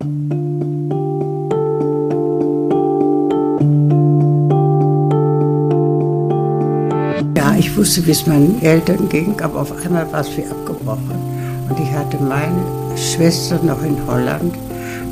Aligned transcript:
Ja, 0.00 0.06
ich 7.58 7.76
wusste, 7.76 8.06
wie 8.06 8.12
es 8.12 8.24
meinen 8.26 8.62
Eltern 8.62 9.08
ging, 9.08 9.40
aber 9.40 9.62
auf 9.62 9.72
einmal 9.84 10.10
war 10.12 10.20
es 10.20 10.36
wie 10.36 10.46
abgebrochen. 10.46 11.16
Und 11.68 11.80
ich 11.80 11.90
hatte 11.92 12.16
meine 12.18 12.62
Schwester 12.96 13.58
noch 13.64 13.82
in 13.82 13.96
Holland, 14.06 14.54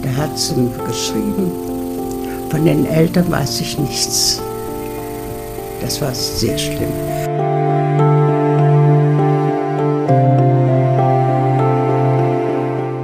da 0.02 0.22
hat 0.22 0.38
sie 0.38 0.54
mir 0.54 0.70
geschrieben, 0.86 1.50
von 2.48 2.64
den 2.64 2.86
Eltern 2.86 3.28
weiß 3.28 3.60
ich 3.62 3.78
nichts. 3.80 4.40
Das 5.80 6.00
war 6.00 6.14
sehr 6.14 6.56
schlimm. 6.56 6.92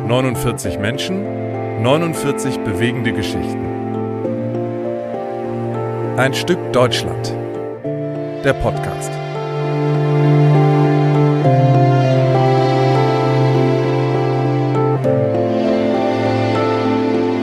»49 0.08 0.78
Menschen, 0.78 1.41
49 1.82 2.58
bewegende 2.58 3.12
Geschichten. 3.12 3.66
Ein 6.16 6.32
Stück 6.32 6.72
Deutschland. 6.72 7.34
Der 8.44 8.52
Podcast. 8.52 9.10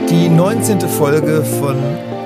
Die 0.08 0.30
19. 0.30 0.80
Folge 0.88 1.44
von 1.44 1.76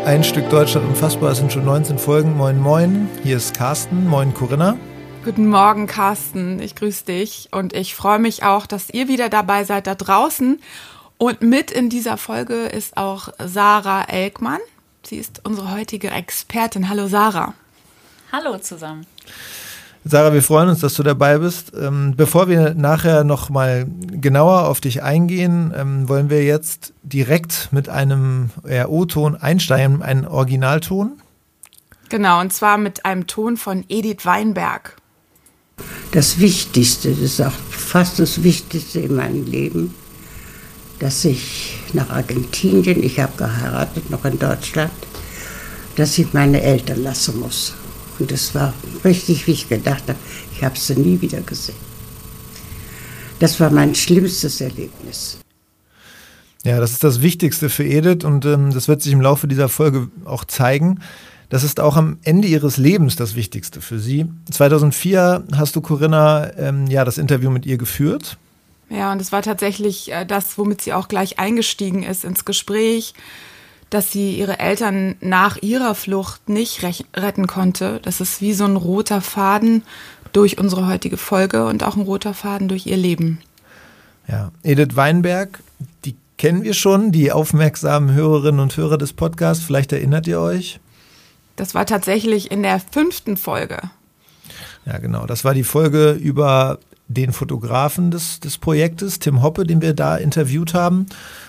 Ein 0.05 0.23
Stück 0.23 0.49
Deutschland 0.51 0.87
unfassbar. 0.87 1.33
Es 1.33 1.39
sind 1.39 1.53
schon 1.53 1.65
19 1.65 1.99
Folgen. 1.99 2.37
Moin, 2.37 2.61
moin. 2.61 3.09
Hier 3.25 3.39
ist 3.39 3.57
Carsten. 3.57 4.07
Moin, 4.09 4.33
Corinna. 4.33 4.77
Guten 5.25 5.49
Morgen, 5.49 5.87
Carsten. 5.87 6.61
Ich 6.61 6.77
grüße 6.77 7.07
dich 7.07 7.49
und 7.51 7.73
ich 7.73 7.97
freue 7.97 8.19
mich 8.19 8.45
auch, 8.45 8.67
dass 8.67 8.91
ihr 8.91 9.09
wieder 9.09 9.31
dabei 9.31 9.65
seid 9.65 9.87
da 9.89 9.95
draußen. 9.95 10.61
Und 11.19 11.43
mit 11.43 11.71
in 11.71 11.91
dieser 11.91 12.17
Folge 12.17 12.67
ist 12.67 12.97
auch 12.97 13.29
Sarah 13.39 14.05
Elkmann. 14.05 14.61
Sie 15.05 15.17
ist 15.17 15.41
unsere 15.45 15.73
heutige 15.73 16.11
Expertin. 16.11 16.89
Hallo, 16.89 17.07
Sarah. 17.09 17.55
Hallo 18.33 18.59
zusammen. 18.59 19.07
Sarah, 20.05 20.35
wir 20.35 20.43
freuen 20.43 20.69
uns, 20.69 20.81
dass 20.81 20.95
du 20.95 21.03
dabei 21.03 21.39
bist. 21.39 21.73
Ähm, 21.75 22.15
bevor 22.17 22.49
wir 22.49 22.75
nachher 22.75 23.25
noch 23.25 23.49
mal 23.49 23.87
genauer 24.11 24.69
auf 24.69 24.81
dich 24.81 25.03
eingehen, 25.03 25.73
ähm, 25.75 26.09
wollen 26.09 26.29
wir 26.29 26.45
jetzt 26.45 26.93
direkt 27.03 27.69
mit 27.71 27.89
einem 27.89 28.51
O-Ton 28.87 29.37
einsteigen, 29.37 30.03
einen 30.03 30.27
Originalton. 30.27 31.13
Genau, 32.11 32.41
und 32.41 32.53
zwar 32.53 32.77
mit 32.77 33.07
einem 33.07 33.27
Ton 33.27 33.57
von 33.57 33.85
Edith 33.89 34.25
Weinberg. 34.25 34.97
Das 36.13 36.39
Wichtigste, 36.39 37.11
das 37.11 37.19
ist 37.19 37.41
auch 37.41 37.51
fast 37.51 38.19
das 38.19 38.43
Wichtigste 38.43 39.01
in 39.01 39.17
meinem 39.17 39.47
Leben, 39.47 39.95
dass 40.99 41.25
ich 41.25 41.79
nach 41.93 42.11
Argentinien, 42.11 43.03
ich 43.03 43.19
habe 43.19 43.37
geheiratet 43.37 44.11
noch 44.11 44.25
in 44.25 44.39
Deutschland, 44.39 44.93
dass 45.97 46.19
ich 46.19 46.33
meine 46.33 46.63
Eltern 46.63 47.03
lassen 47.03 47.41
muss. 47.41 47.75
Und 48.19 48.31
das 48.31 48.55
war 48.55 48.73
richtig, 49.05 49.47
wie 49.47 49.53
ich 49.53 49.69
gedacht 49.69 50.05
habe, 50.09 50.19
ich 50.55 50.63
habe 50.63 50.79
sie 50.79 50.95
nie 50.95 51.21
wieder 51.21 51.41
gesehen. 51.41 51.77
Das 53.41 53.59
war 53.59 53.71
mein 53.71 53.95
schlimmstes 53.95 54.61
Erlebnis. 54.61 55.39
Ja, 56.65 56.81
das 56.81 56.93
ist 56.93 57.05
das 57.05 57.21
Wichtigste 57.21 57.69
für 57.69 57.85
Edith 57.85 58.25
und 58.25 58.47
ähm, 58.47 58.73
das 58.73 58.89
wird 58.89 59.03
sich 59.03 59.13
im 59.13 59.21
Laufe 59.21 59.47
dieser 59.47 59.69
Folge 59.69 60.09
auch 60.25 60.45
zeigen. 60.45 61.01
Das 61.51 61.63
ist 61.63 61.79
auch 61.79 61.97
am 61.97 62.17
Ende 62.23 62.49
ihres 62.49 62.79
Lebens 62.79 63.17
das 63.17 63.35
Wichtigste 63.35 63.81
für 63.81 63.99
sie. 63.99 64.27
2004 64.51 65.45
hast 65.57 65.77
du, 65.77 65.83
Corinna, 65.83 66.57
ähm, 66.57 66.87
ja, 66.87 67.05
das 67.05 67.19
Interview 67.19 67.51
mit 67.51 67.67
ihr 67.67 67.77
geführt. 67.77 68.39
Ja, 68.91 69.13
und 69.13 69.21
es 69.21 69.33
war 69.33 69.43
tatsächlich 69.43 70.13
äh, 70.13 70.25
das, 70.25 70.59
womit 70.59 70.83
sie 70.83 70.93
auch 70.93 71.09
gleich 71.09 71.39
eingestiegen 71.39 72.03
ist 72.03 72.25
ins 72.25 72.45
Gespräch 72.45 73.15
dass 73.95 74.11
sie 74.11 74.37
ihre 74.37 74.59
Eltern 74.59 75.15
nach 75.21 75.57
ihrer 75.63 75.95
Flucht 75.95 76.49
nicht 76.49 76.83
retten 77.15 77.47
konnte. 77.47 78.01
Das 78.03 78.21
ist 78.21 78.41
wie 78.41 78.53
so 78.53 78.65
ein 78.65 78.75
roter 78.75 79.21
Faden 79.21 79.85
durch 80.33 80.59
unsere 80.59 80.89
heutige 80.89 81.17
Folge 81.17 81.65
und 81.67 81.85
auch 81.85 81.97
ein 81.97 82.03
roter 82.03 82.35
Faden 82.35 82.67
durch 82.67 82.87
ihr 82.87 82.97
Leben. 82.97 83.41
Ja, 84.27 84.51
Edith 84.65 84.97
Weinberg, 84.97 85.61
die 86.05 86.17
kennen 86.39 86.65
wir 86.65 86.75
schon, 86.75 87.13
die 87.13 87.31
aufmerksamen 87.31 88.13
Hörerinnen 88.13 88.61
und 88.61 88.77
Hörer 88.77 88.99
des 88.99 89.13
Podcasts. 89.13 89.65
Vielleicht 89.65 89.93
erinnert 89.93 90.27
ihr 90.27 90.41
euch? 90.41 90.81
Das 91.55 91.75
war 91.75 91.87
tatsächlich 91.87 92.51
in 92.51 92.65
der 92.65 92.81
fünften 92.81 93.37
Folge. 93.37 93.79
Ja, 94.87 94.99
genau. 94.99 95.27
Das 95.27 95.45
war 95.45 95.55
die 95.55 95.63
Folge 95.63 96.13
über 96.13 96.81
den 97.09 97.33
Fotografen 97.33 98.11
des, 98.11 98.41
des 98.41 98.59
Projektes, 98.59 99.19
Tim 99.19 99.43
Hoppe, 99.43 99.65
den 99.65 99.83
wir 99.83 99.95
da 99.95 100.17
interviewt 100.17 100.75
haben. 100.75 101.07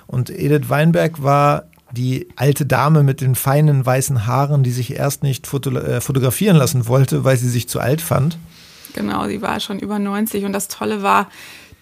Und 0.08 0.30
Edith 0.30 0.70
Weinberg 0.70 1.24
war 1.24 1.66
die 1.92 2.28
alte 2.36 2.66
Dame 2.66 3.04
mit 3.04 3.22
den 3.22 3.36
feinen 3.36 3.86
weißen 3.86 4.28
Haaren, 4.28 4.64
die 4.64 4.72
sich 4.72 4.94
erst 4.94 5.24
nicht 5.24 5.48
foto 5.48 5.72
äh, 5.72 6.02
fotografieren 6.02 6.58
lassen 6.58 6.88
wollte, 6.88 7.24
weil 7.24 7.38
sie 7.38 7.50
sich 7.50 7.70
zu 7.70 7.80
alt 7.80 8.02
fand. 8.02 8.38
Genau, 8.94 9.28
sie 9.28 9.42
war 9.42 9.60
schon 9.60 9.80
über 9.80 10.00
90 10.00 10.46
und 10.46 10.54
das 10.54 10.68
Tolle 10.68 11.04
war, 11.04 11.30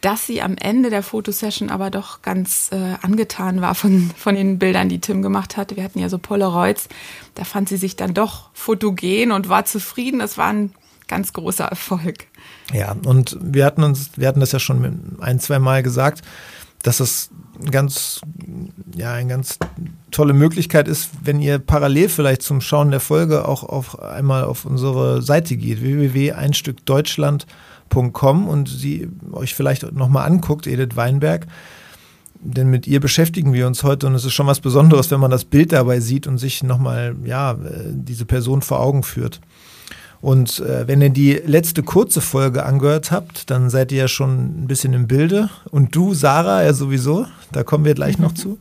dass 0.02 0.28
sie 0.28 0.42
am 0.42 0.58
Ende 0.58 0.90
der 0.90 1.02
Fotosession 1.02 1.70
aber 1.70 1.90
doch 1.90 2.22
ganz 2.22 2.70
äh, 2.74 2.96
angetan 3.02 3.62
war 3.62 3.74
von, 3.74 4.12
von 4.18 4.36
den 4.36 4.60
Bildern, 4.60 4.90
die 4.90 5.00
Tim 5.00 5.22
gemacht 5.22 5.56
hatte. 5.56 5.78
Wir 5.78 5.84
hatten 5.84 6.00
ja 6.00 6.10
so 6.10 6.18
Polaroids. 6.18 6.90
Da 7.36 7.46
fand 7.46 7.70
sie 7.70 7.78
sich 7.78 7.96
dann 7.96 8.14
doch 8.14 8.50
fotogen 8.54 9.32
und 9.32 9.48
war 9.48 9.64
zufrieden. 9.64 10.20
Das 10.20 10.38
war 10.38 10.48
ein 10.48 10.74
ganz 11.08 11.32
großer 11.32 11.66
Erfolg. 11.66 12.28
Ja, 12.72 12.96
und 13.06 13.38
wir 13.42 13.66
hatten 13.66 13.84
uns, 13.84 14.12
wir 14.16 14.28
hatten 14.28 14.40
das 14.40 14.54
ja 14.54 14.60
schon 14.60 15.18
ein, 15.20 15.40
zwei 15.40 15.60
Mal 15.60 15.84
gesagt, 15.84 16.22
dass 16.84 17.00
es 17.00 17.32
ganz, 17.72 18.22
ja, 18.96 19.14
eine 19.14 19.30
ganz 19.30 19.58
tolle 20.12 20.34
Möglichkeit 20.34 20.88
ist, 20.88 21.10
wenn 21.24 21.42
ihr 21.42 21.58
parallel 21.60 22.10
vielleicht 22.10 22.42
zum 22.42 22.60
Schauen 22.62 22.90
der 22.92 23.00
Folge 23.00 23.48
auch 23.48 23.64
auf 23.64 24.02
einmal 24.02 24.44
auf 24.44 24.66
unsere 24.66 25.22
Seite 25.22 25.56
geht, 25.56 25.82
www.einstückdeutschland.com 25.82 28.48
und 28.48 28.70
sie 28.70 29.08
euch 29.32 29.54
vielleicht 29.56 29.94
nochmal 29.94 30.28
anguckt, 30.28 30.68
Edith 30.68 30.96
Weinberg. 30.96 31.48
Denn 32.46 32.70
mit 32.70 32.88
ihr 32.88 33.00
beschäftigen 33.00 33.54
wir 33.54 33.68
uns 33.68 33.84
heute 33.84 34.06
und 34.08 34.16
es 34.16 34.26
ist 34.26 34.34
schon 34.34 34.48
was 34.48 34.60
Besonderes, 34.60 35.10
wenn 35.12 35.22
man 35.22 35.32
das 35.32 35.46
Bild 35.46 35.72
dabei 35.72 36.02
sieht 36.02 36.28
und 36.28 36.38
sich 36.38 36.62
nochmal, 36.62 37.16
ja, 37.24 37.56
diese 37.92 38.26
Person 38.26 38.62
vor 38.62 38.82
Augen 38.82 39.04
führt. 39.04 39.40
Und 40.24 40.60
äh, 40.62 40.88
wenn 40.88 41.02
ihr 41.02 41.10
die 41.10 41.34
letzte 41.34 41.84
kurze 41.84 42.22
Folge 42.22 42.66
angehört 42.66 43.12
habt, 43.12 43.50
dann 43.52 43.70
seid 43.70 43.92
ihr 43.92 43.98
ja 43.98 44.08
schon 44.08 44.64
ein 44.64 44.68
bisschen 44.68 44.94
im 44.94 45.06
Bilde. 45.06 45.50
Und 45.70 45.98
du, 45.98 46.14
Sarah, 46.14 46.64
ja 46.64 46.72
sowieso. 46.72 47.28
Da 47.52 47.66
kommen 47.66 47.84
wir 47.84 47.94
gleich 47.94 48.18
noch 48.20 48.34
zu. 48.34 48.58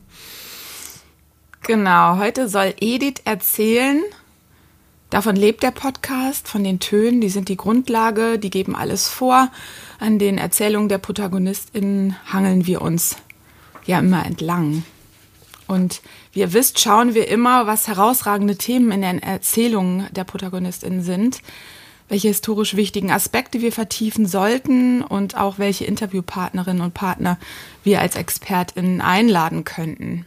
Genau, 1.61 2.17
heute 2.17 2.49
soll 2.49 2.73
Edith 2.81 3.21
erzählen. 3.23 4.01
Davon 5.09 5.37
lebt 5.37 5.63
der 5.63 5.71
Podcast, 5.71 6.49
von 6.49 6.65
den 6.65 6.81
Tönen, 6.81 7.21
die 7.21 7.29
sind 7.29 7.47
die 7.47 7.55
Grundlage, 7.55 8.39
die 8.39 8.49
geben 8.49 8.75
alles 8.75 9.07
vor. 9.07 9.49
An 9.99 10.19
den 10.19 10.37
Erzählungen 10.37 10.89
der 10.89 10.97
ProtagonistInnen 10.97 12.17
hangeln 12.25 12.67
wir 12.67 12.81
uns 12.81 13.15
ja 13.85 13.99
immer 13.99 14.25
entlang. 14.25 14.83
Und 15.67 16.01
wie 16.31 16.41
ihr 16.41 16.53
wisst, 16.53 16.79
schauen 16.79 17.13
wir 17.13 17.27
immer, 17.27 17.67
was 17.67 17.87
herausragende 17.87 18.55
Themen 18.55 18.91
in 18.91 19.01
den 19.01 19.21
Erzählungen 19.21 20.07
der 20.11 20.23
ProtagonistInnen 20.23 21.03
sind, 21.03 21.41
welche 22.09 22.27
historisch 22.27 22.75
wichtigen 22.75 23.11
Aspekte 23.11 23.61
wir 23.61 23.71
vertiefen 23.71 24.25
sollten 24.25 25.01
und 25.01 25.37
auch 25.37 25.57
welche 25.57 25.85
Interviewpartnerinnen 25.85 26.81
und 26.81 26.93
Partner 26.93 27.37
wir 27.83 28.01
als 28.01 28.15
ExpertInnen 28.15 29.01
einladen 29.01 29.63
könnten. 29.63 30.25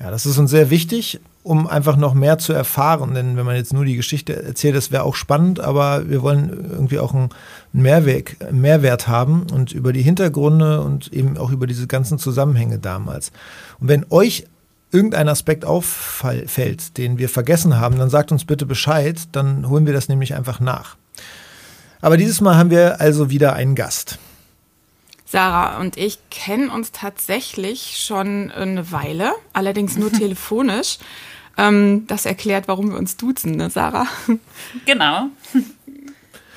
Ja, 0.00 0.10
das 0.10 0.26
ist 0.26 0.38
uns 0.38 0.50
sehr 0.50 0.70
wichtig, 0.70 1.20
um 1.44 1.66
einfach 1.66 1.96
noch 1.96 2.14
mehr 2.14 2.38
zu 2.38 2.52
erfahren. 2.52 3.14
Denn 3.14 3.36
wenn 3.36 3.46
man 3.46 3.54
jetzt 3.54 3.72
nur 3.72 3.84
die 3.84 3.96
Geschichte 3.96 4.42
erzählt, 4.42 4.74
das 4.74 4.90
wäre 4.90 5.04
auch 5.04 5.14
spannend, 5.14 5.60
aber 5.60 6.08
wir 6.08 6.22
wollen 6.22 6.48
irgendwie 6.72 6.98
auch 6.98 7.14
einen 7.14 7.28
Mehrweg, 7.72 8.36
Mehrwert 8.50 9.06
haben 9.06 9.46
und 9.52 9.72
über 9.72 9.92
die 9.92 10.02
Hintergründe 10.02 10.80
und 10.80 11.12
eben 11.12 11.36
auch 11.38 11.52
über 11.52 11.66
diese 11.66 11.86
ganzen 11.86 12.18
Zusammenhänge 12.18 12.78
damals. 12.78 13.30
Und 13.78 13.88
wenn 13.88 14.04
euch 14.10 14.46
irgendein 14.94 15.28
Aspekt 15.28 15.64
auffällt, 15.64 16.96
den 16.96 17.18
wir 17.18 17.28
vergessen 17.28 17.78
haben, 17.78 17.98
dann 17.98 18.08
sagt 18.08 18.32
uns 18.32 18.44
bitte 18.44 18.64
Bescheid, 18.64 19.20
dann 19.32 19.68
holen 19.68 19.86
wir 19.86 19.92
das 19.92 20.08
nämlich 20.08 20.34
einfach 20.34 20.60
nach. 20.60 20.96
Aber 22.00 22.16
dieses 22.16 22.40
Mal 22.40 22.56
haben 22.56 22.70
wir 22.70 23.00
also 23.00 23.30
wieder 23.30 23.54
einen 23.54 23.74
Gast. 23.74 24.18
Sarah 25.26 25.80
und 25.80 25.96
ich 25.96 26.18
kennen 26.30 26.70
uns 26.70 26.92
tatsächlich 26.92 27.96
schon 27.98 28.52
eine 28.52 28.92
Weile, 28.92 29.32
allerdings 29.52 29.96
nur 29.96 30.12
telefonisch. 30.12 30.98
Ähm, 31.56 32.06
das 32.06 32.24
erklärt, 32.24 32.68
warum 32.68 32.90
wir 32.90 32.98
uns 32.98 33.16
duzen, 33.16 33.52
ne, 33.52 33.70
Sarah? 33.70 34.06
Genau. 34.86 35.28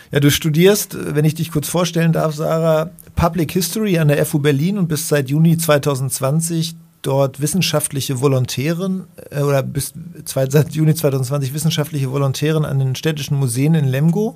Ja, 0.09 0.21
du 0.21 0.31
studierst, 0.31 0.95
wenn 1.15 1.25
ich 1.25 1.35
dich 1.35 1.51
kurz 1.51 1.67
vorstellen 1.67 2.13
darf, 2.13 2.33
Sarah, 2.33 2.91
Public 3.17 3.51
History 3.51 3.99
an 3.99 4.07
der 4.07 4.25
FU 4.25 4.39
Berlin 4.39 4.77
und 4.77 4.87
bist 4.87 5.09
seit 5.09 5.29
Juni 5.29 5.57
2020 5.57 6.75
dort 7.07 7.39
wissenschaftliche 7.39 8.19
Volontärin 8.19 9.05
äh, 9.29 9.41
oder 9.41 9.63
bis 9.63 9.93
seit 10.25 10.71
Juni 10.71 10.93
2020 10.93 11.53
wissenschaftliche 11.53 12.11
Volontärin 12.11 12.65
an 12.65 12.79
den 12.79 12.95
städtischen 12.95 13.37
Museen 13.37 13.75
in 13.75 13.85
Lemgo. 13.85 14.35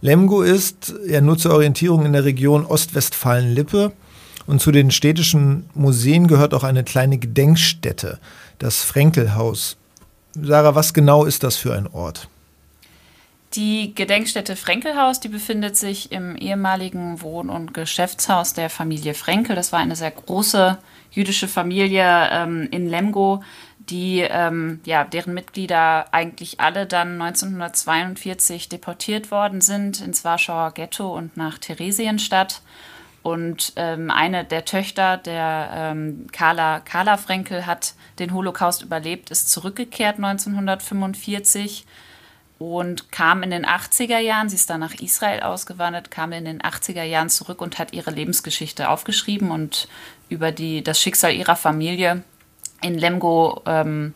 Lemgo 0.00 0.42
ist 0.42 0.94
ja 1.06 1.20
nur 1.20 1.36
zur 1.36 1.52
Orientierung 1.54 2.06
in 2.06 2.12
der 2.12 2.24
Region 2.24 2.64
Ostwestfalen-Lippe 2.64 3.92
Und 4.46 4.60
zu 4.60 4.72
den 4.72 4.90
städtischen 4.90 5.68
Museen 5.74 6.26
gehört 6.26 6.54
auch 6.54 6.64
eine 6.64 6.82
kleine 6.82 7.18
Gedenkstätte, 7.18 8.18
das 8.58 8.82
Frenkelhaus. 8.82 9.76
Sarah, 10.34 10.74
was 10.74 10.94
genau 10.94 11.24
ist 11.24 11.42
das 11.42 11.56
für 11.56 11.74
ein 11.74 11.86
Ort? 11.86 12.28
Die 13.54 13.94
Gedenkstätte 13.94 14.54
Frenkelhaus, 14.54 15.20
die 15.20 15.28
befindet 15.28 15.76
sich 15.76 16.12
im 16.12 16.36
ehemaligen 16.36 17.20
Wohn- 17.20 17.50
und 17.50 17.74
Geschäftshaus 17.74 18.52
der 18.52 18.70
Familie 18.70 19.14
Frenkel. 19.14 19.56
Das 19.56 19.72
war 19.72 19.80
eine 19.80 19.96
sehr 19.96 20.12
große 20.12 20.78
jüdische 21.10 21.48
Familie 21.48 22.28
ähm, 22.30 22.68
in 22.70 22.88
Lemgo, 22.88 23.42
die, 23.78 24.20
ähm, 24.20 24.80
ja, 24.84 25.04
deren 25.04 25.34
Mitglieder 25.34 26.12
eigentlich 26.12 26.60
alle 26.60 26.86
dann 26.86 27.20
1942 27.20 28.68
deportiert 28.68 29.30
worden 29.30 29.60
sind 29.60 30.00
ins 30.00 30.24
Warschauer 30.24 30.72
Ghetto 30.72 31.14
und 31.14 31.36
nach 31.36 31.58
Theresienstadt. 31.58 32.62
Und 33.22 33.74
ähm, 33.76 34.10
eine 34.10 34.44
der 34.44 34.64
Töchter, 34.64 35.18
der 35.18 35.70
ähm, 35.74 36.26
Carla, 36.32 36.80
Carla 36.80 37.18
Frenkel, 37.18 37.66
hat 37.66 37.94
den 38.18 38.32
Holocaust 38.32 38.82
überlebt, 38.82 39.30
ist 39.30 39.50
zurückgekehrt 39.50 40.16
1945 40.16 41.84
und 42.58 43.10
kam 43.10 43.42
in 43.42 43.50
den 43.50 43.66
80er 43.66 44.18
Jahren, 44.18 44.48
sie 44.48 44.56
ist 44.56 44.70
dann 44.70 44.80
nach 44.80 44.94
Israel 44.94 45.40
ausgewandert, 45.40 46.10
kam 46.10 46.32
in 46.32 46.44
den 46.44 46.60
80er 46.60 47.02
Jahren 47.02 47.30
zurück 47.30 47.60
und 47.60 47.78
hat 47.78 47.92
ihre 47.92 48.10
Lebensgeschichte 48.10 48.88
aufgeschrieben 48.88 49.50
und 49.50 49.88
über 50.30 50.52
die, 50.52 50.82
das 50.82 51.00
Schicksal 51.00 51.34
ihrer 51.34 51.56
Familie 51.56 52.22
in 52.82 52.96
Lemgo 52.96 53.62
ähm, 53.66 54.14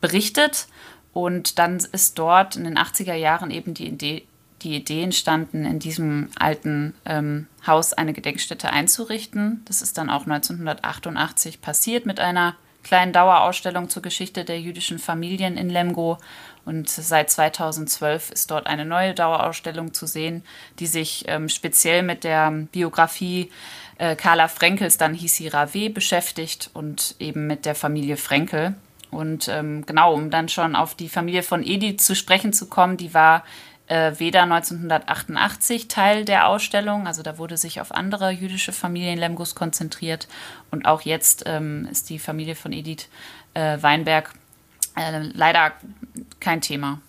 berichtet. 0.00 0.68
Und 1.12 1.58
dann 1.58 1.76
ist 1.76 2.18
dort 2.18 2.56
in 2.56 2.64
den 2.64 2.78
80er 2.78 3.14
Jahren 3.14 3.50
eben 3.50 3.74
die 3.74 3.88
Idee, 3.88 4.26
die 4.62 4.76
Idee 4.76 5.02
entstanden, 5.02 5.64
in 5.64 5.78
diesem 5.78 6.28
alten 6.38 6.94
ähm, 7.04 7.46
Haus 7.66 7.92
eine 7.92 8.12
Gedenkstätte 8.12 8.70
einzurichten. 8.70 9.62
Das 9.66 9.82
ist 9.82 9.98
dann 9.98 10.10
auch 10.10 10.22
1988 10.22 11.60
passiert 11.60 12.06
mit 12.06 12.20
einer 12.20 12.56
kleinen 12.82 13.12
Dauerausstellung 13.12 13.88
zur 13.88 14.02
Geschichte 14.02 14.44
der 14.44 14.60
jüdischen 14.60 14.98
Familien 14.98 15.56
in 15.56 15.70
Lemgo. 15.70 16.18
Und 16.64 16.88
seit 16.88 17.30
2012 17.30 18.30
ist 18.30 18.50
dort 18.50 18.66
eine 18.66 18.84
neue 18.84 19.14
Dauerausstellung 19.14 19.92
zu 19.92 20.06
sehen, 20.06 20.44
die 20.78 20.86
sich 20.86 21.24
ähm, 21.28 21.48
speziell 21.48 22.02
mit 22.02 22.24
der 22.24 22.50
Biografie 22.50 23.42
äh, 23.42 23.48
Carla 23.96 24.48
Frenkels, 24.48 24.98
dann 24.98 25.14
hieß 25.14 25.36
sie 25.36 25.48
Rave, 25.48 25.90
beschäftigt 25.90 26.70
und 26.74 27.14
eben 27.18 27.46
mit 27.46 27.64
der 27.64 27.74
Familie 27.74 28.16
Frenkel. 28.16 28.74
Und 29.10 29.48
ähm, 29.48 29.86
genau, 29.86 30.12
um 30.12 30.30
dann 30.30 30.48
schon 30.48 30.74
auf 30.74 30.94
die 30.94 31.08
Familie 31.08 31.42
von 31.42 31.64
Edith 31.64 32.04
zu 32.04 32.16
sprechen 32.16 32.52
zu 32.52 32.68
kommen, 32.68 32.96
die 32.96 33.14
war 33.14 33.44
äh, 33.86 34.12
weder 34.18 34.42
1988 34.42 35.88
Teil 35.88 36.24
der 36.24 36.48
Ausstellung, 36.48 37.06
also 37.06 37.22
da 37.22 37.38
wurde 37.38 37.56
sich 37.56 37.80
auf 37.80 37.92
andere 37.92 38.30
jüdische 38.30 38.72
Familien 38.72 39.18
Lemgus 39.18 39.54
konzentriert. 39.54 40.26
Und 40.70 40.86
auch 40.86 41.02
jetzt 41.02 41.44
ähm, 41.46 41.86
ist 41.90 42.10
die 42.10 42.18
Familie 42.18 42.56
von 42.56 42.72
Edith 42.72 43.08
äh, 43.54 43.78
Weinberg 43.80 44.32
äh, 44.96 45.20
leider 45.32 45.72
kein 46.40 46.60
Thema. 46.60 47.00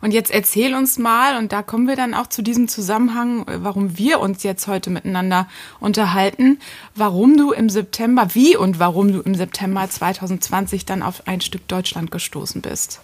Und 0.00 0.12
jetzt 0.12 0.30
erzähl 0.30 0.74
uns 0.74 0.98
mal, 0.98 1.36
und 1.36 1.52
da 1.52 1.62
kommen 1.62 1.86
wir 1.86 1.96
dann 1.96 2.14
auch 2.14 2.26
zu 2.26 2.42
diesem 2.42 2.68
Zusammenhang, 2.68 3.44
warum 3.46 3.98
wir 3.98 4.20
uns 4.20 4.42
jetzt 4.42 4.66
heute 4.66 4.90
miteinander 4.90 5.48
unterhalten, 5.80 6.58
warum 6.94 7.36
du 7.36 7.52
im 7.52 7.68
September, 7.68 8.34
wie 8.34 8.56
und 8.56 8.78
warum 8.78 9.12
du 9.12 9.20
im 9.20 9.34
September 9.34 9.88
2020 9.88 10.84
dann 10.84 11.02
auf 11.02 11.26
ein 11.26 11.40
Stück 11.40 11.66
Deutschland 11.68 12.10
gestoßen 12.10 12.60
bist. 12.60 13.00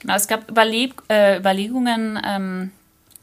Genau, 0.00 0.14
es 0.14 0.28
gab 0.28 0.48
Überleg 0.48 0.94
äh, 1.08 1.38
Überlegungen 1.38 2.20
ähm, 2.24 2.70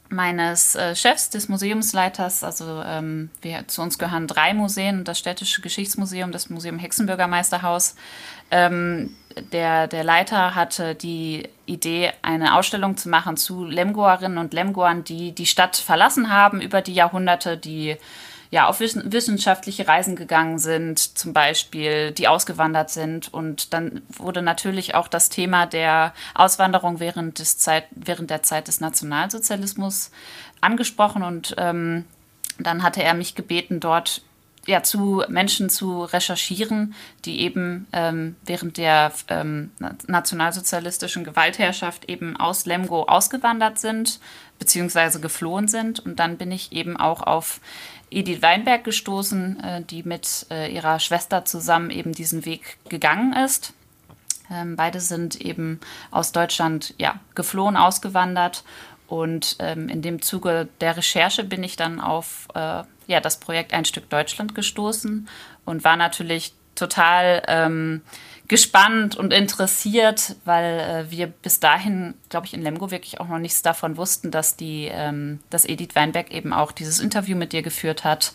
meines 0.10 0.76
äh, 0.76 0.96
Chefs, 0.96 1.30
des 1.30 1.50
Museumsleiters. 1.50 2.44
Also 2.44 2.82
ähm, 2.86 3.30
wir, 3.42 3.68
zu 3.68 3.82
uns 3.82 3.98
gehören 3.98 4.28
drei 4.28 4.54
Museen, 4.54 5.04
das 5.04 5.20
Städtische 5.20 5.62
Geschichtsmuseum, 5.62 6.32
das 6.32 6.50
Museum 6.50 6.80
Hexenbürgermeisterhaus. 6.80 7.96
Ähm, 8.52 9.16
der, 9.52 9.88
der 9.88 10.04
Leiter 10.04 10.56
hatte 10.56 10.96
die 10.96 11.50
Idee, 11.66 12.12
eine 12.22 12.56
Ausstellung 12.56 12.96
zu 12.96 13.10
machen 13.10 13.38
zu 13.38 13.66
Lemgoerinnen 13.66 14.38
und 14.38 14.54
Lemgoern, 14.54 15.04
die 15.04 15.34
die 15.34 15.46
Stadt 15.46 15.76
verlassen 15.76 16.30
haben 16.30 16.62
über 16.62 16.82
die 16.82 16.94
Jahrhunderte, 16.94 17.58
die 17.58 17.98
ja, 18.56 18.70
auf 18.70 18.80
wissenschaftliche 18.80 19.86
Reisen 19.86 20.16
gegangen 20.16 20.60
sind, 20.60 21.18
zum 21.18 21.34
Beispiel, 21.34 22.14
die 22.14 22.30
ausgewandert 22.30 22.90
sind. 22.90 23.34
Und 23.34 23.74
dann 23.74 24.02
wurde 24.08 24.42
natürlich 24.42 24.96
auch 24.96 25.10
das 25.10 25.28
Thema 25.28 25.66
der 25.66 26.14
Auswanderung 26.36 27.02
während, 27.02 27.40
des 27.40 27.58
Zeit, 27.58 27.84
während 27.92 28.30
der 28.30 28.44
Zeit 28.44 28.70
des 28.70 28.80
Nationalsozialismus 28.80 30.10
angesprochen. 30.62 31.22
Und 31.22 31.54
ähm, 31.58 32.06
dann 32.58 32.82
hatte 32.82 33.04
er 33.04 33.14
mich 33.14 33.36
gebeten, 33.36 33.82
dort 33.82 34.22
ja, 34.68 34.84
zu 34.84 35.24
Menschen 35.28 35.70
zu 35.70 36.04
recherchieren, 36.04 36.96
die 37.26 37.42
eben 37.42 37.88
ähm, 37.92 38.38
während 38.46 38.78
der 38.78 39.12
ähm, 39.28 39.72
nationalsozialistischen 40.08 41.26
Gewaltherrschaft 41.26 42.06
eben 42.06 42.38
aus 42.38 42.66
Lemgo 42.66 43.04
ausgewandert 43.04 43.80
sind, 43.80 44.20
beziehungsweise 44.60 45.20
geflohen 45.20 45.68
sind. 45.68 46.00
Und 46.00 46.20
dann 46.20 46.38
bin 46.38 46.52
ich 46.52 46.72
eben 46.72 46.98
auch 46.98 47.22
auf 47.22 47.60
Edith 48.16 48.42
Weinberg 48.42 48.86
gestoßen, 48.86 49.60
äh, 49.60 49.82
die 49.84 50.04
mit 50.04 50.48
äh, 50.50 50.74
ihrer 50.74 51.00
Schwester 51.00 51.44
zusammen 51.44 51.90
eben 51.90 52.14
diesen 52.14 52.46
Weg 52.46 52.78
gegangen 52.88 53.34
ist. 53.34 53.74
Ähm, 54.50 54.78
beide 54.78 55.02
sind 55.02 55.42
eben 55.42 55.82
aus 56.12 56.32
Deutschland 56.32 56.94
ja, 56.98 57.20
geflohen, 57.36 57.76
ausgewandert. 57.76 58.64
Und 59.08 59.58
ähm, 59.60 59.90
in 59.90 60.02
dem 60.02 60.22
Zuge 60.22 60.70
der 60.80 60.96
Recherche 60.96 61.44
bin 61.44 61.62
ich 61.62 61.76
dann 61.76 62.00
auf 62.00 62.48
äh, 62.56 62.84
ja, 63.08 63.20
das 63.22 63.40
Projekt 63.40 63.74
Ein 63.74 63.86
Stück 63.86 64.10
Deutschland 64.10 64.56
gestoßen 64.56 65.28
und 65.66 65.84
war 65.84 65.98
natürlich 65.98 66.54
total 66.76 67.44
ähm, 67.48 68.02
gespannt 68.48 69.16
und 69.16 69.34
interessiert, 69.34 70.36
weil 70.46 70.80
äh, 70.80 71.12
wir 71.12 71.28
bis 71.28 71.60
dahin, 71.60 72.14
glaube 72.30 72.46
ich, 72.46 72.54
in 72.54 72.62
Lemgo 72.62 72.92
wirklich 72.92 73.20
auch 73.20 73.28
noch 73.28 73.40
nichts 73.40 73.62
davon 73.62 73.98
wussten, 73.98 74.30
dass 74.30 74.56
die, 74.56 74.90
ähm, 74.92 75.40
dass 75.50 75.66
Edith 75.66 75.96
Weinberg 75.96 76.32
eben 76.32 76.54
auch 76.54 76.72
dieses 76.72 77.00
Interview 77.00 77.36
mit 77.36 77.54
dir 77.54 77.64
geführt 77.64 78.04
hat. 78.04 78.34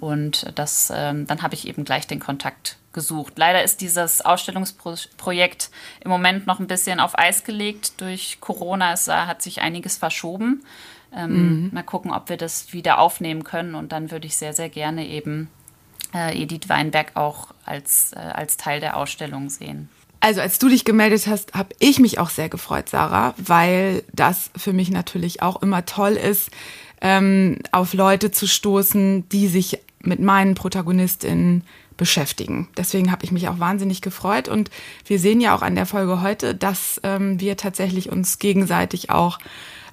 Und 0.00 0.50
das, 0.56 0.92
ähm, 0.94 1.26
dann 1.28 1.42
habe 1.42 1.54
ich 1.54 1.68
eben 1.68 1.84
gleich 1.84 2.06
den 2.08 2.18
Kontakt 2.18 2.76
gesucht. 2.92 3.34
Leider 3.36 3.62
ist 3.62 3.80
dieses 3.80 4.20
Ausstellungsprojekt 4.20 5.70
im 6.00 6.10
Moment 6.10 6.46
noch 6.46 6.58
ein 6.58 6.66
bisschen 6.66 6.98
auf 6.98 7.18
Eis 7.18 7.44
gelegt 7.44 8.00
durch 8.00 8.38
Corona. 8.40 8.92
Es 8.92 9.08
hat 9.08 9.42
sich 9.42 9.62
einiges 9.62 9.96
verschoben. 9.96 10.64
Ähm, 11.14 11.64
mhm. 11.64 11.70
Mal 11.72 11.82
gucken, 11.82 12.10
ob 12.10 12.28
wir 12.28 12.36
das 12.36 12.72
wieder 12.72 12.98
aufnehmen 12.98 13.44
können. 13.44 13.74
Und 13.74 13.92
dann 13.92 14.10
würde 14.10 14.26
ich 14.26 14.36
sehr, 14.36 14.54
sehr 14.54 14.68
gerne 14.68 15.06
eben 15.06 15.48
äh, 16.14 16.40
Edith 16.40 16.68
Weinberg 16.68 17.12
auch 17.14 17.48
als, 17.64 18.12
äh, 18.12 18.18
als 18.18 18.56
Teil 18.56 18.80
der 18.80 18.96
Ausstellung 18.96 19.50
sehen. 19.50 19.88
Also 20.20 20.40
als 20.40 20.58
du 20.60 20.68
dich 20.68 20.84
gemeldet 20.84 21.26
hast, 21.26 21.54
habe 21.54 21.70
ich 21.80 21.98
mich 21.98 22.20
auch 22.20 22.30
sehr 22.30 22.48
gefreut, 22.48 22.88
Sarah, 22.88 23.34
weil 23.38 24.04
das 24.12 24.50
für 24.56 24.72
mich 24.72 24.90
natürlich 24.90 25.42
auch 25.42 25.60
immer 25.62 25.84
toll 25.84 26.12
ist, 26.12 26.50
ähm, 27.00 27.58
auf 27.72 27.92
Leute 27.92 28.30
zu 28.30 28.46
stoßen, 28.46 29.28
die 29.30 29.48
sich 29.48 29.80
mit 30.00 30.20
meinen 30.20 30.54
Protagonistinnen 30.54 31.64
beschäftigen. 31.96 32.68
Deswegen 32.76 33.10
habe 33.10 33.24
ich 33.24 33.32
mich 33.32 33.48
auch 33.48 33.58
wahnsinnig 33.58 34.00
gefreut 34.00 34.48
und 34.48 34.70
wir 35.06 35.18
sehen 35.18 35.40
ja 35.40 35.54
auch 35.54 35.62
an 35.62 35.74
der 35.74 35.86
Folge 35.86 36.22
heute, 36.22 36.54
dass 36.54 37.00
ähm, 37.02 37.40
wir 37.40 37.56
tatsächlich 37.56 38.10
uns 38.10 38.38
gegenseitig 38.38 39.10
auch 39.10 39.38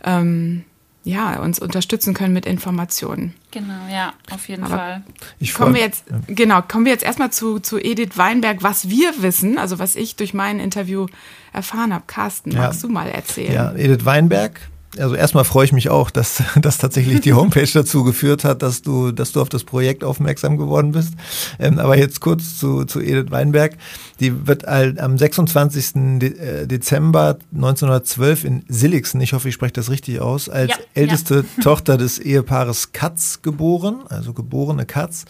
ähm, 0.03 0.63
ja, 1.03 1.41
uns 1.41 1.59
unterstützen 1.59 2.13
können 2.13 2.33
mit 2.33 2.45
Informationen. 2.45 3.33
Genau, 3.51 3.87
ja, 3.91 4.13
auf 4.31 4.49
jeden 4.49 4.63
Aber 4.63 4.75
Fall. 4.75 5.03
Ich 5.39 5.53
kommen 5.53 5.73
wir 5.73 5.81
jetzt, 5.81 6.05
genau, 6.27 6.61
kommen 6.61 6.85
wir 6.85 6.91
jetzt 6.91 7.03
erstmal 7.03 7.31
zu, 7.31 7.59
zu 7.59 7.79
Edith 7.79 8.17
Weinberg, 8.17 8.63
was 8.63 8.89
wir 8.89 9.21
wissen, 9.21 9.57
also 9.57 9.79
was 9.79 9.95
ich 9.95 10.15
durch 10.17 10.33
mein 10.33 10.59
Interview 10.59 11.07
erfahren 11.53 11.93
habe. 11.93 12.03
Carsten, 12.05 12.51
ja. 12.51 12.59
magst 12.59 12.83
du 12.83 12.89
mal 12.89 13.07
erzählen? 13.09 13.53
Ja, 13.53 13.73
Edith 13.73 14.05
Weinberg 14.05 14.59
also 14.97 15.15
erstmal 15.15 15.43
freue 15.43 15.65
ich 15.65 15.71
mich 15.71 15.89
auch, 15.89 16.09
dass, 16.09 16.43
dass 16.61 16.77
tatsächlich 16.77 17.21
die 17.21 17.33
Homepage 17.33 17.69
dazu 17.71 18.03
geführt 18.03 18.43
hat, 18.43 18.61
dass 18.61 18.81
du, 18.81 19.11
dass 19.11 19.31
du 19.31 19.41
auf 19.41 19.49
das 19.49 19.63
Projekt 19.63 20.03
aufmerksam 20.03 20.57
geworden 20.57 20.91
bist. 20.91 21.13
Ähm, 21.59 21.79
aber 21.79 21.97
jetzt 21.97 22.21
kurz 22.21 22.57
zu, 22.57 22.85
zu 22.85 22.99
Edith 22.99 23.31
Weinberg. 23.31 23.77
Die 24.19 24.47
wird 24.47 24.67
am 24.67 25.17
26. 25.17 26.19
De 26.19 26.37
äh, 26.37 26.67
Dezember 26.67 27.37
1912 27.53 28.43
in 28.43 28.63
Silligsen, 28.67 29.21
ich 29.21 29.33
hoffe, 29.33 29.49
ich 29.49 29.55
spreche 29.55 29.73
das 29.73 29.89
richtig 29.89 30.19
aus, 30.19 30.49
als 30.49 30.71
ja, 30.71 30.77
älteste 30.93 31.45
ja. 31.57 31.63
Tochter 31.63 31.97
des 31.97 32.19
Ehepaares 32.19 32.91
Katz 32.91 33.41
geboren, 33.41 34.01
also 34.09 34.33
geborene 34.33 34.85
Katz. 34.85 35.25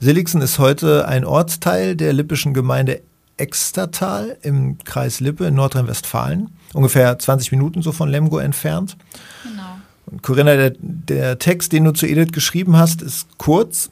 Silligsen 0.00 0.40
ist 0.42 0.58
heute 0.58 1.08
ein 1.08 1.24
Ortsteil 1.24 1.96
der 1.96 2.12
lippischen 2.12 2.54
Gemeinde 2.54 3.00
Extertal 3.36 4.36
im 4.42 4.78
Kreis 4.78 5.20
Lippe 5.20 5.46
in 5.46 5.54
Nordrhein-Westfalen 5.54 6.50
ungefähr 6.74 7.18
20 7.18 7.52
Minuten 7.52 7.82
so 7.82 7.92
von 7.92 8.08
Lemgo 8.08 8.38
entfernt. 8.38 8.96
Genau. 9.42 9.78
Und 10.06 10.22
Corinna, 10.22 10.56
der, 10.56 10.72
der 10.78 11.38
Text, 11.38 11.72
den 11.72 11.84
du 11.84 11.92
zu 11.92 12.06
Edith 12.06 12.32
geschrieben 12.32 12.76
hast, 12.76 13.02
ist 13.02 13.26
kurz. 13.38 13.90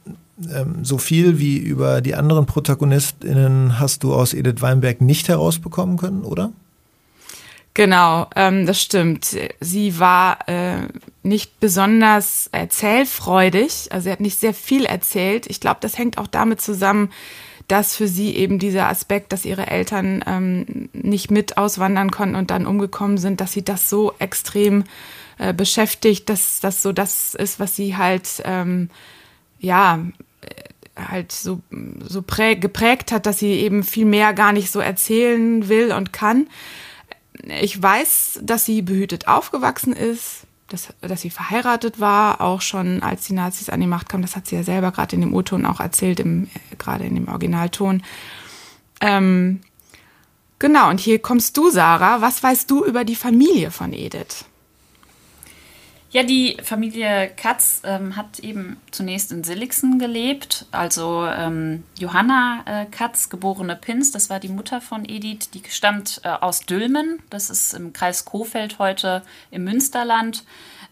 Ähm, 0.53 0.85
so 0.85 0.99
viel 0.99 1.39
wie 1.39 1.57
über 1.57 2.03
die 2.03 2.15
anderen 2.15 2.45
ProtagonistInnen 2.45 3.79
hast 3.79 4.03
du 4.03 4.15
aus 4.15 4.35
Edith 4.35 4.61
Weinberg 4.61 5.01
nicht 5.01 5.29
herausbekommen 5.29 5.97
können, 5.97 6.25
oder? 6.25 6.53
Genau, 7.73 8.27
ähm, 8.37 8.65
das 8.65 8.81
stimmt. 8.81 9.37
Sie 9.61 9.99
war 9.99 10.49
äh, 10.49 10.89
nicht 11.23 11.61
besonders 11.61 12.49
erzählfreudig. 12.51 13.89
Also 13.91 14.05
sie 14.05 14.13
hat 14.13 14.21
nicht 14.21 14.41
sehr 14.41 14.55
viel 14.55 14.87
erzählt. 14.87 15.47
Ich 15.47 15.61
glaube, 15.61 15.79
das 15.81 15.99
hängt 15.99 16.17
auch 16.17 16.27
damit 16.27 16.63
zusammen, 16.63 17.11
dass 17.69 17.97
für 17.97 18.07
sie 18.07 18.37
eben 18.37 18.59
dieser 18.59 18.89
Aspekt, 18.89 19.33
dass 19.33 19.45
ihre 19.45 19.67
Eltern 19.67 20.23
ähm, 20.27 20.89
nicht 20.93 21.31
mit 21.31 21.57
auswandern 21.57 22.11
konnten 22.11 22.37
und 22.37 22.51
dann 22.51 22.67
umgekommen 22.67 23.19
sind, 23.19 23.41
dass 23.41 23.53
sie 23.53 23.65
das 23.65 23.91
so 23.91 24.13
extrem 24.19 24.85
äh, 25.39 25.53
beschäftigt, 25.53 26.29
dass 26.29 26.61
das 26.61 26.83
so 26.83 26.93
das 26.93 27.35
ist, 27.35 27.59
was 27.59 27.75
sie 27.75 27.97
halt 27.97 28.43
ähm, 28.45 28.89
ja 29.59 30.05
äh, 30.43 31.03
halt 31.09 31.33
so, 31.33 31.61
so 32.05 32.23
geprägt 32.23 33.13
hat, 33.13 33.27
dass 33.27 33.39
sie 33.39 33.53
eben 33.53 33.83
viel 33.83 34.07
mehr 34.07 34.33
gar 34.33 34.53
nicht 34.53 34.71
so 34.71 34.81
erzählen 34.81 35.69
will 35.69 35.93
und 35.93 36.13
kann. 36.13 36.49
Ich 37.61 37.81
weiß, 37.81 38.41
dass 38.43 38.65
sie 38.65 38.81
behütet 38.81 39.29
aufgewachsen 39.29 39.93
ist, 39.93 40.47
dass, 40.69 40.89
dass 41.01 41.21
sie 41.21 41.31
verheiratet 41.31 42.01
war, 42.01 42.41
auch 42.41 42.61
schon 42.61 43.03
als 43.03 43.27
die 43.27 43.35
Nazis 43.35 43.69
an 43.69 43.81
die 43.81 43.87
Macht 43.87 44.09
kamen. 44.09 44.23
Das 44.23 44.37
hat 44.37 44.47
sie 44.47 44.57
ja 44.57 44.63
selber 44.63 44.91
gerade 44.91 45.15
in 45.15 45.23
dem 45.23 45.35
O-Ton 45.35 45.65
auch 45.65 45.81
erzählt, 45.81 46.21
im, 46.21 46.49
gerade 46.79 47.05
in 47.05 47.15
dem 47.15 47.29
Originalton. 47.29 48.03
Ähm, 49.01 49.61
genau, 50.59 50.91
und 50.91 51.01
hier 51.01 51.21
kommst 51.21 51.57
du, 51.57 51.71
Sarah. 51.71 52.21
Was 52.21 52.43
weißt 52.43 52.71
du 52.71 52.85
über 52.85 53.05
die 53.05 53.17
Familie 53.17 53.71
von 53.71 53.93
Edith? 53.93 54.45
Ja, 56.13 56.23
die 56.23 56.57
Familie 56.63 57.31
Katz 57.37 57.83
ähm, 57.85 58.17
hat 58.17 58.39
eben 58.39 58.77
zunächst 58.93 59.33
in 59.33 59.43
Silixen 59.43 59.99
gelebt. 59.99 60.67
Also 60.71 61.27
ähm, 61.27 61.83
Johanna 61.99 62.63
äh, 62.65 62.87
Katz, 62.87 63.29
geborene 63.29 63.75
Pins, 63.75 64.13
das 64.13 64.31
war 64.31 64.39
die 64.39 64.49
Mutter 64.49 64.81
von 64.81 65.05
Edith, 65.05 65.51
die 65.53 65.63
stammt 65.69 66.21
äh, 66.23 66.29
aus 66.29 66.61
Dülmen. 66.61 67.19
Das 67.29 67.51
ist 67.51 67.75
im 67.75 67.93
Kreis 67.93 68.25
Kofeld 68.25 68.79
heute 68.79 69.23
im 69.51 69.65
Münsterland. 69.65 70.45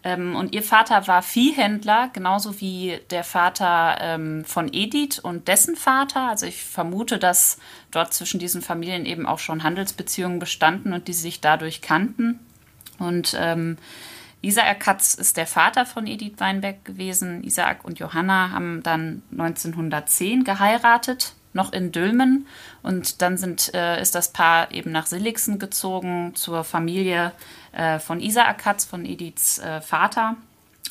Ähm, 0.03 0.35
und 0.35 0.53
ihr 0.53 0.65
Vater 0.65 1.07
war 1.07 1.23
Viehhändler, 1.23 2.11
genauso 2.13 2.61
wie 2.61 2.99
der 3.11 3.23
Vater 3.23 3.97
ähm, 4.01 4.45
von 4.45 4.69
Edith 4.73 5.21
und 5.21 5.47
dessen 5.47 5.77
Vater. 5.77 6.29
Also 6.29 6.45
ich 6.45 6.63
vermute, 6.63 7.19
dass 7.19 7.59
dort 7.93 8.13
zwischen 8.13 8.41
diesen 8.41 8.63
Familien 8.63 9.07
eben 9.07 9.27
auch 9.27 9.39
schon 9.39 9.63
Handelsbeziehungen 9.63 10.41
bestanden 10.41 10.93
und 10.93 11.07
die 11.07 11.15
sich 11.15 11.41
dadurch 11.41 11.83
kannten. 11.83 12.41
Und 12.99 13.37
Isaac 14.45 14.81
Katz 14.81 15.15
ist 15.15 15.39
der 15.39 15.47
Vater 15.47 15.87
von 15.87 16.07
Edith 16.07 16.35
Weinberg 16.37 16.85
gewesen. 16.85 17.43
Isaac 17.45 17.83
und 17.85 17.99
Johanna 17.99 18.51
haben 18.51 18.83
dann 18.83 19.23
1910 19.33 20.45
geheiratet, 20.45 21.33
noch 21.55 21.73
in 21.73 21.93
Dülmen. 21.93 22.47
Und 22.83 23.23
dann 23.23 23.39
sind, 23.39 23.73
äh, 23.73 24.03
ist 24.03 24.15
das 24.15 24.33
Paar 24.33 24.71
eben 24.71 24.93
nach 24.93 25.07
Silixen 25.07 25.59
gezogen 25.59 26.33
zur 26.35 26.63
Familie 26.63 27.33
äh, 27.73 27.99
von 27.99 28.21
Isaac 28.21 28.59
Katz, 28.59 28.85
von 28.85 29.07
Ediths 29.07 29.59
äh, 29.61 29.81
Vater. 29.81 30.37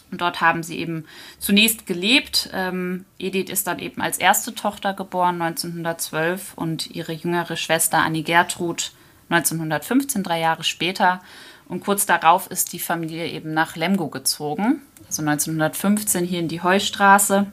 Und 0.09 0.21
dort 0.21 0.41
haben 0.41 0.63
sie 0.63 0.79
eben 0.79 1.05
zunächst 1.37 1.85
gelebt. 1.85 2.49
Ähm, 2.53 3.05
Edith 3.19 3.51
ist 3.51 3.67
dann 3.67 3.77
eben 3.77 4.01
als 4.01 4.17
erste 4.17 4.55
Tochter 4.55 4.93
geboren, 4.93 5.41
1912, 5.41 6.53
und 6.55 6.89
ihre 6.89 7.13
jüngere 7.13 7.55
Schwester 7.55 7.99
Annie 7.99 8.23
Gertrud 8.23 8.93
1915, 9.29 10.23
drei 10.23 10.39
Jahre 10.39 10.63
später. 10.63 11.21
Und 11.67 11.83
kurz 11.83 12.05
darauf 12.05 12.47
ist 12.47 12.73
die 12.73 12.79
Familie 12.79 13.27
eben 13.27 13.53
nach 13.53 13.75
Lemgo 13.75 14.09
gezogen, 14.09 14.81
also 15.07 15.21
1915 15.21 16.25
hier 16.25 16.39
in 16.39 16.47
die 16.47 16.61
Heustraße. 16.61 17.47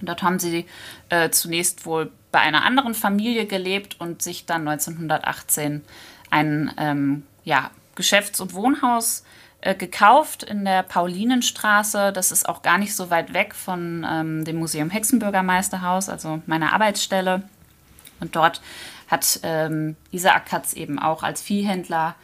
Und 0.00 0.08
dort 0.08 0.22
haben 0.22 0.38
sie 0.38 0.66
äh, 1.08 1.30
zunächst 1.30 1.86
wohl 1.86 2.12
bei 2.30 2.40
einer 2.40 2.64
anderen 2.64 2.94
Familie 2.94 3.46
gelebt 3.46 4.00
und 4.00 4.22
sich 4.22 4.46
dann 4.46 4.68
1918 4.68 5.82
ein 6.30 6.72
ähm, 6.76 7.24
ja, 7.44 7.70
Geschäfts- 7.94 8.40
und 8.40 8.54
Wohnhaus 8.54 9.24
äh, 9.60 9.74
gekauft 9.74 10.42
in 10.42 10.64
der 10.64 10.82
Paulinenstraße. 10.82 12.12
Das 12.12 12.30
ist 12.30 12.48
auch 12.48 12.62
gar 12.62 12.78
nicht 12.78 12.94
so 12.94 13.10
weit 13.10 13.32
weg 13.32 13.54
von 13.54 14.06
ähm, 14.08 14.44
dem 14.44 14.56
Museum 14.56 14.90
Hexenbürgermeisterhaus, 14.90 16.08
also 16.08 16.42
meiner 16.46 16.72
Arbeitsstelle. 16.74 17.42
Und 18.20 18.36
dort 18.36 18.60
hat 19.08 19.40
ähm, 19.42 19.96
Isaac 20.10 20.46
Katz 20.46 20.74
eben 20.74 20.98
auch 20.98 21.22
als 21.22 21.40
Viehhändler 21.40 22.14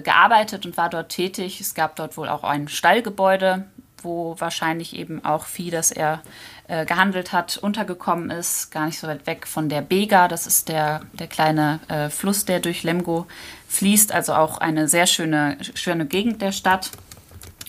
gearbeitet 0.00 0.64
und 0.66 0.76
war 0.76 0.88
dort 0.88 1.10
tätig. 1.10 1.60
Es 1.60 1.74
gab 1.74 1.96
dort 1.96 2.16
wohl 2.16 2.28
auch 2.28 2.44
ein 2.44 2.68
Stallgebäude, 2.68 3.66
wo 4.02 4.36
wahrscheinlich 4.38 4.96
eben 4.96 5.24
auch 5.24 5.44
Vieh, 5.44 5.70
das 5.70 5.90
er 5.92 6.22
äh, 6.68 6.86
gehandelt 6.86 7.32
hat, 7.32 7.58
untergekommen 7.58 8.30
ist. 8.30 8.70
Gar 8.70 8.86
nicht 8.86 8.98
so 8.98 9.06
weit 9.06 9.26
weg 9.26 9.46
von 9.46 9.68
der 9.68 9.82
Bega. 9.82 10.28
Das 10.28 10.46
ist 10.46 10.68
der, 10.68 11.02
der 11.12 11.26
kleine 11.26 11.80
äh, 11.88 12.08
Fluss, 12.08 12.44
der 12.44 12.60
durch 12.60 12.82
Lemgo 12.82 13.26
fließt. 13.68 14.12
Also 14.12 14.34
auch 14.34 14.58
eine 14.58 14.88
sehr 14.88 15.06
schöne, 15.06 15.58
schöne 15.74 16.06
Gegend 16.06 16.40
der 16.40 16.52
Stadt. 16.52 16.90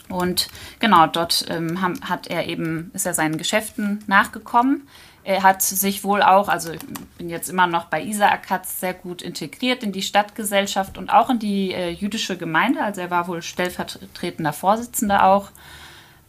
Und 0.09 0.47
genau, 0.79 1.07
dort 1.07 1.45
ähm, 1.49 1.81
hat 1.81 2.27
er 2.27 2.47
eben, 2.47 2.91
ist 2.93 3.05
er 3.05 3.13
seinen 3.13 3.37
Geschäften 3.37 4.03
nachgekommen. 4.07 4.87
Er 5.23 5.43
hat 5.43 5.61
sich 5.61 6.03
wohl 6.03 6.21
auch, 6.21 6.49
also 6.49 6.71
ich 6.71 6.81
bin 7.17 7.29
jetzt 7.29 7.49
immer 7.49 7.67
noch 7.67 7.85
bei 7.85 8.01
Isaac 8.03 8.43
Katz, 8.43 8.79
sehr 8.81 8.93
gut 8.93 9.21
integriert 9.21 9.83
in 9.83 9.93
die 9.93 10.01
Stadtgesellschaft 10.01 10.97
und 10.97 11.09
auch 11.09 11.29
in 11.29 11.39
die 11.39 11.73
äh, 11.73 11.89
jüdische 11.89 12.37
Gemeinde. 12.37 12.83
Also 12.83 13.01
er 13.01 13.09
war 13.09 13.27
wohl 13.27 13.41
stellvertretender 13.41 14.51
Vorsitzender 14.51 15.25
auch 15.25 15.49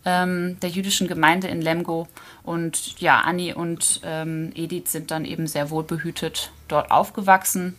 ähm, 0.04 0.58
der 0.60 0.70
jüdischen 0.70 1.08
Gemeinde 1.08 1.48
in 1.48 1.60
Lemgo. 1.60 2.08
Und 2.42 3.00
ja, 3.00 3.20
Anni 3.20 3.52
und 3.52 4.00
ähm, 4.04 4.52
Edith 4.54 4.92
sind 4.92 5.10
dann 5.10 5.24
eben 5.24 5.46
sehr 5.46 5.70
wohlbehütet 5.70 6.52
dort 6.68 6.90
aufgewachsen. 6.90 7.74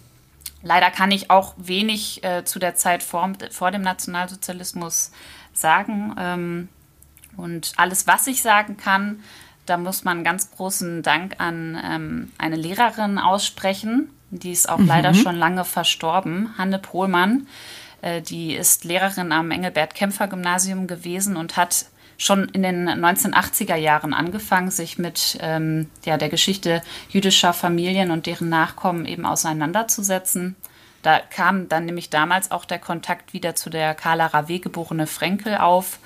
Leider 0.61 0.89
kann 0.89 1.11
ich 1.11 1.29
auch 1.29 1.53
wenig 1.57 2.23
äh, 2.23 2.43
zu 2.43 2.59
der 2.59 2.75
Zeit 2.75 3.03
vor, 3.03 3.31
vor 3.51 3.71
dem 3.71 3.83
Nationalsozialismus 3.83 5.11
sagen. 5.53 6.15
Ähm, 6.17 6.69
und 7.37 7.73
alles, 7.77 8.07
was 8.07 8.27
ich 8.27 8.41
sagen 8.41 8.77
kann, 8.77 9.21
da 9.65 9.77
muss 9.77 10.03
man 10.03 10.23
ganz 10.23 10.51
großen 10.51 11.03
Dank 11.03 11.35
an 11.39 11.81
ähm, 11.83 12.31
eine 12.37 12.55
Lehrerin 12.55 13.17
aussprechen. 13.17 14.09
Die 14.29 14.51
ist 14.51 14.69
auch 14.69 14.77
mhm. 14.77 14.87
leider 14.87 15.13
schon 15.13 15.35
lange 15.35 15.65
verstorben, 15.65 16.53
Hanne 16.57 16.79
Pohlmann. 16.79 17.47
Äh, 18.01 18.21
die 18.21 18.55
ist 18.55 18.83
Lehrerin 18.83 19.31
am 19.31 19.51
Engelbert-Kämpfer-Gymnasium 19.51 20.87
gewesen 20.87 21.37
und 21.37 21.57
hat 21.57 21.85
schon 22.17 22.47
in 22.49 22.63
den 22.63 22.87
1980er 22.87 23.75
Jahren 23.75 24.13
angefangen, 24.13 24.71
sich 24.71 24.97
mit 24.97 25.37
ähm, 25.41 25.89
ja, 26.05 26.17
der 26.17 26.29
Geschichte 26.29 26.81
jüdischer 27.09 27.53
Familien 27.53 28.11
und 28.11 28.25
deren 28.25 28.49
Nachkommen 28.49 29.05
eben 29.05 29.25
auseinanderzusetzen. 29.25 30.55
Da 31.01 31.19
kam 31.19 31.69
dann 31.69 31.85
nämlich 31.85 32.09
damals 32.09 32.51
auch 32.51 32.65
der 32.65 32.79
Kontakt 32.79 33.33
wieder 33.33 33.53
zu 33.55 33.69
der 33.69 33.93
Carla 33.93 34.27
Rave 34.27 34.59
geborene 34.59 35.07
Frenkel 35.07 35.57
auf 35.57 35.99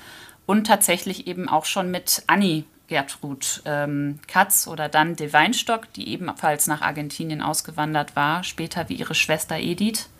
und 0.46 0.66
tatsächlich 0.66 1.26
eben 1.26 1.48
auch 1.48 1.64
schon 1.64 1.90
mit 1.90 2.22
Annie 2.26 2.64
Gertrud 2.90 3.62
ähm, 3.64 4.18
Katz 4.26 4.66
oder 4.66 4.88
dann 4.88 5.16
De 5.16 5.32
Weinstock, 5.32 5.90
die 5.94 6.08
ebenfalls 6.08 6.66
nach 6.66 6.82
Argentinien 6.82 7.40
ausgewandert 7.40 8.16
war, 8.16 8.42
später 8.44 8.88
wie 8.88 8.94
ihre 8.94 9.14
Schwester 9.14 9.56
Edith. 9.56 10.10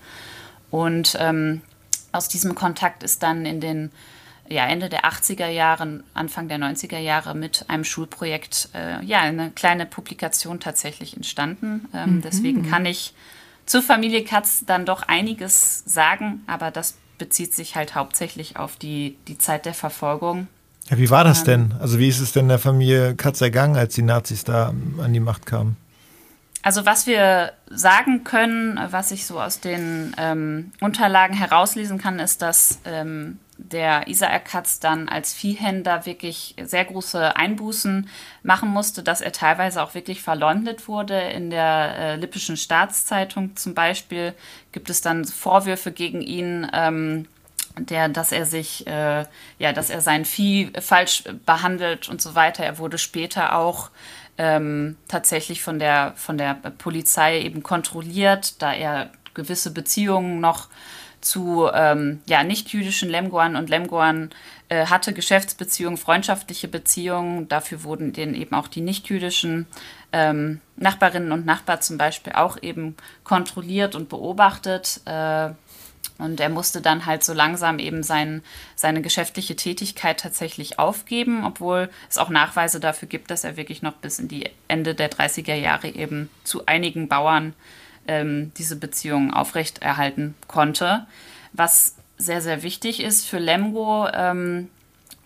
Und 0.70 1.16
ähm, 1.20 1.62
aus 2.12 2.28
diesem 2.28 2.54
Kontakt 2.54 3.02
ist 3.02 3.24
dann 3.24 3.44
in 3.44 3.60
den 3.60 3.90
ja, 4.48 4.66
Ende 4.66 4.88
der 4.88 5.04
80er 5.04 5.48
Jahre, 5.48 6.04
Anfang 6.14 6.48
der 6.48 6.58
90er 6.58 6.98
Jahre 6.98 7.34
mit 7.34 7.64
einem 7.68 7.84
Schulprojekt 7.84 8.68
äh, 8.72 9.04
ja, 9.04 9.20
eine 9.20 9.50
kleine 9.50 9.84
Publikation 9.84 10.60
tatsächlich 10.60 11.16
entstanden. 11.16 11.88
Ähm, 11.92 12.16
mhm. 12.16 12.22
Deswegen 12.22 12.70
kann 12.70 12.86
ich 12.86 13.14
zur 13.66 13.82
Familie 13.82 14.22
Katz 14.22 14.64
dann 14.64 14.86
doch 14.86 15.02
einiges 15.02 15.82
sagen, 15.86 16.42
aber 16.46 16.70
das 16.70 16.96
bezieht 17.18 17.52
sich 17.52 17.74
halt 17.74 17.96
hauptsächlich 17.96 18.56
auf 18.56 18.76
die, 18.76 19.16
die 19.26 19.38
Zeit 19.38 19.66
der 19.66 19.74
Verfolgung 19.74 20.46
ja, 20.90 20.98
wie 20.98 21.10
war 21.10 21.24
das 21.24 21.44
denn? 21.44 21.74
Also 21.78 21.98
wie 21.98 22.08
ist 22.08 22.20
es 22.20 22.32
denn 22.32 22.48
der 22.48 22.58
Familie 22.58 23.14
Katz 23.14 23.40
ergangen, 23.40 23.76
als 23.76 23.94
die 23.94 24.02
Nazis 24.02 24.44
da 24.44 24.74
an 24.98 25.12
die 25.12 25.20
Macht 25.20 25.46
kamen? 25.46 25.76
Also 26.62 26.84
was 26.84 27.06
wir 27.06 27.52
sagen 27.68 28.24
können, 28.24 28.78
was 28.90 29.12
ich 29.12 29.24
so 29.24 29.40
aus 29.40 29.60
den 29.60 30.14
ähm, 30.18 30.72
Unterlagen 30.80 31.34
herauslesen 31.34 31.96
kann, 31.98 32.18
ist, 32.18 32.42
dass 32.42 32.80
ähm, 32.84 33.38
der 33.56 34.08
Isaac 34.08 34.46
Katz 34.46 34.80
dann 34.80 35.08
als 35.08 35.32
Viehhändler 35.32 36.06
wirklich 36.06 36.56
sehr 36.62 36.84
große 36.84 37.36
Einbußen 37.36 38.08
machen 38.42 38.68
musste, 38.68 39.02
dass 39.02 39.20
er 39.20 39.32
teilweise 39.32 39.82
auch 39.82 39.94
wirklich 39.94 40.22
verleumdet 40.22 40.88
wurde. 40.88 41.18
In 41.18 41.50
der 41.50 41.96
äh, 41.96 42.16
Lippischen 42.16 42.56
Staatszeitung 42.56 43.56
zum 43.56 43.74
Beispiel 43.74 44.34
gibt 44.72 44.90
es 44.90 45.00
dann 45.00 45.24
Vorwürfe 45.24 45.92
gegen 45.92 46.20
ihn. 46.20 46.66
Ähm, 46.72 47.26
der, 47.78 48.08
dass 48.08 48.32
er 48.32 48.46
sich, 48.46 48.86
äh, 48.86 49.24
ja, 49.58 49.72
dass 49.72 49.90
er 49.90 50.00
sein 50.00 50.24
Vieh 50.24 50.72
falsch 50.80 51.24
behandelt 51.46 52.08
und 52.08 52.20
so 52.20 52.34
weiter. 52.34 52.64
Er 52.64 52.78
wurde 52.78 52.98
später 52.98 53.56
auch 53.56 53.90
ähm, 54.38 54.96
tatsächlich 55.08 55.62
von 55.62 55.78
der, 55.78 56.14
von 56.16 56.38
der 56.38 56.54
Polizei 56.54 57.40
eben 57.40 57.62
kontrolliert, 57.62 58.60
da 58.62 58.72
er 58.72 59.10
gewisse 59.34 59.72
Beziehungen 59.72 60.40
noch 60.40 60.68
zu 61.20 61.68
ähm, 61.72 62.20
ja, 62.26 62.42
nicht-jüdischen 62.42 63.10
Lemguan 63.10 63.56
und 63.56 63.68
Lemguan 63.68 64.30
äh, 64.70 64.86
hatte, 64.86 65.12
Geschäftsbeziehungen, 65.12 65.98
freundschaftliche 65.98 66.68
Beziehungen. 66.68 67.48
Dafür 67.48 67.84
wurden 67.84 68.12
denen 68.12 68.34
eben 68.34 68.54
auch 68.54 68.68
die 68.68 68.80
nicht-jüdischen 68.80 69.66
ähm, 70.12 70.60
Nachbarinnen 70.76 71.32
und 71.32 71.44
Nachbarn 71.44 71.82
zum 71.82 71.98
Beispiel 71.98 72.32
auch 72.32 72.56
eben 72.62 72.96
kontrolliert 73.22 73.94
und 73.94 74.08
beobachtet. 74.08 75.02
Äh, 75.04 75.50
Und 76.20 76.40
er 76.40 76.48
musste 76.48 76.80
dann 76.80 77.06
halt 77.06 77.24
so 77.24 77.32
langsam 77.32 77.78
eben 77.78 78.02
sein, 78.02 78.42
seine 78.76 79.02
geschäftliche 79.02 79.56
Tätigkeit 79.56 80.20
tatsächlich 80.20 80.78
aufgeben, 80.78 81.44
obwohl 81.44 81.90
es 82.08 82.18
auch 82.18 82.28
Nachweise 82.28 82.80
dafür 82.80 83.08
gibt, 83.08 83.30
dass 83.30 83.44
er 83.44 83.56
wirklich 83.56 83.82
noch 83.82 83.94
bis 83.94 84.18
in 84.18 84.28
die 84.28 84.50
Ende 84.68 84.94
der 84.94 85.10
30er 85.10 85.54
Jahre 85.54 85.88
eben 85.88 86.28
zu 86.44 86.66
einigen 86.66 87.08
Bauern 87.08 87.54
ähm, 88.06 88.52
diese 88.56 88.76
Beziehung 88.76 89.32
aufrechterhalten 89.32 90.34
konnte. 90.46 91.06
Was 91.52 91.96
sehr, 92.18 92.42
sehr 92.42 92.62
wichtig 92.62 93.02
ist 93.02 93.26
für 93.26 93.38
Lemgo, 93.38 94.08
ähm, 94.12 94.68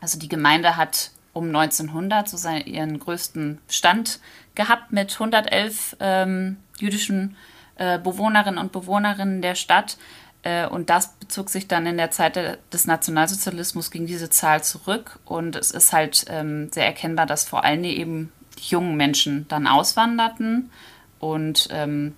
also 0.01 0.19
die 0.19 0.29
Gemeinde 0.29 0.77
hat 0.77 1.11
um 1.33 1.47
1900 1.47 2.29
so 2.29 2.37
seinen, 2.37 2.67
ihren 2.67 2.99
größten 2.99 3.59
Stand 3.69 4.21
gehabt 4.55 4.93
mit 4.93 5.13
111 5.13 5.97
ähm, 6.01 6.57
jüdischen 6.79 7.37
äh, 7.77 7.99
Bewohnerinnen 7.99 8.59
und 8.59 8.73
Bewohnerinnen 8.73 9.43
der 9.43 9.55
Stadt. 9.55 9.97
Äh, 10.45 10.67
und 10.67 10.91
das 10.91 11.15
bezog 11.15 11.51
sich 11.51 11.67
dann 11.67 11.87
in 11.87 11.97
der 11.97 12.11
Zeit 12.11 12.61
des 12.73 12.87
Nationalsozialismus 12.87 13.91
gegen 13.91 14.07
diese 14.07 14.31
Zahl 14.31 14.63
zurück. 14.63 15.19
Und 15.25 15.57
es 15.57 15.71
ist 15.73 15.93
halt 15.93 16.27
ähm, 16.29 16.71
sehr 16.71 16.87
erkennbar, 16.87 17.27
dass 17.27 17.49
vor 17.49 17.65
allem 17.65 17.83
eben 17.83 18.33
die 18.59 18.71
jungen 18.71 18.97
Menschen 18.97 19.49
dann 19.49 19.67
auswanderten 19.67 20.71
und 21.19 21.69
ähm, 21.73 22.15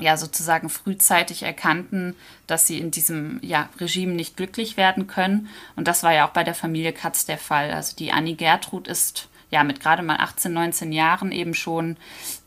ja 0.00 0.16
sozusagen 0.16 0.68
frühzeitig 0.68 1.44
erkannten, 1.44 2.16
dass 2.46 2.66
sie 2.66 2.78
in 2.78 2.90
diesem 2.90 3.38
ja, 3.42 3.68
Regime 3.78 4.12
nicht 4.12 4.36
glücklich 4.36 4.76
werden 4.76 5.06
können. 5.06 5.48
Und 5.76 5.86
das 5.86 6.02
war 6.02 6.12
ja 6.12 6.26
auch 6.26 6.32
bei 6.32 6.44
der 6.44 6.54
Familie 6.54 6.92
Katz 6.92 7.26
der 7.26 7.38
Fall. 7.38 7.70
Also 7.70 7.94
die 7.96 8.10
Annie 8.10 8.34
Gertrud 8.34 8.88
ist 8.88 9.28
ja 9.50 9.62
mit 9.62 9.80
gerade 9.80 10.02
mal 10.02 10.16
18, 10.16 10.52
19 10.52 10.92
Jahren 10.92 11.30
eben 11.30 11.54
schon 11.54 11.96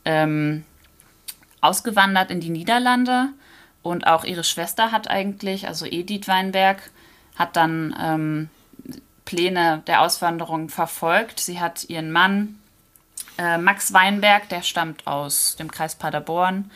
ähm, 0.04 0.64
ausgewandert 1.62 2.30
in 2.30 2.40
die 2.40 2.50
Niederlande 2.50 3.28
und 3.88 4.06
auch 4.06 4.24
ihre 4.24 4.44
Schwester 4.44 4.92
hat 4.92 5.08
eigentlich, 5.08 5.66
also 5.68 5.86
Edith 5.86 6.28
Weinberg, 6.28 6.90
hat 7.36 7.56
dann 7.56 7.94
ähm, 8.00 8.48
Pläne 9.24 9.82
der 9.86 10.02
Auswanderung 10.02 10.68
verfolgt. 10.68 11.40
Sie 11.40 11.60
hat 11.60 11.84
ihren 11.88 12.10
Mann 12.10 12.58
äh, 13.38 13.58
Max 13.58 13.92
Weinberg, 13.92 14.48
der 14.48 14.62
stammt 14.62 15.06
aus 15.06 15.56
dem 15.56 15.70
Kreis 15.70 15.94
Paderborn 15.94 16.70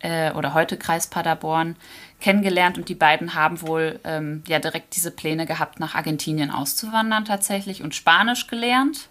äh, 0.00 0.32
oder 0.32 0.54
heute 0.54 0.76
Kreis 0.76 1.08
Paderborn, 1.08 1.76
kennengelernt 2.20 2.78
und 2.78 2.88
die 2.88 2.94
beiden 2.94 3.34
haben 3.34 3.60
wohl 3.62 4.00
ähm, 4.04 4.44
ja 4.46 4.58
direkt 4.58 4.94
diese 4.96 5.10
Pläne 5.10 5.46
gehabt, 5.46 5.80
nach 5.80 5.94
Argentinien 5.94 6.50
auszuwandern 6.50 7.24
tatsächlich 7.24 7.82
und 7.82 7.94
Spanisch 7.94 8.46
gelernt. 8.46 9.08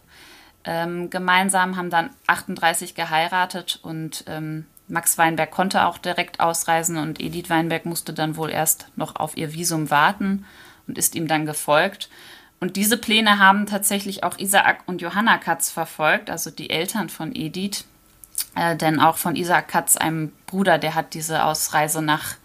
Ähm, 0.65 1.09
gemeinsam 1.09 1.75
haben 1.75 1.89
dann 1.89 2.11
38 2.27 2.95
geheiratet 2.95 3.79
und 3.83 4.23
ähm, 4.27 4.65
Max 4.93 5.17
Weinberg 5.17 5.49
konnte 5.49 5.85
auch 5.87 5.97
direkt 5.97 6.39
ausreisen 6.39 6.97
und 6.97 7.19
Edith 7.19 7.49
Weinberg 7.49 7.83
musste 7.85 8.13
dann 8.13 8.37
wohl 8.37 8.51
erst 8.51 8.89
noch 8.95 9.15
auf 9.15 9.35
ihr 9.35 9.51
Visum 9.51 9.89
warten 9.89 10.45
und 10.87 10.99
ist 10.99 11.15
ihm 11.15 11.27
dann 11.27 11.47
gefolgt. 11.47 12.09
Und 12.59 12.75
diese 12.75 12.97
Pläne 12.97 13.39
haben 13.39 13.65
tatsächlich 13.65 14.23
auch 14.23 14.37
Isaac 14.37 14.83
und 14.85 15.01
Johanna 15.01 15.39
Katz 15.39 15.71
verfolgt, 15.71 16.29
also 16.29 16.51
die 16.51 16.69
Eltern 16.69 17.09
von 17.09 17.35
Edith. 17.35 17.85
Äh, 18.55 18.75
denn 18.75 18.99
auch 18.99 19.17
von 19.17 19.35
Isaac 19.35 19.67
Katz, 19.67 19.97
einem 19.97 20.31
Bruder, 20.45 20.77
der 20.77 20.93
hat 20.93 21.15
diese 21.15 21.43
Ausreise 21.43 22.03
nach 22.03 22.35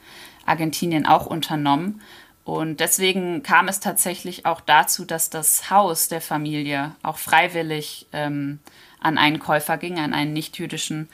Argentinien 0.47 1.05
auch 1.05 1.27
unternommen. 1.27 2.01
Und 2.45 2.81
deswegen 2.81 3.43
kam 3.43 3.69
es 3.69 3.79
tatsächlich 3.79 4.47
auch 4.47 4.63
dazu, 4.63 5.05
dass 5.05 5.29
das 5.29 5.69
Haus 5.69 6.09
der 6.09 6.23
Familie 6.23 6.97
auch 7.03 7.19
freiwillig 7.19 8.07
ähm, 8.15 8.59
an 9.01 9.19
einen 9.19 9.39
Käufer 9.39 9.77
ging, 9.77 9.99
an 9.99 10.15
einen 10.15 10.33
nichtjüdischen 10.33 11.11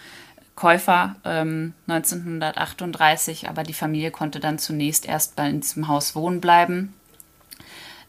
Käufer 0.55 1.17
ähm, 1.25 1.75
1938, 1.89 3.49
aber 3.49 3.65
die 3.65 3.75
Familie 3.75 4.11
konnte 4.11 4.41
dann 4.41 4.59
zunächst 4.59 5.07
erst 5.07 5.37
bei 5.37 5.49
in 5.49 5.61
diesem 5.61 5.89
Haus 5.89 6.15
wohnen 6.15 6.41
bleiben. 6.41 6.95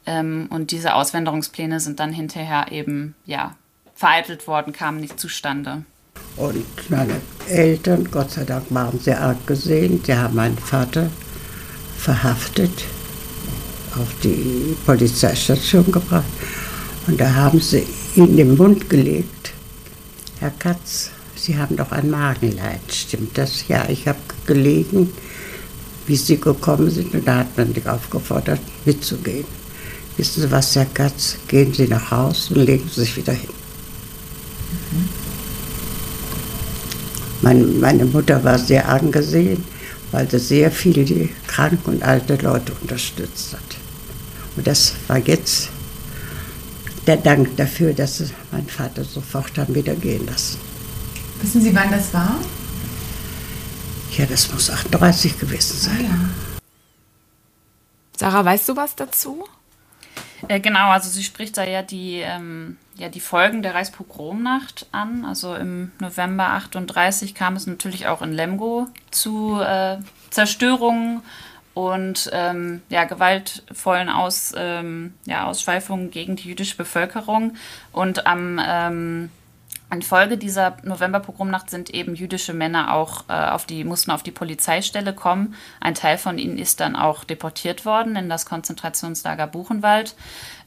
Ähm, 0.06 0.48
und 0.50 0.72
diese 0.72 0.94
Auswanderungspläne 0.94 1.80
sind 1.80 2.00
dann 2.00 2.14
hinterher 2.14 2.72
eben 2.72 3.16
ja 3.26 3.56
vereitelt 3.96 4.48
worden, 4.48 4.74
kamen 4.74 5.00
nicht 5.00 5.20
zustande. 5.20 5.84
Und 6.38 6.66
meine 6.90 7.22
Eltern, 7.48 8.10
Gott 8.12 8.32
sei 8.32 8.44
Dank, 8.44 8.66
waren 8.70 9.00
sehr 9.00 9.22
arg 9.22 9.48
gesehen. 9.48 10.04
Die 10.04 10.14
haben 10.14 10.36
meinen 10.36 10.58
Vater 10.58 11.10
verhaftet, 11.98 12.86
auf 13.96 14.14
die 14.22 14.76
Polizeistation 14.86 15.92
gebracht. 15.92 16.26
Und 17.08 17.20
da 17.20 17.34
haben 17.34 17.60
sie 17.60 17.88
ihn 18.16 18.36
den 18.36 18.58
Mund 18.58 18.90
gelegt, 18.90 19.54
Herr 20.40 20.52
Katz, 20.52 21.12
Sie 21.46 21.56
haben 21.56 21.76
doch 21.76 21.92
ein 21.92 22.10
Magenleid, 22.10 22.82
stimmt 22.92 23.38
das? 23.38 23.68
Ja, 23.68 23.88
ich 23.88 24.08
habe 24.08 24.18
gelegen, 24.48 25.14
wie 26.08 26.16
Sie 26.16 26.40
gekommen 26.40 26.90
sind 26.90 27.14
und 27.14 27.28
da 27.28 27.38
hat 27.38 27.56
man 27.56 27.72
mich 27.72 27.88
aufgefordert, 27.88 28.60
mitzugehen. 28.84 29.46
Wissen 30.18 30.42
Sie 30.42 30.50
was, 30.50 30.76
Herr 30.76 30.88
Katz, 30.88 31.38
gehen 31.48 31.72
Sie 31.72 31.88
nach 31.88 32.10
Haus 32.10 32.50
und 32.50 32.66
legen 32.66 32.90
Sie 32.92 33.02
sich 33.02 33.16
wieder 33.16 33.34
hin. 33.34 33.52
Mhm. 34.92 35.10
Meine, 37.44 37.64
meine 37.64 38.06
Mutter 38.06 38.44
war 38.44 38.58
sehr 38.58 38.90
angesehen, 38.90 39.64
weil 40.12 40.28
sie 40.28 40.40
sehr 40.40 40.72
viele 40.72 41.30
kranke 41.46 41.92
und 41.92 42.02
alte 42.02 42.38
Leute 42.38 42.74
unterstützt 42.82 43.54
hat. 43.54 43.78
Und 44.56 44.66
das 44.66 44.96
war 45.08 45.20
jetzt 45.20 45.70
der 47.06 47.18
Dank 47.18 47.56
dafür, 47.58 47.94
dass 47.94 48.18
sie 48.18 48.30
meinen 48.52 48.68
Vater 48.68 49.04
sofort 49.04 49.56
haben 49.60 49.76
wieder 49.76 49.94
gehen 49.94 50.26
lassen. 50.26 50.65
Wissen 51.42 51.62
Sie, 51.62 51.76
wann 51.76 51.92
das 51.92 52.14
war? 52.14 52.36
Ja, 54.12 54.26
das 54.26 54.52
muss 54.52 54.70
38 54.70 55.40
gewesen 55.40 55.78
sein. 55.78 55.98
Ah, 56.00 56.04
ja. 56.04 56.60
Sarah, 58.18 58.46
weißt 58.46 58.70
du 58.70 58.76
was 58.76 58.96
dazu? 58.96 59.46
Äh, 60.48 60.60
genau, 60.60 60.90
also 60.90 61.10
sie 61.10 61.24
spricht 61.24 61.58
da 61.58 61.64
ja 61.64 61.82
die, 61.82 62.20
ähm, 62.20 62.78
ja 62.96 63.10
die 63.10 63.20
Folgen 63.20 63.62
der 63.62 63.76
Reichspogromnacht 63.76 64.88
an. 64.92 65.26
Also 65.26 65.56
im 65.56 65.92
November 66.00 66.50
38 66.52 67.36
kam 67.36 67.56
es 67.56 67.68
natürlich 67.68 68.08
auch 68.08 68.22
in 68.22 68.34
Lemgo 68.34 68.88
zu 69.12 69.60
äh, 69.60 69.98
Zerstörungen 70.30 71.22
und 71.74 72.30
ähm, 72.32 72.82
ja, 72.90 73.04
gewaltvollen 73.04 74.10
Aus, 74.10 74.54
ähm, 74.56 75.14
ja, 75.26 75.46
Ausschweifungen 75.46 76.10
gegen 76.10 76.38
die 76.38 76.48
jüdische 76.48 76.78
Bevölkerung. 76.78 77.56
Und 77.92 78.28
am 78.28 78.62
ähm, 78.66 79.30
Infolge 79.92 80.38
dieser 80.38 80.78
Novemberpogromnacht 80.84 81.70
sind 81.70 81.90
eben 81.92 82.16
jüdische 82.16 82.54
Männer 82.54 82.94
auch 82.94 83.26
äh, 83.30 83.34
auf 83.34 83.66
die, 83.66 83.84
mussten 83.84 84.12
auf 84.12 84.24
die 84.24 84.32
Polizeistelle 84.32 85.14
kommen. 85.14 85.56
Ein 85.80 85.94
Teil 85.96 86.18
von 86.18 86.38
ihnen 86.38 86.58
ist 86.58 86.80
dann 86.80 86.96
auch 86.96 87.24
deportiert 87.24 87.86
worden 87.86 88.16
in 88.16 88.28
das 88.28 88.46
Konzentrationslager 88.46 89.48
Buchenwald. 89.48 90.16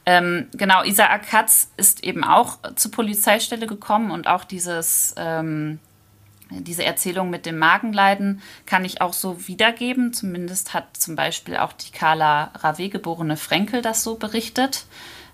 Ähm, 0.05 0.47
genau, 0.53 0.83
Isaac 0.83 1.27
Katz 1.27 1.69
ist 1.77 2.03
eben 2.03 2.23
auch 2.23 2.57
zur 2.75 2.91
Polizeistelle 2.91 3.67
gekommen 3.67 4.09
und 4.11 4.27
auch 4.27 4.45
dieses, 4.45 5.13
ähm, 5.17 5.79
diese 6.49 6.85
Erzählung 6.85 7.29
mit 7.29 7.45
dem 7.45 7.59
Magenleiden 7.59 8.41
kann 8.65 8.85
ich 8.85 9.01
auch 9.01 9.13
so 9.13 9.47
wiedergeben. 9.47 10.13
Zumindest 10.13 10.73
hat 10.73 10.97
zum 10.97 11.15
Beispiel 11.15 11.57
auch 11.57 11.73
die 11.73 11.91
Carla 11.91 12.51
Rave 12.55 12.89
geborene 12.89 13.37
Frenkel 13.37 13.81
das 13.81 14.03
so 14.03 14.15
berichtet. 14.15 14.85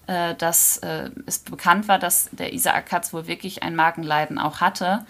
Äh, 0.08 0.36
dass 0.36 0.78
äh, 0.78 1.10
es 1.26 1.40
bekannt 1.40 1.88
war, 1.88 1.98
dass 1.98 2.30
der 2.32 2.54
Isaac 2.54 2.86
Katz 2.86 3.12
wohl 3.12 3.26
wirklich 3.26 3.64
ein 3.64 3.76
Magenleiden 3.76 4.38
auch 4.38 4.62
hatte 4.62 5.04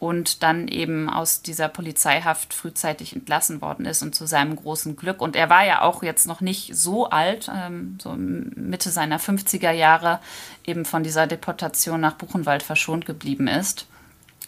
und 0.00 0.42
dann 0.42 0.66
eben 0.66 1.08
aus 1.08 1.42
dieser 1.42 1.68
Polizeihaft 1.68 2.52
frühzeitig 2.52 3.14
entlassen 3.14 3.60
worden 3.60 3.84
ist 3.84 4.02
und 4.02 4.14
zu 4.14 4.26
seinem 4.26 4.56
großen 4.56 4.96
Glück. 4.96 5.20
Und 5.20 5.36
er 5.36 5.50
war 5.50 5.64
ja 5.64 5.82
auch 5.82 6.02
jetzt 6.02 6.26
noch 6.26 6.40
nicht 6.40 6.74
so 6.74 7.10
alt, 7.10 7.48
ähm, 7.54 7.98
so 8.02 8.14
Mitte 8.16 8.90
seiner 8.90 9.20
50er 9.20 9.70
Jahre, 9.70 10.18
eben 10.64 10.84
von 10.84 11.04
dieser 11.04 11.28
Deportation 11.28 12.00
nach 12.00 12.14
Buchenwald 12.14 12.64
verschont 12.64 13.06
geblieben 13.06 13.46
ist. 13.46 13.86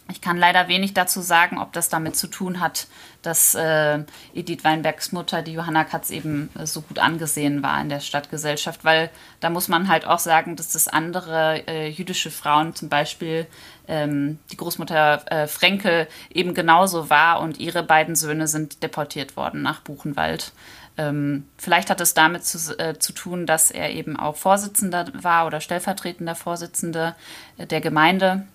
Ich 0.09 0.19
kann 0.19 0.37
leider 0.37 0.67
wenig 0.67 0.93
dazu 0.93 1.21
sagen, 1.21 1.57
ob 1.57 1.71
das 1.71 1.87
damit 1.87 2.17
zu 2.17 2.27
tun 2.27 2.59
hat, 2.59 2.87
dass 3.21 3.55
äh, 3.55 3.99
Edith 4.33 4.63
Weinbergs 4.63 5.13
Mutter, 5.13 5.41
die 5.41 5.53
Johanna 5.53 5.85
Katz, 5.85 6.09
eben 6.09 6.49
äh, 6.59 6.65
so 6.65 6.81
gut 6.81 6.99
angesehen 6.99 7.63
war 7.63 7.79
in 7.79 7.87
der 7.87 8.01
Stadtgesellschaft, 8.01 8.83
weil 8.83 9.09
da 9.39 9.49
muss 9.49 9.69
man 9.69 9.87
halt 9.87 10.05
auch 10.05 10.19
sagen, 10.19 10.57
dass 10.57 10.73
das 10.73 10.89
andere 10.89 11.65
äh, 11.67 11.87
jüdische 11.87 12.31
Frauen, 12.31 12.75
zum 12.75 12.89
Beispiel 12.89 13.47
ähm, 13.87 14.39
die 14.51 14.57
Großmutter 14.57 15.31
äh, 15.31 15.47
Frenkel, 15.47 16.07
eben 16.29 16.53
genauso 16.53 17.09
war 17.09 17.39
und 17.39 17.59
ihre 17.59 17.81
beiden 17.81 18.15
Söhne 18.15 18.47
sind 18.47 18.83
deportiert 18.83 19.37
worden 19.37 19.61
nach 19.61 19.79
Buchenwald. 19.81 20.51
Ähm, 20.97 21.47
vielleicht 21.57 21.89
hat 21.89 22.01
es 22.01 22.13
damit 22.13 22.43
zu, 22.43 22.77
äh, 22.77 22.99
zu, 22.99 23.13
tun, 23.13 23.47
dass 23.47 23.71
er 23.71 23.91
eben 23.91 24.15
auch 24.15 24.35
Vorsitzender 24.35 25.07
war 25.13 25.47
oder 25.47 25.59
stellvertretender 25.59 26.35
Vorsitzender 26.35 27.15
äh, 27.57 27.65
der 27.65 27.81
Gemeinde 27.81 28.45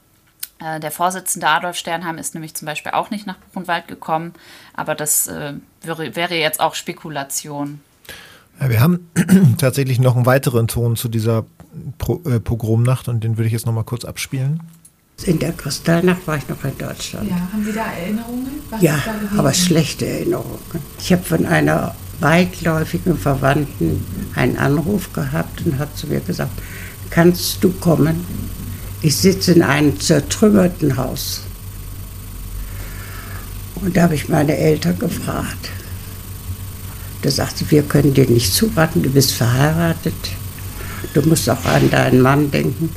der 0.60 0.90
Vorsitzende 0.90 1.46
Adolf 1.46 1.76
Sternheim 1.76 2.18
ist 2.18 2.34
nämlich 2.34 2.54
zum 2.54 2.66
Beispiel 2.66 2.92
auch 2.92 3.10
nicht 3.10 3.26
nach 3.26 3.36
Buchenwald 3.36 3.86
gekommen, 3.86 4.32
aber 4.74 4.94
das 4.94 5.28
äh, 5.28 5.54
wäre, 5.82 6.16
wäre 6.16 6.34
jetzt 6.34 6.60
auch 6.60 6.74
Spekulation. 6.74 7.80
Ja, 8.60 8.68
wir 8.68 8.80
haben 8.80 9.08
tatsächlich 9.58 10.00
noch 10.00 10.16
einen 10.16 10.26
weiteren 10.26 10.66
Ton 10.66 10.96
zu 10.96 11.08
dieser 11.08 11.44
Pro 11.98 12.20
äh, 12.24 12.40
Pogromnacht 12.40 13.08
und 13.08 13.22
den 13.22 13.36
würde 13.36 13.46
ich 13.46 13.52
jetzt 13.52 13.66
noch 13.66 13.72
mal 13.72 13.84
kurz 13.84 14.04
abspielen. 14.04 14.60
In 15.24 15.38
der 15.38 15.52
Kristallnacht 15.52 16.26
war 16.26 16.36
ich 16.36 16.48
noch 16.48 16.62
in 16.64 16.78
Deutschland. 16.78 17.28
Ja, 17.28 17.36
haben 17.52 17.64
Sie 17.64 17.72
da 17.72 17.86
Erinnerungen? 17.86 18.46
Was 18.70 18.82
ja, 18.82 18.98
aber 19.36 19.52
schlechte 19.52 20.06
Erinnerungen. 20.06 20.58
Ich 21.00 21.12
habe 21.12 21.22
von 21.22 21.44
einer 21.44 21.94
weitläufigen 22.20 23.16
Verwandten 23.16 24.04
einen 24.34 24.56
Anruf 24.56 25.12
gehabt 25.12 25.64
und 25.64 25.78
hat 25.78 25.96
zu 25.96 26.06
mir 26.06 26.20
gesagt, 26.20 26.52
kannst 27.10 27.62
du 27.64 27.72
kommen? 27.72 28.24
Ich 29.00 29.16
sitze 29.16 29.52
in 29.52 29.62
einem 29.62 29.98
zertrümmerten 30.00 30.96
Haus. 30.96 31.42
Und 33.76 33.96
da 33.96 34.02
habe 34.02 34.16
ich 34.16 34.28
meine 34.28 34.56
Eltern 34.56 34.98
gefragt. 34.98 35.70
Da 37.22 37.30
sagte 37.30 37.64
sie, 37.64 37.70
wir 37.70 37.82
können 37.82 38.14
dir 38.14 38.28
nicht 38.28 38.52
zuraten, 38.52 39.02
du 39.02 39.10
bist 39.10 39.32
verheiratet, 39.32 40.14
du 41.14 41.22
musst 41.22 41.48
auch 41.48 41.64
an 41.64 41.90
deinen 41.90 42.20
Mann 42.20 42.50
denken. 42.50 42.90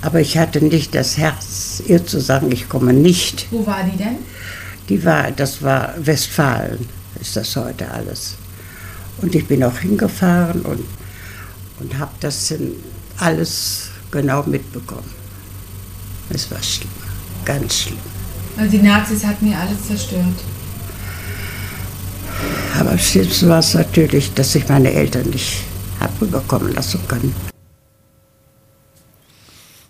Aber 0.00 0.20
ich 0.20 0.38
hatte 0.38 0.64
nicht 0.64 0.94
das 0.94 1.16
Herz, 1.16 1.82
ihr 1.86 2.06
zu 2.06 2.20
sagen, 2.20 2.52
ich 2.52 2.68
komme 2.68 2.92
nicht. 2.92 3.46
Wo 3.50 3.66
war 3.66 3.82
die 3.82 3.96
denn? 3.96 4.18
Die 4.88 5.04
war, 5.04 5.30
das 5.32 5.62
war 5.62 5.94
Westfalen, 5.98 6.88
ist 7.20 7.36
das 7.36 7.54
heute 7.56 7.90
alles. 7.90 8.36
Und 9.20 9.34
ich 9.34 9.46
bin 9.46 9.64
auch 9.64 9.78
hingefahren 9.78 10.62
und, 10.62 10.84
und 11.80 11.98
habe 11.98 12.12
das 12.20 12.54
alles 13.18 13.88
genau 14.12 14.44
mitbekommen. 14.44 15.17
Es 16.30 16.50
war 16.50 16.62
schlimm, 16.62 16.90
ganz 17.44 17.74
schlimm. 17.74 17.98
Also 18.56 18.70
die 18.70 18.82
Nazis 18.82 19.24
hatten 19.24 19.50
ja 19.50 19.60
alles 19.60 19.86
zerstört. 19.86 20.24
Aber 22.78 22.92
am 22.92 22.98
schlimmsten 22.98 23.48
war 23.48 23.60
es 23.60 23.74
natürlich, 23.74 24.34
dass 24.34 24.54
ich 24.54 24.68
meine 24.68 24.92
Eltern 24.92 25.30
nicht 25.30 25.62
habe 26.00 26.12
rüberkommen 26.20 26.72
lassen 26.74 27.00
können. 27.08 27.34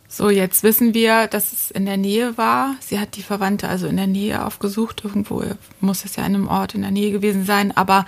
So, 0.08 0.30
jetzt 0.30 0.64
wissen 0.64 0.94
wir, 0.94 1.28
dass 1.28 1.52
es 1.52 1.70
in 1.70 1.86
der 1.86 1.96
Nähe 1.96 2.36
war. 2.36 2.74
Sie 2.80 2.98
hat 2.98 3.14
die 3.16 3.22
Verwandte 3.22 3.68
also 3.68 3.86
in 3.86 3.96
der 3.96 4.08
Nähe 4.08 4.44
aufgesucht. 4.44 5.02
Irgendwo 5.04 5.44
muss 5.80 6.04
es 6.04 6.16
ja 6.16 6.26
in 6.26 6.34
einem 6.34 6.48
Ort 6.48 6.74
in 6.74 6.82
der 6.82 6.90
Nähe 6.90 7.12
gewesen 7.12 7.44
sein. 7.44 7.76
Aber 7.76 8.04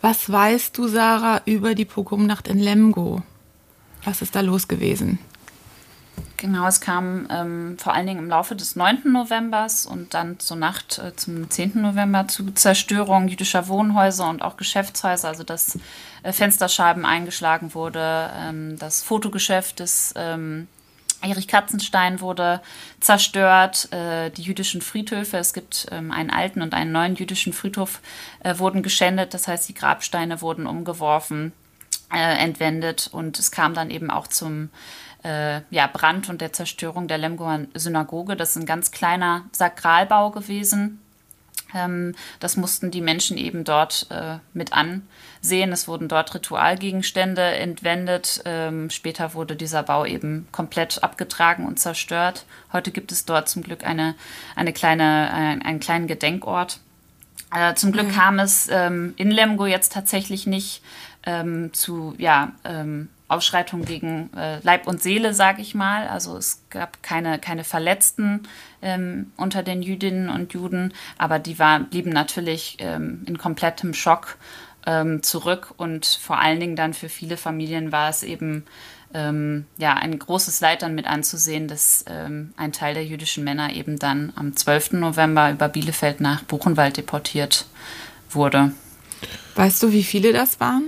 was 0.00 0.30
weißt 0.30 0.76
du, 0.78 0.88
Sarah, 0.88 1.42
über 1.44 1.74
die 1.74 1.84
Pogromnacht 1.84 2.48
in 2.48 2.58
Lemgo? 2.58 3.22
Was 4.04 4.22
ist 4.22 4.34
da 4.34 4.40
los 4.40 4.66
gewesen? 4.66 5.18
Genau, 6.36 6.66
es 6.66 6.80
kam 6.80 7.28
ähm, 7.30 7.78
vor 7.78 7.94
allen 7.94 8.06
Dingen 8.06 8.18
im 8.18 8.28
Laufe 8.28 8.56
des 8.56 8.74
9. 8.74 9.12
Novembers 9.12 9.86
und 9.86 10.12
dann 10.12 10.40
zur 10.40 10.56
Nacht 10.56 10.98
äh, 10.98 11.14
zum 11.14 11.48
10. 11.48 11.80
November 11.80 12.26
zu 12.26 12.50
Zerstörung 12.50 13.28
jüdischer 13.28 13.68
Wohnhäuser 13.68 14.28
und 14.28 14.42
auch 14.42 14.56
Geschäftshäuser, 14.56 15.28
also 15.28 15.44
dass 15.44 15.78
äh, 16.24 16.32
Fensterscheiben 16.32 17.04
eingeschlagen 17.04 17.74
wurde, 17.74 18.30
ähm, 18.36 18.76
das 18.76 19.04
Fotogeschäft 19.04 19.78
des 19.78 20.14
ähm, 20.16 20.66
Erich 21.22 21.46
Katzenstein 21.46 22.20
wurde 22.20 22.60
zerstört, 22.98 23.92
äh, 23.92 24.30
die 24.30 24.42
jüdischen 24.42 24.80
Friedhöfe, 24.80 25.36
es 25.36 25.52
gibt 25.52 25.86
ähm, 25.92 26.10
einen 26.10 26.30
alten 26.30 26.62
und 26.62 26.74
einen 26.74 26.90
neuen 26.90 27.14
jüdischen 27.14 27.52
Friedhof, 27.52 28.00
äh, 28.40 28.58
wurden 28.58 28.82
geschändet, 28.82 29.32
das 29.32 29.46
heißt 29.46 29.68
die 29.68 29.74
Grabsteine 29.74 30.40
wurden 30.40 30.66
umgeworfen, 30.66 31.52
äh, 32.12 32.18
entwendet 32.18 33.08
und 33.12 33.38
es 33.38 33.52
kam 33.52 33.74
dann 33.74 33.90
eben 33.90 34.10
auch 34.10 34.26
zum 34.26 34.70
äh, 35.24 35.60
ja, 35.70 35.86
Brand 35.86 36.28
und 36.28 36.40
der 36.40 36.52
Zerstörung 36.52 37.08
der 37.08 37.18
Lemgoer 37.18 37.60
Synagoge. 37.74 38.36
Das 38.36 38.50
ist 38.50 38.56
ein 38.56 38.66
ganz 38.66 38.90
kleiner 38.90 39.44
Sakralbau 39.52 40.30
gewesen. 40.30 41.00
Ähm, 41.74 42.14
das 42.40 42.56
mussten 42.56 42.90
die 42.90 43.00
Menschen 43.00 43.36
eben 43.36 43.64
dort 43.64 44.06
äh, 44.10 44.38
mit 44.52 44.72
ansehen. 44.72 45.72
Es 45.72 45.88
wurden 45.88 46.08
dort 46.08 46.34
Ritualgegenstände 46.34 47.42
entwendet. 47.42 48.42
Ähm, 48.44 48.90
später 48.90 49.34
wurde 49.34 49.56
dieser 49.56 49.82
Bau 49.82 50.04
eben 50.04 50.48
komplett 50.52 51.02
abgetragen 51.02 51.66
und 51.66 51.78
zerstört. 51.78 52.44
Heute 52.72 52.90
gibt 52.90 53.12
es 53.12 53.24
dort 53.24 53.48
zum 53.48 53.62
Glück 53.62 53.84
eine, 53.84 54.14
eine 54.54 54.72
kleine, 54.72 55.32
ein, 55.32 55.62
einen 55.62 55.80
kleinen 55.80 56.06
Gedenkort. 56.06 56.80
Äh, 57.54 57.74
zum 57.74 57.92
Glück 57.92 58.08
mhm. 58.08 58.12
kam 58.12 58.38
es 58.38 58.68
ähm, 58.70 59.14
in 59.16 59.30
Lemgo 59.30 59.66
jetzt 59.66 59.92
tatsächlich 59.92 60.46
nicht 60.46 60.82
ähm, 61.24 61.72
zu 61.72 62.14
ja, 62.18 62.52
Ausschreitungen 63.32 63.84
gegen 63.84 64.30
äh, 64.36 64.58
Leib 64.62 64.86
und 64.86 65.02
Seele, 65.02 65.34
sage 65.34 65.62
ich 65.62 65.74
mal. 65.74 66.08
Also 66.08 66.36
es 66.36 66.62
gab 66.70 67.02
keine, 67.02 67.38
keine 67.38 67.64
Verletzten 67.64 68.42
ähm, 68.82 69.32
unter 69.36 69.62
den 69.62 69.82
Jüdinnen 69.82 70.28
und 70.28 70.52
Juden, 70.52 70.92
aber 71.18 71.38
die 71.38 71.58
war, 71.58 71.80
blieben 71.80 72.10
natürlich 72.10 72.76
ähm, 72.80 73.22
in 73.26 73.38
komplettem 73.38 73.94
Schock 73.94 74.36
ähm, 74.86 75.22
zurück 75.22 75.74
und 75.76 76.06
vor 76.06 76.38
allen 76.38 76.60
Dingen 76.60 76.76
dann 76.76 76.94
für 76.94 77.08
viele 77.08 77.36
Familien 77.36 77.92
war 77.92 78.10
es 78.10 78.22
eben 78.22 78.64
ähm, 79.14 79.66
ja, 79.76 79.94
ein 79.94 80.18
großes 80.18 80.60
Leid 80.60 80.82
dann 80.82 80.94
mit 80.94 81.06
anzusehen, 81.06 81.68
dass 81.68 82.04
ähm, 82.08 82.52
ein 82.56 82.72
Teil 82.72 82.94
der 82.94 83.04
jüdischen 83.04 83.44
Männer 83.44 83.72
eben 83.72 83.98
dann 83.98 84.32
am 84.36 84.56
12. 84.56 84.92
November 84.92 85.50
über 85.50 85.68
Bielefeld 85.68 86.20
nach 86.20 86.42
Buchenwald 86.42 86.96
deportiert 86.96 87.66
wurde. 88.30 88.72
Weißt 89.54 89.82
du, 89.82 89.92
wie 89.92 90.04
viele 90.04 90.32
das 90.32 90.60
waren? 90.60 90.84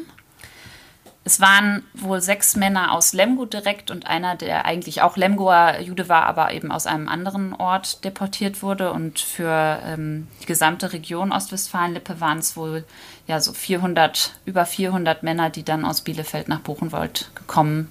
Es 1.26 1.40
waren 1.40 1.82
wohl 1.94 2.20
sechs 2.20 2.54
Männer 2.54 2.92
aus 2.92 3.14
Lemgo 3.14 3.46
direkt 3.46 3.90
und 3.90 4.06
einer, 4.06 4.36
der 4.36 4.66
eigentlich 4.66 5.00
auch 5.00 5.16
Lemgoer 5.16 5.80
Jude 5.80 6.10
war, 6.10 6.26
aber 6.26 6.52
eben 6.52 6.70
aus 6.70 6.86
einem 6.86 7.08
anderen 7.08 7.54
Ort 7.54 8.04
deportiert 8.04 8.62
wurde. 8.62 8.92
Und 8.92 9.20
für 9.20 9.78
ähm, 9.86 10.28
die 10.42 10.46
gesamte 10.46 10.92
Region 10.92 11.32
Ostwestfalen-Lippe 11.32 12.20
waren 12.20 12.38
es 12.38 12.58
wohl 12.58 12.84
ja 13.26 13.40
so 13.40 13.54
400, 13.54 14.34
über 14.44 14.66
400 14.66 15.22
Männer, 15.22 15.48
die 15.48 15.64
dann 15.64 15.86
aus 15.86 16.02
Bielefeld 16.02 16.48
nach 16.48 16.60
Buchenwald 16.60 17.30
gekommen, 17.34 17.90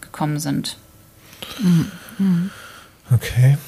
gekommen 0.00 0.40
sind. 0.40 0.78
Okay. 3.12 3.58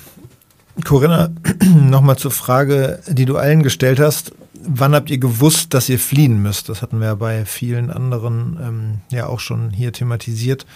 Corinna, 0.84 1.28
nochmal 1.64 2.16
zur 2.16 2.30
Frage, 2.30 3.00
die 3.08 3.26
du 3.26 3.36
allen 3.36 3.62
gestellt 3.62 4.00
hast 4.00 4.32
wann 4.68 4.94
habt 4.94 5.10
ihr 5.10 5.18
gewusst, 5.18 5.74
dass 5.74 5.88
ihr 5.88 5.98
fliehen 5.98 6.42
müsst? 6.42 6.68
Das 6.68 6.82
hatten 6.82 7.00
wir 7.00 7.06
ja 7.06 7.14
bei 7.14 7.44
vielen 7.44 7.90
anderen 7.90 8.58
ähm, 8.60 8.98
ja 9.10 9.26
auch 9.26 9.40
schon 9.40 9.70
hier 9.70 9.92
thematisiert. 9.92 10.66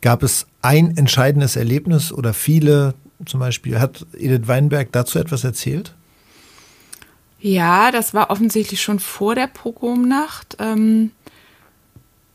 Gab 0.00 0.22
es 0.22 0.46
ein 0.62 0.96
entscheidendes 0.96 1.56
Erlebnis 1.56 2.12
oder 2.12 2.34
viele? 2.34 2.94
Zum 3.24 3.40
Beispiel 3.40 3.78
hat 3.78 4.04
Edith 4.14 4.48
Weinberg 4.48 4.90
dazu 4.92 5.18
etwas 5.18 5.44
erzählt? 5.44 5.94
Ja, 7.40 7.90
das 7.90 8.14
war 8.14 8.30
offensichtlich 8.30 8.82
schon 8.82 8.98
vor 8.98 9.34
der 9.34 9.46
Pogromnacht. 9.46 10.56
Ähm, 10.58 11.10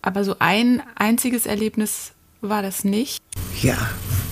aber 0.02 0.24
so 0.24 0.36
ein 0.40 0.82
einziges 0.96 1.46
Erlebnis 1.46 2.14
war 2.42 2.62
das 2.62 2.84
nicht. 2.84 3.22
Ja, 3.62 3.78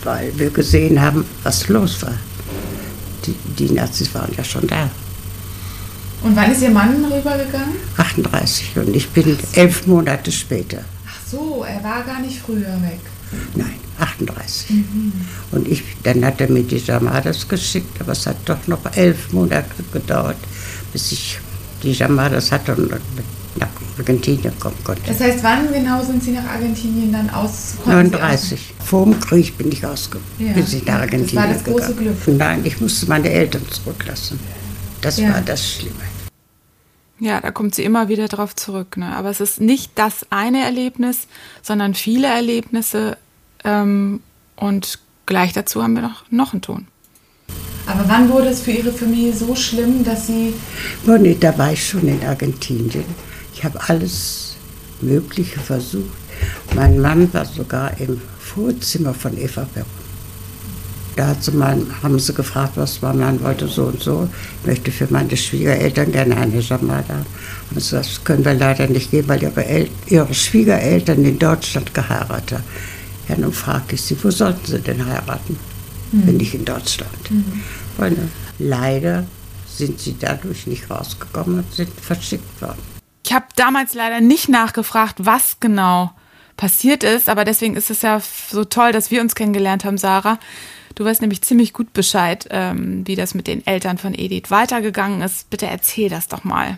weil 0.04 0.38
wir 0.38 0.50
gesehen 0.50 1.02
haben, 1.02 1.26
was 1.44 1.68
los 1.68 2.02
war. 2.04 2.18
Die, 3.26 3.36
die 3.58 3.74
Nazis 3.74 4.14
waren 4.14 4.34
ja 4.38 4.44
schon 4.44 4.68
da. 4.68 4.90
Und 6.26 6.36
wann 6.36 6.52
ist 6.52 6.64
Ihr 6.64 6.72
Mann 6.72 7.06
rübergegangen? 7.06 7.76
38 7.98 8.78
und 8.78 8.96
ich 8.96 9.08
bin 9.10 9.38
elf 9.54 9.86
Monate 9.86 10.32
später. 10.32 10.80
Ach 11.08 11.20
so, 11.32 11.64
er 11.64 11.84
war 11.84 12.04
gar 12.04 12.20
nicht 12.20 12.40
früher 12.40 12.82
weg. 12.82 13.00
Nein, 13.54 13.76
38. 14.00 14.72
Mhm. 14.72 15.14
Und 15.52 15.68
ich, 15.68 15.84
dann 16.02 16.26
hat 16.26 16.42
er 16.42 16.50
mir 16.50 16.64
die 16.64 16.78
Jamadas 16.78 17.48
geschickt, 17.48 18.02
aber 18.02 18.14
es 18.14 18.26
hat 18.26 18.38
doch 18.46 18.58
noch 18.66 18.80
elf 18.96 19.34
Monate 19.34 19.70
gedauert, 19.94 20.38
bis 20.92 21.12
ich 21.12 21.40
die 21.84 21.92
Jamadas 21.92 22.52
hatte 22.52 22.76
und 22.76 22.90
nach 23.58 23.68
Argentinien 24.00 24.60
kommen 24.60 24.84
konnte. 24.84 25.04
Das 25.06 25.20
heißt, 25.20 25.44
wann 25.44 25.72
genau 25.72 26.04
sind 26.04 26.24
Sie 26.24 26.32
nach 26.32 26.46
Argentinien 26.46 27.12
dann 27.12 27.30
aus? 27.30 27.76
39. 27.86 28.74
Vor 28.84 29.06
dem 29.06 29.20
Krieg 29.20 29.56
bin 29.60 29.72
ich 29.72 29.86
ausgekommen, 29.86 30.26
ja. 30.40 30.54
bin 30.54 30.64
ich 30.64 30.86
nach 30.88 31.02
Argentinien 31.02 31.36
Das 31.36 31.38
war 31.38 31.54
das 31.54 31.64
große 31.64 31.94
gegangen. 31.94 32.18
Glück. 32.24 32.38
Nein, 32.40 32.62
ich 32.64 32.82
musste 32.82 33.06
meine 33.06 33.30
Eltern 33.30 33.62
zurücklassen. 33.70 34.40
Das 35.02 35.20
ja. 35.20 35.32
war 35.32 35.42
das 35.42 35.72
Schlimme. 35.72 36.14
Ja, 37.19 37.39
da 37.39 37.51
kommt 37.51 37.75
sie 37.75 37.84
immer 37.84 38.10
wieder 38.10 38.28
drauf 38.28 38.56
zurück. 38.56 38.97
Ne? 38.97 39.15
Aber 39.15 39.30
es 39.30 39.39
ist 39.39 39.62
nicht 39.62 39.91
das 39.95 40.25
eine 40.32 40.63
Erlebnis, 40.63 41.28
sondern 41.62 41.93
viele 41.93 42.28
Erlebnisse. 42.28 43.17
Ähm, 43.63 44.21
und 44.56 44.99
gleich 45.25 45.54
dazu 45.54 45.82
haben 45.82 45.95
wir 45.95 46.01
noch, 46.01 46.30
noch 46.30 46.54
einen 46.54 46.62
Ton. 46.62 46.88
Aber 47.88 48.08
wann 48.08 48.30
wurde 48.30 48.47
es 48.47 48.62
für 48.62 48.71
Ihre 48.71 48.91
Familie 48.91 49.34
so 49.34 49.56
schlimm, 49.56 50.04
dass 50.04 50.28
Sie. 50.28 50.54
Oh 51.08 51.17
nee, 51.17 51.38
da 51.39 51.58
war 51.58 51.71
ich 51.71 51.88
schon 51.88 52.08
in 52.08 52.23
Argentinien. 52.23 53.06
Ich 53.54 53.63
habe 53.63 53.80
alles 53.88 54.56
Mögliche 55.01 55.60
versucht. 55.60 56.17
Mein 56.73 56.99
Mann 56.99 57.34
war 57.34 57.45
sogar 57.45 57.97
im 57.99 58.19
Vorzimmer 58.39 59.13
von 59.13 59.38
Eva 59.38 59.67
Perron. 59.73 60.05
Da 61.15 61.28
hat 61.28 61.43
sie 61.43 61.51
mein, 61.51 61.88
haben 62.04 62.19
sie 62.19 62.34
gefragt, 62.34 62.73
was 62.75 63.01
mein 63.01 63.19
Mann 63.19 63.41
wollte, 63.41 63.67
so 63.67 63.86
und 63.86 64.01
so. 64.01 64.28
Ich 64.62 64.67
möchte 64.67 64.91
für 64.91 65.08
meine 65.10 65.36
Schwiegereltern 65.38 66.12
gerne 66.12 66.36
eine 66.36 66.60
Jamada. 66.60 67.25
Und 67.71 67.82
so, 67.82 67.95
das 67.97 68.23
können 68.23 68.43
wir 68.43 68.54
leider 68.54 68.88
nicht 68.88 69.12
geben, 69.12 69.30
weil 69.30 69.41
ihre, 69.41 69.65
El 69.65 69.89
ihre 70.08 70.34
Schwiegereltern 70.34 71.23
in 71.23 71.39
Deutschland 71.39 71.93
geheiratet 71.93 72.58
haben. 72.58 72.63
Ja, 73.28 73.38
nun 73.38 73.54
fragte 73.54 73.95
ich 73.95 74.01
sie, 74.01 74.17
wo 74.23 74.30
sollten 74.30 74.65
sie 74.65 74.80
denn 74.80 75.06
heiraten, 75.06 75.58
mhm. 76.12 76.28
wenn 76.28 76.38
nicht 76.38 76.54
in 76.54 76.65
Deutschland? 76.65 77.32
Mhm. 77.32 77.63
Ne, 77.97 78.30
leider 78.60 79.25
sind 79.67 79.99
sie 79.99 80.15
dadurch 80.19 80.67
nicht 80.67 80.89
rausgekommen 80.89 81.60
und 81.60 81.73
sind 81.73 81.89
verschickt 81.99 82.62
worden. 82.62 82.80
Ich 83.25 83.34
habe 83.34 83.45
damals 83.56 83.93
leider 83.93 84.21
nicht 84.21 84.49
nachgefragt, 84.49 85.15
was 85.19 85.60
genau 85.60 86.12
passiert 86.58 87.04
ist, 87.04 87.28
aber 87.28 87.43
deswegen 87.43 87.75
ist 87.75 87.89
es 87.89 88.01
ja 88.01 88.21
so 88.51 88.63
toll, 88.63 88.91
dass 88.91 89.12
wir 89.12 89.21
uns 89.21 89.36
kennengelernt 89.36 89.84
haben, 89.84 89.97
Sarah, 89.97 90.39
Du 90.96 91.04
weißt 91.04 91.22
nämlich 91.22 91.42
ziemlich 91.42 91.74
gut 91.74 91.92
Bescheid, 91.94 92.48
ähm, 92.52 93.06
wie 93.06 93.16
das 93.16 93.34
mit 93.34 93.48
den 93.48 93.68
Eltern 93.68 93.98
von 93.98 94.14
Edith 94.14 94.50
weitergegangen 94.50 95.22
ist. 95.22 95.50
Bitte 95.50 95.68
erzähl 95.68 96.10
das 96.10 96.30
doch 96.30 96.46
mal. 96.46 96.78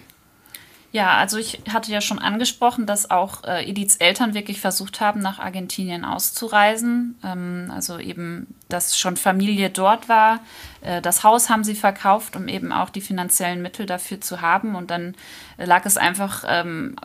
Ja, 0.98 1.16
also 1.18 1.38
ich 1.38 1.62
hatte 1.72 1.92
ja 1.92 2.02
schon 2.02 2.18
angesprochen, 2.18 2.88
dass 2.88 3.12
auch 3.12 3.44
äh, 3.44 3.70
Ediths 3.70 3.98
Eltern 3.98 4.34
wirklich 4.34 4.60
versucht 4.60 5.00
haben, 5.00 5.20
nach 5.20 5.38
Argentinien 5.38 6.04
auszureisen. 6.04 7.20
Ähm, 7.24 7.72
also 7.72 8.00
eben, 8.00 8.56
dass 8.68 8.98
schon 8.98 9.16
Familie 9.16 9.70
dort 9.70 10.10
war. 10.10 10.40
Äh, 10.82 11.04
das 11.04 11.24
Haus 11.24 11.52
haben 11.52 11.64
sie 11.64 11.76
verkauft, 11.76 12.36
um 12.36 12.48
eben 12.48 12.72
auch 12.72 12.90
die 12.90 13.02
finanziellen 13.02 13.62
Mittel 13.62 13.86
dafür 13.86 14.22
zu 14.22 14.42
haben. 14.42 14.74
Und 14.74 14.90
dann 14.90 15.14
lag 15.58 15.86
es 15.86 15.98
einfach 15.98 16.44
ähm, 16.48 16.96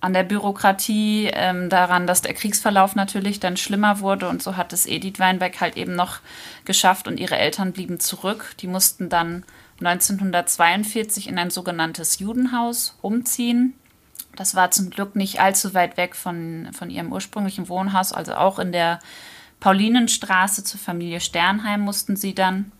an 0.00 0.12
der 0.12 0.22
Bürokratie, 0.22 1.28
ähm, 1.32 1.68
daran, 1.68 2.06
dass 2.06 2.22
der 2.22 2.34
Kriegsverlauf 2.34 2.94
natürlich 2.94 3.40
dann 3.40 3.56
schlimmer 3.56 3.98
wurde. 3.98 4.28
Und 4.28 4.40
so 4.40 4.56
hat 4.56 4.72
es 4.72 4.86
Edith 4.86 5.18
Weinberg 5.18 5.60
halt 5.60 5.76
eben 5.76 5.96
noch 5.96 6.20
geschafft 6.64 7.08
und 7.08 7.18
ihre 7.18 7.38
Eltern 7.38 7.72
blieben 7.72 7.98
zurück. 7.98 8.54
Die 8.60 8.68
mussten 8.68 9.08
dann 9.08 9.42
1942 9.86 11.28
in 11.28 11.38
ein 11.38 11.50
sogenanntes 11.50 12.18
Judenhaus 12.18 12.96
umziehen. 13.02 13.74
Das 14.36 14.54
war 14.54 14.70
zum 14.70 14.90
Glück 14.90 15.14
nicht 15.16 15.40
allzu 15.40 15.74
weit 15.74 15.96
weg 15.96 16.16
von, 16.16 16.70
von 16.72 16.90
ihrem 16.90 17.12
ursprünglichen 17.12 17.68
Wohnhaus, 17.68 18.12
also 18.12 18.34
auch 18.34 18.58
in 18.58 18.72
der 18.72 19.00
Paulinenstraße 19.60 20.64
zur 20.64 20.80
Familie 20.80 21.20
Sternheim 21.20 21.80
mussten 21.82 22.16
sie 22.16 22.34
dann 22.34 22.72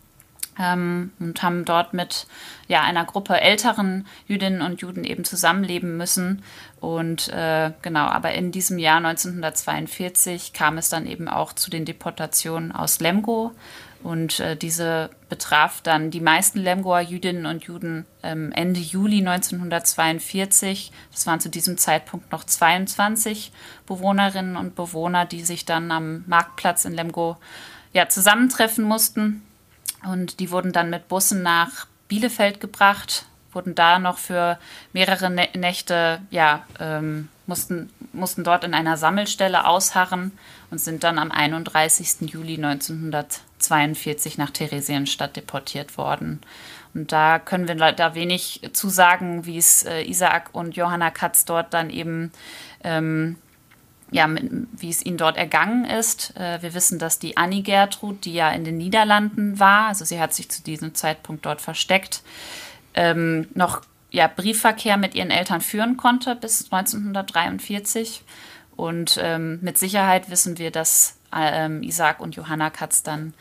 ähm, 0.59 1.11
und 1.19 1.41
haben 1.43 1.65
dort 1.65 1.93
mit 1.93 2.27
ja, 2.67 2.81
einer 2.81 3.05
Gruppe 3.05 3.39
älteren 3.39 4.05
Jüdinnen 4.27 4.61
und 4.61 4.81
Juden 4.81 5.03
eben 5.03 5.25
zusammenleben 5.25 5.97
müssen. 5.97 6.43
Und 6.79 7.29
äh, 7.29 7.71
genau, 7.81 8.05
aber 8.05 8.33
in 8.33 8.51
diesem 8.51 8.77
Jahr 8.77 8.97
1942 8.97 10.53
kam 10.53 10.77
es 10.77 10.89
dann 10.89 11.05
eben 11.05 11.27
auch 11.27 11.53
zu 11.53 11.69
den 11.69 11.85
Deportationen 11.85 12.71
aus 12.71 12.99
Lemgo. 12.99 13.51
Und 14.03 14.41
äh, 14.41 14.57
diese 14.57 15.11
betraf 15.29 15.79
dann 15.81 16.11
die 16.11 16.19
meisten 16.19 16.59
Lemgoer 16.59 16.99
Jüdinnen 16.99 17.45
und 17.45 17.63
Juden 17.63 18.05
ähm, 18.21 18.51
Ende 18.51 18.81
Juli 18.81 19.19
1942. 19.19 20.91
Das 21.11 21.25
waren 21.25 21.39
zu 21.39 21.49
diesem 21.49 21.77
Zeitpunkt 21.77 22.29
noch 22.33 22.43
22 22.43 23.53
Bewohnerinnen 23.85 24.57
und 24.57 24.75
Bewohner, 24.75 25.25
die 25.25 25.41
sich 25.43 25.63
dann 25.63 25.89
am 25.89 26.25
Marktplatz 26.27 26.83
in 26.83 26.93
Lemgo 26.93 27.37
ja, 27.93 28.09
zusammentreffen 28.09 28.83
mussten. 28.83 29.41
Und 30.05 30.39
die 30.39 30.51
wurden 30.51 30.71
dann 30.71 30.89
mit 30.89 31.07
Bussen 31.07 31.41
nach 31.43 31.87
Bielefeld 32.07 32.59
gebracht, 32.59 33.25
wurden 33.53 33.75
da 33.75 33.99
noch 33.99 34.17
für 34.17 34.57
mehrere 34.91 35.29
Nächte, 35.29 36.21
ja, 36.29 36.65
ähm, 36.79 37.29
mussten, 37.45 37.89
mussten 38.11 38.43
dort 38.43 38.63
in 38.63 38.73
einer 38.73 38.97
Sammelstelle 38.97 39.65
ausharren 39.65 40.31
und 40.71 40.79
sind 40.79 41.03
dann 41.03 41.19
am 41.19 41.31
31. 41.31 42.31
Juli 42.31 42.55
1942 42.55 44.37
nach 44.37 44.51
Theresienstadt 44.51 45.35
deportiert 45.35 45.97
worden. 45.97 46.41
Und 46.93 47.11
da 47.11 47.39
können 47.39 47.67
wir 47.67 47.75
da 47.91 48.15
wenig 48.15 48.61
zu 48.73 48.89
sagen, 48.89 49.45
wie 49.45 49.57
es 49.57 49.83
äh, 49.83 50.03
Isaac 50.03 50.49
und 50.53 50.75
Johanna 50.75 51.09
Katz 51.09 51.43
dort 51.45 51.73
dann 51.73 51.89
eben, 51.89 52.31
ähm, 52.83 53.37
ja, 54.13 54.29
wie 54.71 54.89
es 54.89 55.05
ihnen 55.05 55.17
dort 55.17 55.37
ergangen 55.37 55.85
ist. 55.85 56.37
Äh, 56.37 56.61
wir 56.61 56.73
wissen, 56.73 56.99
dass 56.99 57.19
die 57.19 57.35
Annie 57.35 57.63
Gertrud, 57.63 58.25
die 58.25 58.33
ja 58.33 58.49
in 58.51 58.63
den 58.63 58.77
Niederlanden 58.77 59.59
war, 59.59 59.87
also 59.87 60.05
sie 60.05 60.19
hat 60.19 60.33
sich 60.33 60.49
zu 60.49 60.63
diesem 60.63 60.95
Zeitpunkt 60.95 61.45
dort 61.45 61.61
versteckt, 61.61 62.21
ähm, 62.93 63.47
noch 63.55 63.81
ja, 64.11 64.27
Briefverkehr 64.27 64.97
mit 64.97 65.15
ihren 65.15 65.31
Eltern 65.31 65.61
führen 65.61 65.97
konnte 65.97 66.35
bis 66.35 66.71
1943. 66.71 68.23
Und 68.75 69.19
ähm, 69.21 69.59
mit 69.61 69.77
Sicherheit 69.77 70.29
wissen 70.29 70.57
wir, 70.57 70.71
dass 70.71 71.17
ähm, 71.35 71.83
Isaac 71.83 72.19
und 72.19 72.35
Johanna 72.35 72.69
Katz 72.69 73.03
dann 73.03 73.33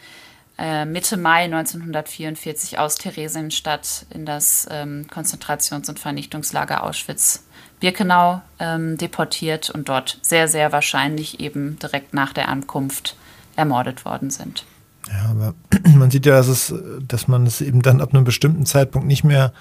äh, 0.59 0.85
Mitte 0.85 1.17
Mai 1.17 1.45
1944 1.45 2.79
aus 2.79 2.97
Theresienstadt 2.97 4.07
in 4.11 4.25
das 4.25 4.67
ähm, 4.71 5.07
Konzentrations- 5.11 5.89
und 5.89 5.99
Vernichtungslager 5.99 6.83
Auschwitz-Birkenau 7.83 8.43
ähm, 8.59 8.97
deportiert 8.97 9.71
und 9.71 9.89
dort 9.89 10.19
sehr, 10.23 10.49
sehr 10.49 10.73
wahrscheinlich 10.73 11.41
eben 11.41 11.79
direkt 11.79 12.15
nach 12.15 12.33
der 12.33 12.49
Ankunft 12.49 13.17
ermordet 13.57 14.05
worden 14.05 14.31
sind. 14.31 14.65
Ja, 15.09 15.31
aber 15.31 15.55
man 15.97 16.11
sieht 16.11 16.27
ja, 16.27 16.35
dass, 16.35 16.49
es, 16.49 16.75
dass 17.07 17.29
man 17.29 17.47
es 17.47 17.61
eben 17.61 17.83
dann 17.83 18.01
ab 18.01 18.15
einem 18.15 18.25
bestimmten 18.25 18.67
Zeitpunkt 18.67 19.07
nicht 19.07 19.25
mehr 19.25 19.53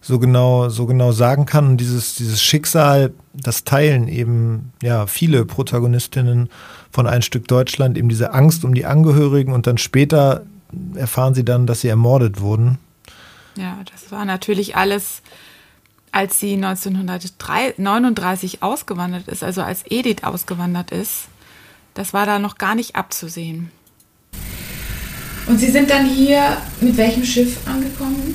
so 0.00 0.18
genau, 0.18 0.68
so 0.68 0.86
genau 0.86 1.12
sagen 1.12 1.46
kann. 1.46 1.66
Und 1.66 1.76
dieses, 1.78 2.16
dieses 2.16 2.42
Schicksal, 2.42 3.12
das 3.32 3.64
teilen 3.64 4.08
eben 4.08 4.72
ja 4.82 5.06
viele 5.06 5.44
Protagonistinnen 5.44 6.50
von 6.90 7.06
ein 7.06 7.22
Stück 7.22 7.48
Deutschland, 7.48 7.96
eben 7.96 8.08
diese 8.08 8.32
Angst 8.32 8.64
um 8.64 8.74
die 8.74 8.84
Angehörigen 8.84 9.52
und 9.52 9.66
dann 9.66 9.78
später 9.78 10.42
erfahren 10.94 11.34
sie 11.34 11.44
dann, 11.44 11.66
dass 11.66 11.82
sie 11.82 11.88
ermordet 11.88 12.40
wurden. 12.40 12.78
Ja, 13.56 13.78
das 13.92 14.10
war 14.10 14.24
natürlich 14.24 14.76
alles, 14.76 15.22
als 16.12 16.38
sie 16.38 16.54
1939 16.54 18.62
ausgewandert 18.62 19.28
ist, 19.28 19.42
also 19.42 19.62
als 19.62 19.82
Edith 19.88 20.22
ausgewandert 20.22 20.90
ist, 20.90 21.28
das 21.94 22.12
war 22.12 22.26
da 22.26 22.38
noch 22.38 22.58
gar 22.58 22.74
nicht 22.74 22.94
abzusehen. 22.94 23.70
Und 25.46 25.58
Sie 25.58 25.70
sind 25.70 25.90
dann 25.90 26.06
hier 26.06 26.58
mit 26.80 26.96
welchem 26.96 27.24
Schiff 27.24 27.58
angekommen? 27.66 28.34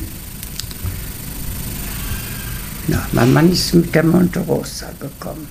Na, 2.87 3.07
mein 3.11 3.31
Mann 3.31 3.51
ist 3.51 3.73
mit 3.73 3.93
der 3.95 4.03
Monte 4.03 4.39
Rosa 4.39 4.91
gekommen. 4.99 5.47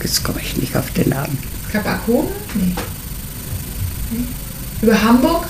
Jetzt 0.00 0.22
komme 0.22 0.40
ich 0.40 0.56
nicht 0.58 0.76
auf 0.76 0.90
den 0.92 1.08
Namen. 1.08 1.38
Kap 1.72 2.06
Nee. 2.06 2.22
nee. 4.10 4.24
Über 4.82 5.02
Hamburg? 5.02 5.46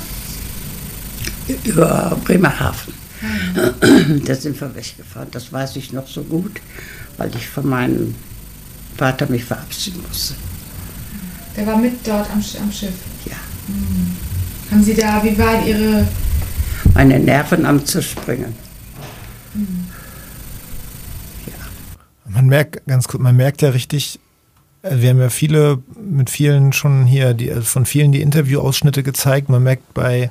Über 1.65 2.17
Bremerhaven. 2.25 3.04
Mhm. 3.55 4.25
Da 4.25 4.35
sind 4.35 4.61
wir 4.61 4.75
weggefahren. 4.75 5.29
Das 5.31 5.53
weiß 5.53 5.77
ich 5.77 5.93
noch 5.93 6.07
so 6.07 6.23
gut, 6.23 6.61
weil 7.17 7.31
ich 7.37 7.49
von 7.49 7.69
meinem 7.69 8.15
Vater 8.97 9.27
mich 9.29 9.45
verabschieden 9.45 10.03
musste. 10.07 10.35
Der 11.57 11.67
war 11.67 11.77
mit 11.79 12.07
dort 12.07 12.31
am, 12.31 12.39
am 12.63 12.73
Schiff? 12.73 12.95
Ja. 13.27 13.37
Mhm. 13.69 14.17
Haben 14.71 14.83
Sie 14.83 14.95
da, 14.95 15.23
wie 15.23 15.37
waren 15.39 15.67
Ihre... 15.67 16.07
Meine 16.95 17.19
Nerven 17.19 17.67
am 17.67 17.85
zu 17.85 18.03
springen. 18.03 18.55
Man 22.29 22.47
merkt 22.47 22.87
ganz 22.87 23.09
gut, 23.09 23.21
man 23.21 23.35
merkt 23.37 23.63
ja 23.63 23.71
richtig, 23.71 24.21
äh, 24.83 25.01
wir 25.01 25.11
haben 25.11 25.21
ja 25.21 25.31
viele 25.31 25.83
mit 25.97 26.31
vielen 26.31 26.73
schon 26.73 27.05
hier, 27.07 27.35
die, 27.35 27.49
äh, 27.49 27.63
von 27.63 27.87
vielen 27.87 28.13
die 28.13 28.21
Interviewausschnitte 28.21 29.03
gezeigt. 29.03 29.49
Man 29.49 29.63
merkt 29.63 29.93
bei 29.95 30.31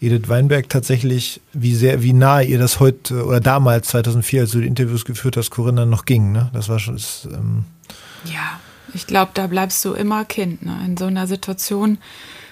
Edith 0.00 0.28
Weinberg 0.28 0.68
tatsächlich, 0.68 1.40
wie 1.52 1.74
sehr, 1.74 2.02
wie 2.02 2.12
nahe 2.12 2.44
ihr 2.44 2.58
das 2.58 2.80
heute 2.80 3.24
oder 3.24 3.40
damals 3.40 3.88
2004, 3.88 4.42
als 4.42 4.50
du 4.50 4.60
die 4.60 4.66
Interviews 4.66 5.04
geführt 5.04 5.36
hast, 5.36 5.50
Corinna 5.50 5.86
noch 5.86 6.04
ging. 6.04 6.32
Ne? 6.32 6.50
Das 6.52 6.68
war 6.68 6.78
schon. 6.78 6.96
Das, 6.96 7.26
ähm 7.32 7.64
ja, 8.24 8.60
ich 8.92 9.06
glaube, 9.06 9.30
da 9.34 9.46
bleibst 9.46 9.84
du 9.84 9.94
immer 9.94 10.24
Kind. 10.24 10.64
Ne? 10.64 10.78
In 10.84 10.96
so 10.96 11.06
einer 11.06 11.26
Situation, 11.26 11.98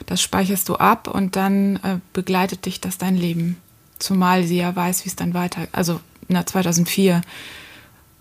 das 0.07 0.23
speicherst 0.23 0.69
du 0.69 0.77
ab 0.77 1.09
und 1.09 1.37
dann 1.37 1.77
äh, 1.77 1.99
begleitet 2.13 2.67
dich 2.67 2.81
das 2.81 2.99
dein 2.99 3.17
Leben. 3.17 3.57
Zumal 3.99 4.45
sie 4.45 4.59
ja 4.59 4.75
weiß, 4.75 5.05
wie 5.05 5.09
es 5.09 5.17
dann 5.17 5.35
weiter, 5.35 5.69
also 5.73 6.01
na, 6.29 6.45
2004 6.45 7.21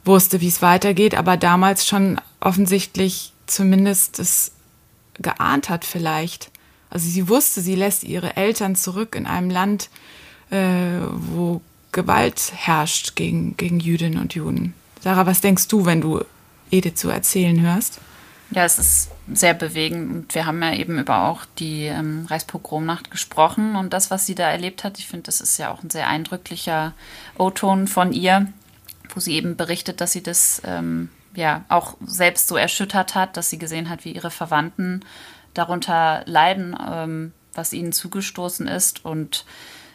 wusste, 0.06 0.42
wie 0.42 0.48
es 0.48 0.62
weitergeht, 0.62 1.16
aber 1.16 1.38
damals 1.38 1.88
schon 1.88 2.20
offensichtlich 2.40 3.34
zumindest 3.46 4.20
es 4.20 4.52
geahnt 5.16 5.70
hat 5.70 5.86
vielleicht. 5.86 6.52
Also 6.94 7.10
sie 7.10 7.28
wusste, 7.28 7.62
sie 7.62 7.74
lässt 7.74 8.04
ihre 8.04 8.38
Eltern 8.38 8.76
zurück 8.76 9.16
in 9.16 9.26
einem 9.26 9.50
Land, 9.50 9.90
äh, 10.52 11.00
wo 11.10 11.60
Gewalt 11.92 12.54
herrscht 12.56 13.16
gegen, 13.16 13.58
gegen 13.58 13.80
Jüdinnen 13.80 14.20
und 14.20 14.36
Juden. 14.36 14.76
Sarah, 15.02 15.26
was 15.26 15.42
denkst 15.42 15.68
du, 15.70 15.88
wenn 15.88 16.02
du 16.02 16.24
Edith 16.70 16.96
zu 16.96 17.10
erzählen 17.10 17.60
hörst? 17.62 18.00
Ja, 18.52 18.64
es 18.64 18.78
ist 18.78 19.10
sehr 19.34 19.56
bewegend 19.56 20.12
und 20.12 20.36
wir 20.36 20.46
haben 20.46 20.62
ja 20.62 20.76
eben 20.76 21.00
über 21.00 21.24
auch 21.24 21.46
die 21.58 21.86
ähm, 21.86 22.28
Reichspogromnacht 22.30 23.10
gesprochen 23.10 23.76
und 23.76 23.92
das, 23.92 24.12
was 24.12 24.28
sie 24.28 24.36
da 24.36 24.52
erlebt 24.52 24.84
hat, 24.84 25.00
ich 25.00 25.08
finde, 25.08 25.24
das 25.24 25.42
ist 25.42 25.58
ja 25.58 25.72
auch 25.72 25.82
ein 25.82 25.90
sehr 25.90 26.08
eindrücklicher 26.08 26.94
O-Ton 27.40 27.88
von 27.88 28.14
ihr, 28.14 28.54
wo 29.16 29.20
sie 29.20 29.34
eben 29.34 29.58
berichtet, 29.58 30.00
dass 30.00 30.12
sie 30.12 30.22
das 30.22 30.62
ähm, 30.64 31.10
ja 31.34 31.66
auch 31.70 31.98
selbst 32.06 32.48
so 32.48 32.56
erschüttert 32.56 33.16
hat, 33.16 33.36
dass 33.36 33.50
sie 33.50 33.58
gesehen 33.58 33.90
hat, 33.90 34.06
wie 34.06 34.12
ihre 34.12 34.30
Verwandten 34.30 35.02
darunter 35.54 36.24
leiden, 36.26 36.76
ähm, 36.86 37.34
was 37.54 37.74
ihnen 37.74 37.92
zugestoßen 37.92 38.68
ist 38.68 39.06
und 39.06 39.46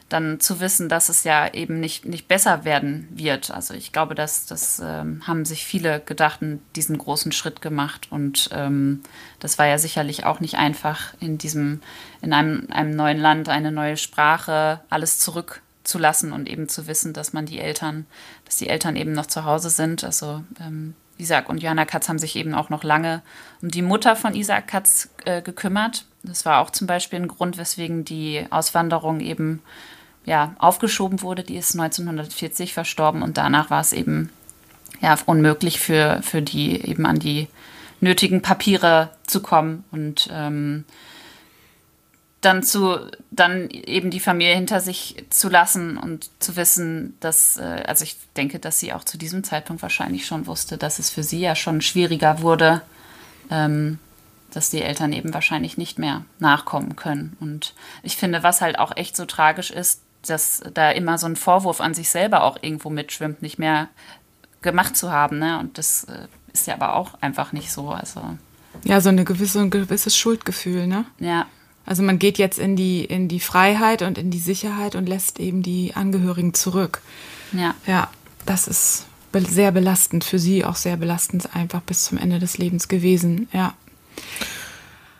dann 0.08 0.40
zu 0.40 0.60
wissen, 0.60 0.88
dass 0.88 1.08
es 1.08 1.24
ja 1.24 1.52
eben 1.52 1.80
nicht, 1.80 2.06
nicht 2.06 2.28
besser 2.28 2.64
werden 2.64 3.08
wird. 3.10 3.50
Also 3.50 3.74
ich 3.74 3.92
glaube, 3.92 4.14
dass 4.14 4.46
das 4.46 4.80
ähm, 4.82 5.26
haben 5.26 5.44
sich 5.44 5.64
viele 5.66 6.00
gedacht 6.00 6.40
diesen 6.76 6.96
großen 6.96 7.32
Schritt 7.32 7.60
gemacht. 7.60 8.08
Und 8.10 8.48
ähm, 8.52 9.02
das 9.38 9.58
war 9.58 9.66
ja 9.66 9.78
sicherlich 9.78 10.24
auch 10.24 10.40
nicht 10.40 10.56
einfach, 10.56 11.12
in 11.20 11.36
diesem, 11.36 11.80
in 12.22 12.32
einem, 12.32 12.68
einem 12.70 12.96
neuen 12.96 13.18
Land, 13.18 13.48
eine 13.50 13.70
neue 13.70 13.98
Sprache, 13.98 14.80
alles 14.88 15.18
zurückzulassen 15.18 16.32
und 16.32 16.48
eben 16.48 16.68
zu 16.68 16.86
wissen, 16.86 17.12
dass 17.12 17.34
man 17.34 17.44
die 17.44 17.58
Eltern, 17.58 18.06
dass 18.46 18.56
die 18.56 18.68
Eltern 18.68 18.96
eben 18.96 19.12
noch 19.12 19.26
zu 19.26 19.44
Hause 19.44 19.68
sind. 19.68 20.04
Also 20.04 20.42
ähm, 20.58 20.94
Isaac 21.18 21.48
und 21.48 21.62
Johanna 21.62 21.84
Katz 21.84 22.08
haben 22.08 22.18
sich 22.18 22.36
eben 22.36 22.54
auch 22.54 22.70
noch 22.70 22.84
lange 22.84 23.22
um 23.60 23.70
die 23.70 23.82
Mutter 23.82 24.16
von 24.16 24.34
Isaac 24.34 24.68
Katz 24.68 25.10
äh, 25.24 25.42
gekümmert. 25.42 26.04
Das 26.22 26.44
war 26.44 26.60
auch 26.60 26.70
zum 26.70 26.86
Beispiel 26.86 27.20
ein 27.20 27.28
Grund, 27.28 27.58
weswegen 27.58 28.04
die 28.04 28.46
Auswanderung 28.50 29.20
eben 29.20 29.62
ja, 30.24 30.54
aufgeschoben 30.58 31.22
wurde. 31.22 31.42
Die 31.42 31.56
ist 31.56 31.74
1940 31.74 32.74
verstorben 32.74 33.22
und 33.22 33.38
danach 33.38 33.70
war 33.70 33.80
es 33.80 33.92
eben 33.92 34.30
ja, 35.00 35.16
unmöglich 35.26 35.80
für, 35.80 36.20
für 36.22 36.42
die 36.42 36.80
eben 36.86 37.06
an 37.06 37.18
die 37.18 37.48
nötigen 38.00 38.42
Papiere 38.42 39.10
zu 39.26 39.42
kommen 39.42 39.84
und 39.90 40.28
ähm, 40.32 40.84
dann 42.40 42.62
zu 42.62 42.98
dann 43.30 43.68
eben 43.70 44.10
die 44.10 44.20
Familie 44.20 44.54
hinter 44.54 44.80
sich 44.80 45.24
zu 45.30 45.48
lassen 45.48 45.96
und 45.96 46.30
zu 46.38 46.56
wissen, 46.56 47.16
dass 47.20 47.56
äh, 47.56 47.82
also 47.86 48.04
ich 48.04 48.16
denke, 48.36 48.58
dass 48.58 48.78
sie 48.78 48.92
auch 48.92 49.04
zu 49.04 49.18
diesem 49.18 49.42
Zeitpunkt 49.42 49.82
wahrscheinlich 49.82 50.26
schon 50.26 50.46
wusste, 50.46 50.78
dass 50.78 50.98
es 50.98 51.10
für 51.10 51.22
sie 51.22 51.40
ja 51.40 51.56
schon 51.56 51.80
schwieriger 51.80 52.40
wurde, 52.40 52.82
ähm, 53.50 53.98
dass 54.52 54.70
die 54.70 54.82
Eltern 54.82 55.12
eben 55.12 55.34
wahrscheinlich 55.34 55.78
nicht 55.78 55.98
mehr 55.98 56.24
nachkommen 56.38 56.96
können. 56.96 57.36
Und 57.40 57.74
ich 58.02 58.16
finde, 58.16 58.42
was 58.42 58.60
halt 58.60 58.78
auch 58.78 58.96
echt 58.96 59.16
so 59.16 59.24
tragisch 59.24 59.70
ist, 59.70 60.02
dass 60.26 60.62
da 60.74 60.90
immer 60.90 61.18
so 61.18 61.26
ein 61.26 61.36
Vorwurf 61.36 61.80
an 61.80 61.94
sich 61.94 62.10
selber 62.10 62.44
auch 62.44 62.58
irgendwo 62.60 62.90
mitschwimmt, 62.90 63.42
nicht 63.42 63.58
mehr 63.58 63.88
gemacht 64.62 64.96
zu 64.96 65.10
haben. 65.10 65.38
Ne? 65.38 65.58
Und 65.58 65.78
das 65.78 66.04
äh, 66.04 66.28
ist 66.52 66.66
ja 66.66 66.74
aber 66.74 66.94
auch 66.94 67.14
einfach 67.20 67.52
nicht 67.52 67.72
so. 67.72 67.90
Also 67.90 68.20
ja, 68.84 69.00
so 69.00 69.08
eine 69.08 69.24
gewisse, 69.24 69.60
ein 69.60 69.70
gewisses 69.70 70.16
Schuldgefühl, 70.16 70.86
ne? 70.86 71.04
Ja. 71.18 71.46
Also 71.88 72.02
man 72.02 72.18
geht 72.18 72.36
jetzt 72.36 72.58
in 72.58 72.76
die, 72.76 73.02
in 73.02 73.28
die 73.28 73.40
Freiheit 73.40 74.02
und 74.02 74.18
in 74.18 74.30
die 74.30 74.38
Sicherheit 74.38 74.94
und 74.94 75.08
lässt 75.08 75.40
eben 75.40 75.62
die 75.62 75.92
Angehörigen 75.94 76.52
zurück. 76.52 77.00
Ja. 77.52 77.74
Ja, 77.86 78.10
das 78.44 78.68
ist 78.68 79.06
sehr 79.32 79.72
belastend 79.72 80.22
für 80.22 80.38
sie, 80.38 80.66
auch 80.66 80.76
sehr 80.76 80.98
belastend 80.98 81.56
einfach 81.56 81.80
bis 81.80 82.04
zum 82.04 82.18
Ende 82.18 82.40
des 82.40 82.58
Lebens 82.58 82.88
gewesen, 82.88 83.48
ja. 83.54 83.72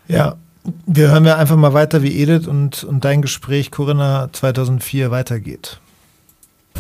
Ja, 0.09 0.37
wir 0.85 1.09
hören 1.09 1.25
ja 1.25 1.37
einfach 1.37 1.57
mal 1.57 1.73
weiter, 1.73 2.03
wie 2.03 2.21
Edith 2.21 2.47
und, 2.47 2.85
und 2.85 3.03
dein 3.03 3.23
Gespräch 3.23 3.71
Corinna 3.71 4.29
2004 4.31 5.11
weitergeht. 5.11 5.81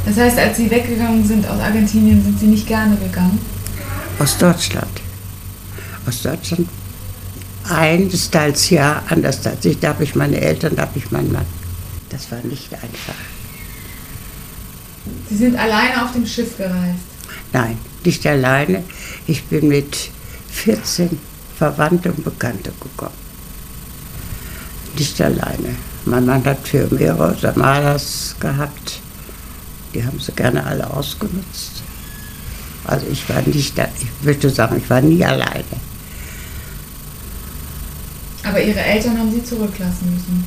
Das 0.05 0.19
heißt, 0.19 0.39
als 0.39 0.59
Sie 0.59 0.71
weggegangen 0.71 1.27
sind 1.27 1.49
aus 1.49 1.61
Argentinien, 1.61 2.23
sind 2.23 2.39
Sie 2.39 2.47
nicht 2.47 2.67
gerne 2.67 2.95
gegangen? 2.97 3.39
Aus 4.19 4.37
Deutschland. 4.37 5.01
Aus 6.07 6.23
Deutschland 6.23 6.69
ein 7.71 8.11
teils 8.31 8.71
ja, 8.71 9.03
anders 9.09 9.47
als 9.47 9.65
ich. 9.65 9.79
Da 9.79 9.89
habe 9.89 10.05
ich 10.05 10.15
meine 10.15 10.41
Eltern, 10.41 10.77
da 10.77 10.83
habe 10.83 10.99
ich 10.99 11.11
meinen 11.11 11.33
Mann. 11.33 11.47
Das 12.11 12.31
war 12.31 12.41
nicht 12.43 12.73
einfach. 12.73 13.15
Sie 15.29 15.37
sind 15.37 15.57
alleine 15.57 16.05
auf 16.05 16.13
dem 16.13 16.27
Schiff 16.27 16.57
gereist? 16.57 17.01
Nein, 17.53 17.79
nicht 18.05 18.27
alleine. 18.27 18.83
Ich 19.27 19.45
bin 19.45 19.69
mit 19.69 20.11
14 20.51 21.19
Verwandten 21.57 22.13
und 22.13 22.25
Bekannten 22.25 22.73
gekommen. 22.81 23.29
Nicht 24.99 25.21
alleine. 25.21 25.77
Mein 26.05 26.27
Mann 26.27 26.45
hat 26.45 26.67
für 26.67 26.89
mehrere 26.93 27.37
Samaras 27.37 28.35
gehabt. 28.41 29.01
Die 29.95 30.05
haben 30.05 30.19
sie 30.21 30.33
gerne 30.33 30.65
alle 30.65 30.89
ausgenutzt. 30.91 31.83
Also 32.85 33.07
ich 33.11 33.29
war 33.29 33.43
nicht, 33.43 33.77
da, 33.77 33.87
ich 34.01 34.25
würde 34.25 34.49
sagen, 34.49 34.79
ich 34.79 34.89
war 34.89 35.01
nie 35.01 35.25
alleine. 35.25 35.65
Aber 38.49 38.63
Ihre 38.63 38.81
Eltern 38.81 39.19
haben 39.19 39.31
Sie 39.31 39.45
zurücklassen 39.45 40.13
müssen? 40.15 40.45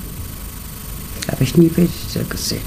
Habe 1.31 1.43
ich 1.43 1.55
nie 1.55 1.71
wieder 1.75 2.23
gesehen. 2.29 2.61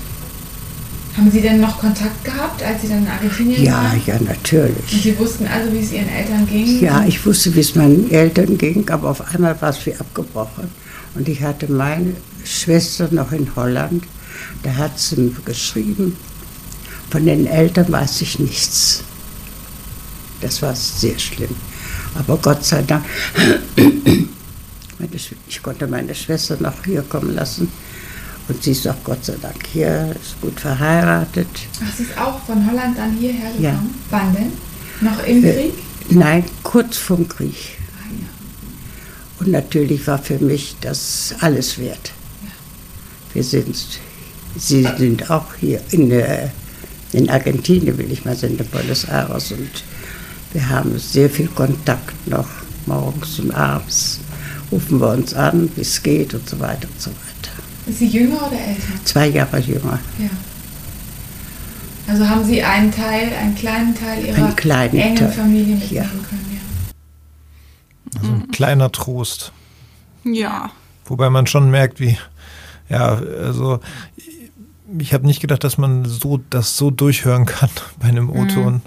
Haben 1.16 1.30
Sie 1.30 1.40
denn 1.40 1.60
noch 1.60 1.78
Kontakt 1.78 2.24
gehabt, 2.24 2.62
als 2.62 2.82
Sie 2.82 2.88
dann 2.88 3.04
in 3.04 3.08
Argentinien 3.08 3.62
ja, 3.62 3.74
waren? 3.74 4.02
Ja, 4.06 4.20
natürlich. 4.20 4.92
Und 4.92 5.02
Sie 5.02 5.18
wussten 5.18 5.46
also, 5.46 5.72
wie 5.72 5.78
es 5.78 5.92
Ihren 5.92 6.08
Eltern 6.08 6.46
ging? 6.46 6.80
Ja, 6.80 7.04
ich 7.06 7.24
wusste, 7.24 7.54
wie 7.54 7.60
es 7.60 7.74
meinen 7.74 8.10
Eltern 8.10 8.58
ging, 8.58 8.88
aber 8.90 9.10
auf 9.10 9.32
einmal 9.32 9.60
war 9.60 9.70
es 9.70 9.84
wie 9.86 9.94
abgebrochen. 9.94 10.68
Und 11.14 11.28
ich 11.28 11.42
hatte 11.42 11.70
meine 11.70 12.14
Schwester 12.44 13.08
noch 13.10 13.32
in 13.32 13.48
Holland, 13.54 14.04
da 14.62 14.74
hat 14.74 14.98
sie 14.98 15.16
mir 15.16 15.32
geschrieben, 15.44 16.16
von 17.10 17.24
den 17.24 17.46
Eltern 17.46 17.90
weiß 17.90 18.20
ich 18.22 18.38
nichts. 18.38 19.04
Das 20.40 20.60
war 20.62 20.74
sehr 20.74 21.18
schlimm. 21.18 21.54
Aber 22.16 22.36
Gott 22.38 22.64
sei 22.64 22.82
Dank, 22.82 23.04
ich 25.48 25.62
konnte 25.62 25.87
meine 25.87 26.14
Schwester 26.14 26.57
noch 26.61 26.85
hier 26.85 27.02
kommen 27.02 27.35
lassen. 27.35 27.68
Und 28.46 28.62
sie 28.62 28.72
ist 28.72 28.87
auch 28.87 29.02
Gott 29.04 29.24
sei 29.24 29.37
Dank 29.40 29.66
hier, 29.72 30.14
ist 30.20 30.40
gut 30.40 30.61
verheiratet. 30.61 31.48
Ach, 31.83 31.96
sie 31.96 32.02
ist 32.02 32.18
auch 32.18 32.38
von 32.44 32.70
Holland 32.70 32.98
dann 32.98 33.12
hierher 33.12 33.50
gekommen? 33.52 33.62
Ja. 33.62 33.83
Wann 34.11 34.35
denn? 34.35 34.52
Noch 35.00 35.26
im 35.26 35.44
äh, 35.44 35.52
Krieg? 35.52 35.74
Nein, 36.11 36.44
kurz 36.62 36.98
vom 36.98 37.26
Krieg. 37.26 37.78
Ah, 37.96 38.11
ja. 38.11 39.40
Und 39.40 39.52
natürlich 39.52 40.07
war 40.07 40.18
für 40.18 40.38
mich 40.38 40.76
das 40.83 41.35
alles 41.40 41.78
wert. 41.78 42.12
Ja. 42.42 42.50
Wir 43.33 43.44
sind, 43.44 43.76
sie 44.59 44.87
sind 44.98 45.30
auch 45.30 45.54
hier 45.54 45.80
in, 45.90 46.11
äh, 46.11 46.48
in 47.12 47.30
Argentinien, 47.30 47.96
will 47.96 48.12
ich 48.12 48.26
mal 48.26 48.37
sagen, 48.37 48.59
in 48.59 48.66
Buenos 48.66 49.04
Aires. 49.04 49.52
Und 49.52 49.70
wir 50.52 50.68
haben 50.68 50.98
sehr 50.98 51.30
viel 51.30 51.48
Kontakt 51.48 52.28
noch, 52.28 52.48
morgens 52.85 53.38
und 53.38 53.52
abends 53.52 54.20
rufen 54.70 55.00
wir 55.00 55.11
uns 55.11 55.35
an, 55.35 55.70
wie 55.77 55.81
es 55.81 56.03
geht 56.03 56.35
und 56.35 56.48
so 56.48 56.59
weiter 56.61 56.88
und 56.88 57.00
so 57.00 57.11
weiter. 57.11 57.35
Ist 57.87 57.98
sie 57.98 58.07
jünger 58.07 58.46
oder 58.46 58.59
älter? 58.59 59.05
Zwei 59.05 59.29
Jahre 59.29 59.59
jünger. 59.61 59.98
Ja. 60.18 60.31
Also 62.07 62.29
haben 62.29 62.44
Sie 62.44 62.62
einen 62.62 62.92
Teil, 62.92 63.33
einen 63.35 63.55
kleinen 63.55 63.94
Teil 63.94 64.24
Ihrer 64.27 64.37
einen 64.37 64.57
kleinen 64.57 64.94
engen 64.94 65.16
Teil. 65.16 65.33
Familie 65.33 65.77
mitnehmen 65.77 65.90
ja. 65.90 66.05
können, 66.05 66.61
ja. 68.12 68.20
Also 68.20 68.33
ein 68.33 68.50
kleiner 68.50 68.92
Trost. 68.92 69.53
Ja. 70.24 70.70
Wobei 71.07 71.31
man 71.31 71.46
schon 71.46 71.70
merkt, 71.70 72.00
wie, 72.00 72.18
ja, 72.90 73.14
also 73.14 73.81
ich 74.98 75.14
habe 75.14 75.27
nicht 75.27 75.40
gedacht, 75.40 75.64
dass 75.64 75.79
man 75.79 76.05
so 76.05 76.40
das 76.50 76.77
so 76.77 76.90
durchhören 76.90 77.46
kann 77.46 77.70
bei 77.98 78.09
einem 78.09 78.29
O-Ton, 78.31 78.74
mhm. 78.74 78.83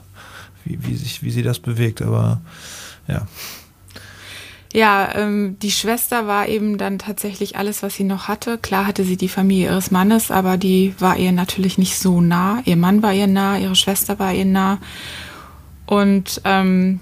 wie, 0.64 0.80
wie, 0.86 0.96
sich, 0.96 1.24
wie 1.24 1.32
sie 1.32 1.44
das 1.44 1.60
bewegt, 1.60 2.02
aber 2.02 2.42
ja 3.08 3.28
ja, 4.74 5.16
ähm, 5.16 5.58
die 5.62 5.72
Schwester 5.72 6.28
war 6.28 6.48
eben 6.48 6.78
dann 6.78 7.00
tatsächlich 7.00 7.56
alles, 7.56 7.84
was 7.84 7.96
sie 7.96 8.04
noch 8.04 8.28
hatte. 8.28 8.58
Klar 8.58 8.86
hatte 8.86 9.04
sie 9.04 9.18
die 9.18 9.30
Familie 9.30 9.70
ihres 9.70 9.92
Mannes, 9.92 10.30
aber 10.32 10.58
die 10.58 10.94
war 11.00 11.18
ihr 11.18 11.32
natürlich 11.32 11.78
nicht 11.78 11.98
so 11.98 12.22
nah. 12.22 12.62
Ihr 12.66 12.76
Mann 12.76 13.02
war 13.02 13.14
ihr 13.14 13.28
nah, 13.28 13.58
ihre 13.58 13.76
Schwester 13.76 14.20
war 14.20 14.34
ihr 14.34 14.46
nah. 14.46 14.80
Und 15.86 16.42
ähm, 16.44 17.00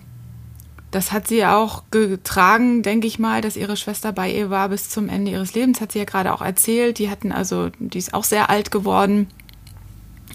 das 0.92 1.12
hat 1.12 1.28
sie 1.28 1.46
auch 1.46 1.84
getragen, 1.92 2.84
denke 2.84 3.08
ich 3.08 3.20
mal, 3.20 3.42
dass 3.42 3.58
ihre 3.58 3.76
Schwester 3.76 4.14
bei 4.14 4.32
ihr 4.32 4.50
war 4.50 4.70
bis 4.70 4.90
zum 4.90 5.10
Ende 5.10 5.32
ihres 5.32 5.54
Lebens, 5.54 5.82
hat 5.82 5.92
sie 5.92 6.00
ja 6.00 6.06
gerade 6.06 6.34
auch 6.34 6.42
erzählt. 6.42 7.00
Die 7.00 7.10
hatten 7.10 7.32
also, 7.32 7.70
die 7.80 7.98
ist 7.98 8.14
auch 8.14 8.24
sehr 8.24 8.50
alt 8.50 8.72
geworden. 8.72 9.28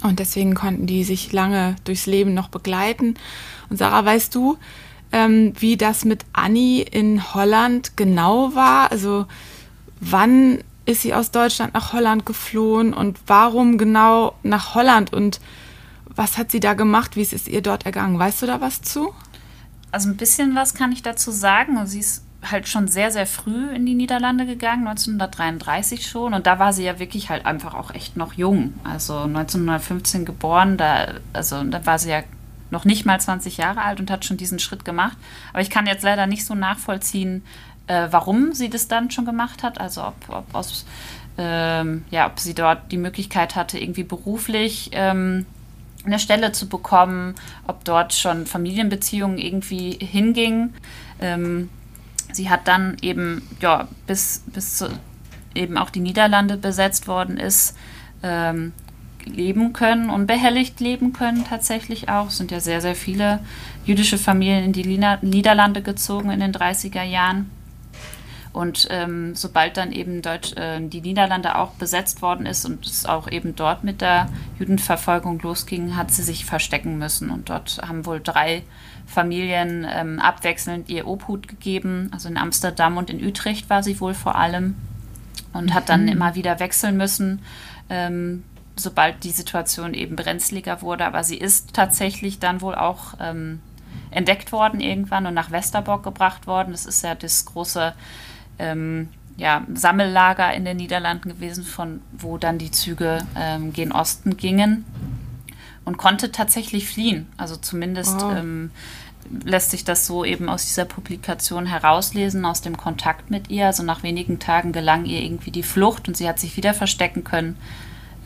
Und 0.03 0.19
deswegen 0.19 0.55
konnten 0.55 0.87
die 0.87 1.05
sich 1.05 1.33
lange 1.33 1.77
durchs 1.85 2.07
Leben 2.07 2.35
noch 2.35 2.49
begleiten. 2.49 3.15
Und 3.71 3.77
Sarah, 3.79 4.05
weißt 4.05 4.35
du, 4.35 4.59
ähm, 5.13 5.53
wie 5.59 5.77
das 5.77 6.05
mit 6.05 6.25
Annie 6.33 6.83
in 6.83 7.35
Holland 7.35 7.97
genau 7.97 8.55
war. 8.55 8.91
Also 8.91 9.27
wann 10.01 10.59
ist 10.87 11.03
sie 11.03 11.15
aus 11.15 11.31
Deutschland 11.31 11.75
nach 11.75 11.93
Holland 11.93 12.27
geflohen 12.27 12.93
und 12.93 13.19
warum 13.27 13.79
genau 13.79 14.35
nach 14.43 14.75
Holland 14.75 15.13
und 15.13 15.41
was 16.07 16.39
hat 16.39 16.51
sie 16.51 16.61
da 16.61 16.75
gemacht? 16.75 17.17
Wie 17.17 17.23
ist 17.23 17.33
es 17.33 17.47
ihr 17.47 17.63
dort 17.63 17.87
ergangen? 17.87 18.19
Weißt 18.19 18.43
du 18.43 18.47
da 18.47 18.61
was 18.61 18.83
zu? 18.83 19.15
Also 19.93 20.09
ein 20.09 20.17
bisschen 20.17 20.55
was 20.55 20.75
kann 20.75 20.93
ich 20.93 21.03
dazu 21.03 21.31
sagen. 21.31 21.87
Sie 21.87 22.01
ist 22.01 22.25
halt 22.43 22.69
schon 22.69 22.89
sehr, 22.89 23.11
sehr 23.11 23.27
früh 23.27 23.71
in 23.71 23.87
die 23.87 23.95
Niederlande 23.95 24.47
gegangen, 24.47 24.87
1933 24.87 26.07
schon. 26.07 26.35
Und 26.35 26.47
da 26.47 26.59
war 26.59 26.73
sie 26.73 26.85
ja 26.85 26.99
wirklich 26.99 27.31
halt 27.31 27.47
einfach 27.47 27.75
auch 27.75 27.91
echt 27.93 28.17
noch 28.17 28.33
jung. 28.33 28.75
Also 28.85 29.19
1915 29.19 30.25
geboren, 30.25 30.77
da, 30.77 31.15
also 31.33 31.63
da 31.65 31.85
war 31.87 31.99
sie 31.99 32.11
ja 32.11 32.23
noch 32.71 32.85
nicht 32.85 33.05
mal 33.07 33.21
20 33.21 33.57
Jahre 33.57 33.83
alt 33.83 34.01
und 34.01 34.11
hat 34.11 34.25
schon 34.25 34.37
diesen 34.37 34.59
Schritt 34.59 34.85
gemacht. 34.85 35.17
Aber 35.53 35.63
ich 35.63 35.71
kann 35.71 35.87
jetzt 35.87 36.03
leider 36.03 36.27
nicht 36.27 36.45
so 36.45 36.55
nachvollziehen, 36.55 37.45
äh, 37.87 38.09
warum 38.11 38.53
sie 38.53 38.71
das 38.71 38.89
dann 38.89 39.11
schon 39.11 39.25
gemacht 39.25 39.63
hat. 39.63 39.81
Also 39.81 40.05
ob, 40.05 40.17
ob, 40.29 40.55
aus, 40.55 40.87
ähm, 41.39 42.05
ja, 42.11 42.27
ob 42.27 42.39
sie 42.39 42.55
dort 42.55 42.93
die 42.93 42.97
Möglichkeit 42.97 43.57
hatte, 43.57 43.79
irgendwie 43.79 44.05
beruflich 44.05 44.91
ähm, 44.93 45.47
eine 46.05 46.19
Stelle 46.19 46.53
zu 46.53 46.69
bekommen, 46.69 47.35
ob 47.67 47.85
dort 47.85 48.15
schon 48.15 48.47
Familienbeziehungen 48.47 49.39
irgendwie 49.39 49.93
hingingen. 49.93 50.75
Ähm, 51.21 51.69
sie 52.33 52.49
hat 52.49 52.69
dann 52.69 52.97
eben, 53.03 53.47
ja, 53.61 53.89
bis, 54.07 54.45
bis 54.47 54.79
zu, 54.79 54.89
eben 55.55 55.77
auch 55.77 55.91
die 55.91 56.01
Niederlande 56.01 56.57
besetzt 56.57 57.09
worden 57.09 57.37
ist, 57.37 57.77
ähm, 58.23 58.73
leben 59.35 59.73
können, 59.73 60.11
unbehelligt 60.11 60.81
leben 60.81 61.13
können 61.13 61.45
tatsächlich 61.49 62.09
auch. 62.09 62.29
Es 62.29 62.39
sind 62.39 62.51
ja 62.51 62.61
sehr, 62.61 62.81
sehr 62.81 62.95
viele 62.95 63.41
jüdische 63.85 64.19
Familien 64.19 64.65
in 64.65 64.73
die 64.73 64.85
Niederlande 65.23 65.83
gezogen 65.83 66.31
in 66.31 66.41
den 66.41 66.53
30er 66.53 67.03
Jahren. 67.03 67.51
Und 68.53 68.89
ähm, 68.91 69.37
sobald 69.37 69.77
dann 69.77 69.93
eben 69.93 70.23
Deutsch, 70.23 70.55
äh, 70.57 70.81
die 70.81 71.01
Niederlande 71.01 71.57
auch 71.57 71.71
besetzt 71.75 72.21
worden 72.21 72.47
ist 72.47 72.65
und 72.65 72.85
es 72.85 73.07
auch 73.07 73.31
eben 73.31 73.55
dort 73.55 73.85
mit 73.85 74.01
der 74.01 74.29
Judenverfolgung 74.59 75.39
losging, 75.41 75.95
hat 75.97 76.11
sie 76.11 76.23
sich 76.23 76.45
verstecken 76.45 76.99
müssen. 76.99 77.31
Und 77.31 77.49
dort 77.49 77.81
haben 77.87 78.07
wohl 78.07 78.21
drei 78.21 78.65
Familien 79.07 79.87
ähm, 79.89 80.19
abwechselnd 80.19 80.89
ihr 80.89 81.07
Obhut 81.07 81.47
gegeben. 81.47 82.11
Also 82.13 82.29
in 82.29 82.37
Amsterdam 82.37 82.97
und 82.97 83.09
in 83.09 83.25
Utrecht 83.25 83.71
war 83.71 83.85
sie 83.85 84.01
wohl 84.01 84.15
vor 84.15 84.35
allem 84.35 84.75
und 85.53 85.73
hat 85.73 85.89
dann 85.89 86.03
mhm. 86.03 86.09
immer 86.09 86.35
wieder 86.35 86.59
wechseln 86.59 86.97
müssen. 86.97 87.43
Ähm, 87.89 88.43
sobald 88.81 89.25
die 89.25 89.31
Situation 89.31 89.95
eben 89.95 90.17
brenzliger 90.17 90.83
wurde. 90.83 91.07
Aber 91.07 91.25
sie 91.25 91.37
ist 91.37 91.75
tatsächlich 91.75 92.39
dann 92.39 92.61
wohl 92.61 92.75
auch 92.75 93.15
ähm, 93.21 93.61
entdeckt 94.11 94.53
worden 94.53 94.81
irgendwann 94.81 95.27
und 95.27 95.35
nach 95.35 95.51
Westerbork 95.51 96.03
gebracht 96.03 96.47
worden. 96.47 96.73
Das 96.73 96.87
ist 96.87 97.03
ja 97.03 97.15
das 97.15 97.45
große 97.45 97.93
ähm, 98.59 99.09
ja, 99.37 99.65
Sammellager 99.73 100.53
in 100.53 100.65
den 100.65 100.77
Niederlanden 100.77 101.31
gewesen, 101.31 101.65
von 101.65 102.01
wo 102.13 102.37
dann 102.37 102.59
die 102.59 102.71
Züge 102.71 103.19
ähm, 103.37 103.73
gen 103.73 103.93
Osten 103.93 104.37
gingen 104.37 104.85
und 105.85 105.97
konnte 105.97 106.31
tatsächlich 106.31 106.89
fliehen. 106.89 107.27
Also 107.37 107.57
zumindest 107.57 108.21
wow. 108.21 108.37
ähm, 108.37 108.71
lässt 109.45 109.71
sich 109.71 109.85
das 109.85 110.07
so 110.07 110.25
eben 110.25 110.49
aus 110.49 110.67
dieser 110.67 110.85
Publikation 110.85 111.67
herauslesen, 111.67 112.45
aus 112.45 112.61
dem 112.61 112.77
Kontakt 112.77 113.31
mit 113.31 113.51
ihr. 113.51 113.67
Also 113.67 113.83
nach 113.83 114.03
wenigen 114.03 114.39
Tagen 114.39 114.73
gelang 114.73 115.05
ihr 115.05 115.23
irgendwie 115.23 115.51
die 115.51 115.63
Flucht 115.63 116.09
und 116.09 116.17
sie 116.17 116.29
hat 116.29 116.39
sich 116.39 116.57
wieder 116.57 116.75
verstecken 116.75 117.25
können, 117.25 117.57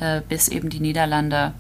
äh, 0.00 0.20
bis 0.28 0.48
eben 0.48 0.70
die 0.70 0.80
Niederlande 0.80 1.52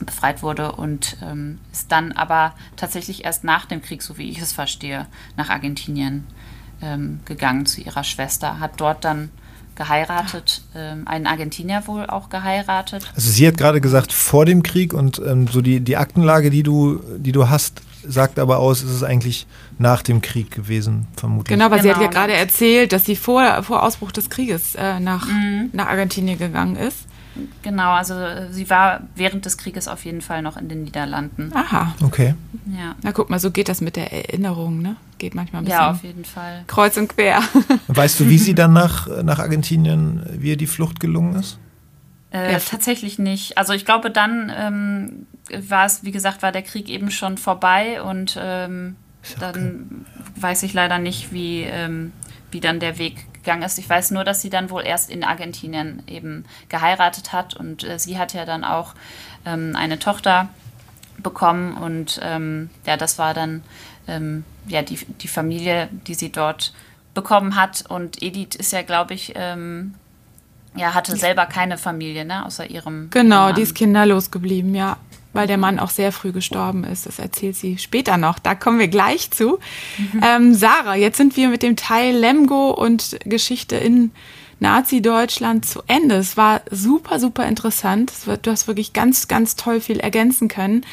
befreit 0.00 0.42
wurde 0.42 0.72
und 0.72 1.16
ähm, 1.22 1.58
ist 1.72 1.92
dann 1.92 2.12
aber 2.12 2.54
tatsächlich 2.76 3.24
erst 3.24 3.44
nach 3.44 3.66
dem 3.66 3.80
Krieg, 3.80 4.02
so 4.02 4.18
wie 4.18 4.28
ich 4.28 4.40
es 4.40 4.52
verstehe, 4.52 5.06
nach 5.36 5.50
Argentinien 5.50 6.26
ähm, 6.82 7.20
gegangen 7.24 7.66
zu 7.66 7.80
ihrer 7.80 8.04
Schwester, 8.04 8.58
hat 8.58 8.80
dort 8.80 9.04
dann 9.04 9.30
geheiratet, 9.76 10.62
ähm, 10.74 11.06
einen 11.06 11.26
Argentinier 11.26 11.86
wohl 11.86 12.06
auch 12.06 12.28
geheiratet. 12.28 13.10
Also 13.14 13.30
sie 13.30 13.46
hat 13.46 13.56
gerade 13.56 13.80
gesagt 13.80 14.12
vor 14.12 14.44
dem 14.44 14.62
Krieg 14.62 14.94
und 14.94 15.20
ähm, 15.24 15.48
so 15.48 15.60
die, 15.60 15.80
die 15.80 15.96
Aktenlage, 15.96 16.50
die 16.50 16.62
du, 16.62 17.00
die 17.18 17.32
du 17.32 17.48
hast, 17.48 17.82
sagt 18.06 18.38
aber 18.38 18.58
aus, 18.58 18.82
es 18.82 18.90
ist 18.90 19.02
eigentlich 19.02 19.46
nach 19.78 20.02
dem 20.02 20.20
Krieg 20.20 20.50
gewesen, 20.50 21.06
vermutlich. 21.16 21.54
Genau, 21.54 21.66
aber 21.66 21.76
genau. 21.76 21.82
sie 21.82 21.90
hat 21.90 22.02
ja 22.02 22.08
genau. 22.08 22.20
gerade 22.20 22.34
erzählt, 22.34 22.92
dass 22.92 23.04
sie 23.04 23.16
vor, 23.16 23.62
vor 23.62 23.82
Ausbruch 23.82 24.12
des 24.12 24.30
Krieges 24.30 24.74
äh, 24.74 25.00
nach, 25.00 25.26
mhm. 25.26 25.70
nach 25.72 25.86
Argentinien 25.86 26.38
gegangen 26.38 26.76
ist. 26.76 27.06
Genau, 27.62 27.92
also 27.92 28.14
äh, 28.14 28.52
sie 28.52 28.70
war 28.70 29.00
während 29.16 29.44
des 29.44 29.58
Krieges 29.58 29.88
auf 29.88 30.04
jeden 30.04 30.20
Fall 30.20 30.42
noch 30.42 30.56
in 30.56 30.68
den 30.68 30.84
Niederlanden. 30.84 31.52
Aha. 31.54 31.94
Okay. 32.02 32.34
Ja. 32.66 32.94
Na 33.02 33.12
guck 33.12 33.30
mal, 33.30 33.38
so 33.38 33.50
geht 33.50 33.68
das 33.68 33.80
mit 33.80 33.96
der 33.96 34.12
Erinnerung, 34.12 34.80
ne? 34.80 34.96
Geht 35.18 35.34
manchmal 35.34 35.62
ein 35.62 35.64
bisschen. 35.64 35.80
Ja, 35.80 35.90
auf 35.90 36.02
jeden 36.02 36.24
Fall. 36.24 36.64
Kreuz 36.66 36.96
und 36.96 37.08
quer. 37.08 37.42
Weißt 37.88 38.20
du, 38.20 38.28
wie 38.28 38.38
sie 38.38 38.54
dann 38.54 38.72
nach, 38.72 39.08
nach 39.22 39.38
Argentinien, 39.38 40.24
wie 40.38 40.50
ihr 40.50 40.56
die 40.56 40.66
Flucht 40.66 41.00
gelungen 41.00 41.36
ist? 41.36 41.58
Äh, 42.32 42.52
ja. 42.52 42.58
Tatsächlich 42.58 43.18
nicht. 43.18 43.58
Also 43.58 43.72
ich 43.72 43.84
glaube, 43.84 44.10
dann 44.10 44.52
ähm, 44.56 45.26
war 45.68 45.86
es, 45.86 46.04
wie 46.04 46.10
gesagt, 46.12 46.42
war 46.42 46.52
der 46.52 46.62
Krieg 46.62 46.88
eben 46.88 47.10
schon 47.10 47.38
vorbei 47.38 48.02
und 48.02 48.38
ähm, 48.40 48.96
dann 49.40 50.04
okay. 50.06 50.40
weiß 50.40 50.62
ich 50.64 50.72
leider 50.72 50.98
nicht, 50.98 51.32
wie, 51.32 51.62
ähm, 51.62 52.12
wie 52.50 52.60
dann 52.60 52.80
der 52.80 52.98
Weg 52.98 53.26
gegangen 53.44 53.62
ist. 53.62 53.78
Ich 53.78 53.88
weiß 53.88 54.10
nur, 54.10 54.24
dass 54.24 54.40
sie 54.40 54.50
dann 54.50 54.70
wohl 54.70 54.84
erst 54.84 55.10
in 55.10 55.22
Argentinien 55.22 56.02
eben 56.06 56.44
geheiratet 56.68 57.32
hat 57.32 57.54
und 57.54 57.84
äh, 57.84 57.98
sie 57.98 58.18
hat 58.18 58.32
ja 58.32 58.44
dann 58.44 58.64
auch 58.64 58.94
ähm, 59.44 59.76
eine 59.76 59.98
Tochter 59.98 60.48
bekommen 61.18 61.76
und 61.76 62.20
ähm, 62.22 62.70
ja, 62.86 62.96
das 62.96 63.18
war 63.18 63.34
dann 63.34 63.62
ähm, 64.08 64.44
ja 64.66 64.82
die, 64.82 64.98
die 65.20 65.28
Familie, 65.28 65.88
die 66.06 66.14
sie 66.14 66.32
dort 66.32 66.72
bekommen 67.12 67.54
hat 67.54 67.84
und 67.88 68.22
Edith 68.22 68.56
ist 68.56 68.72
ja, 68.72 68.82
glaube 68.82 69.14
ich, 69.14 69.32
ähm, 69.36 69.94
ja, 70.74 70.94
hatte 70.94 71.16
selber 71.16 71.46
keine 71.46 71.78
Familie, 71.78 72.24
ne, 72.24 72.44
außer 72.44 72.68
ihrem. 72.68 73.08
Genau, 73.10 73.46
Mann. 73.46 73.54
die 73.54 73.62
ist 73.62 73.76
kinderlos 73.76 74.32
geblieben, 74.32 74.74
ja 74.74 74.96
weil 75.34 75.46
der 75.46 75.58
Mann 75.58 75.78
auch 75.78 75.90
sehr 75.90 76.12
früh 76.12 76.32
gestorben 76.32 76.84
ist. 76.84 77.06
Das 77.06 77.18
erzählt 77.18 77.56
sie 77.56 77.78
später 77.78 78.16
noch. 78.16 78.38
Da 78.38 78.54
kommen 78.54 78.78
wir 78.78 78.88
gleich 78.88 79.30
zu. 79.30 79.58
Mhm. 79.98 80.20
Ähm, 80.24 80.54
Sarah, 80.54 80.96
jetzt 80.96 81.18
sind 81.18 81.36
wir 81.36 81.48
mit 81.48 81.62
dem 81.62 81.76
Teil 81.76 82.16
Lemgo 82.16 82.70
und 82.70 83.18
Geschichte 83.24 83.76
in 83.76 84.10
Nazi-Deutschland 84.60 85.66
zu 85.66 85.82
Ende. 85.86 86.14
Es 86.14 86.36
war 86.36 86.62
super, 86.70 87.20
super 87.20 87.46
interessant. 87.46 88.12
Du 88.42 88.50
hast 88.50 88.66
wirklich 88.68 88.92
ganz, 88.94 89.28
ganz 89.28 89.56
toll 89.56 89.80
viel 89.80 90.00
ergänzen 90.00 90.48
können, 90.48 90.86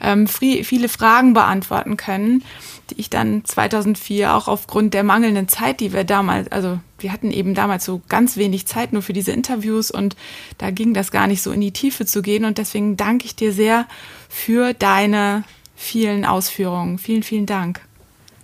ähm, 0.00 0.26
viele 0.28 0.88
Fragen 0.88 1.32
beantworten 1.32 1.96
können 1.96 2.44
die 2.90 3.00
ich 3.00 3.10
dann 3.10 3.44
2004 3.44 4.34
auch 4.34 4.48
aufgrund 4.48 4.94
der 4.94 5.04
mangelnden 5.04 5.48
Zeit, 5.48 5.80
die 5.80 5.92
wir 5.92 6.04
damals, 6.04 6.50
also 6.52 6.78
wir 6.98 7.12
hatten 7.12 7.30
eben 7.30 7.54
damals 7.54 7.84
so 7.84 8.00
ganz 8.08 8.36
wenig 8.36 8.66
Zeit 8.66 8.92
nur 8.92 9.02
für 9.02 9.12
diese 9.12 9.32
Interviews 9.32 9.90
und 9.90 10.16
da 10.58 10.70
ging 10.70 10.94
das 10.94 11.10
gar 11.10 11.26
nicht 11.26 11.42
so 11.42 11.52
in 11.52 11.60
die 11.60 11.72
Tiefe 11.72 12.06
zu 12.06 12.22
gehen 12.22 12.44
und 12.44 12.58
deswegen 12.58 12.96
danke 12.96 13.26
ich 13.26 13.36
dir 13.36 13.52
sehr 13.52 13.86
für 14.28 14.72
deine 14.72 15.44
vielen 15.76 16.24
Ausführungen. 16.24 16.98
Vielen, 16.98 17.22
vielen 17.22 17.46
Dank. 17.46 17.80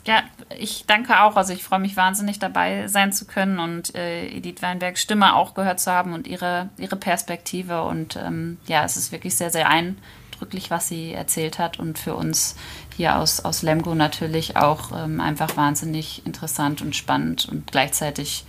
Ja, 0.05 0.25
ich 0.59 0.85
danke 0.87 1.23
auch. 1.23 1.37
Also 1.37 1.53
ich 1.53 1.63
freue 1.63 1.79
mich 1.79 1.97
wahnsinnig 1.97 2.39
dabei 2.39 2.89
sein 2.89 3.13
zu 3.13 3.25
können 3.25 3.59
und 3.59 3.95
äh, 3.95 4.27
Edith 4.27 4.61
Weinbergs 4.61 5.01
Stimme 5.01 5.35
auch 5.35 5.55
gehört 5.55 5.81
zu 5.81 5.93
haben 5.93 6.13
und 6.13 6.27
ihre, 6.27 6.71
ihre 6.77 6.97
Perspektive. 6.97 7.85
Und 7.85 8.17
ähm, 8.17 8.59
ja, 8.67 8.85
es 8.85 8.97
ist 8.97 9.13
wirklich 9.13 9.37
sehr, 9.37 9.51
sehr 9.51 9.69
eindrücklich, 9.69 10.71
was 10.71 10.89
sie 10.89 11.13
erzählt 11.13 11.59
hat 11.59 11.79
und 11.79 11.99
für 11.99 12.17
uns 12.17 12.57
hier 12.97 13.19
aus, 13.19 13.41
aus 13.41 13.63
Lemgo 13.63 13.95
natürlich 13.95 14.57
auch 14.57 14.93
ähm, 14.93 15.21
einfach 15.21 15.57
wahnsinnig 15.57 16.25
interessant 16.27 16.83
und 16.83 16.95
spannend 16.97 17.49
und 17.51 17.71
gleichzeitig 17.71 18.45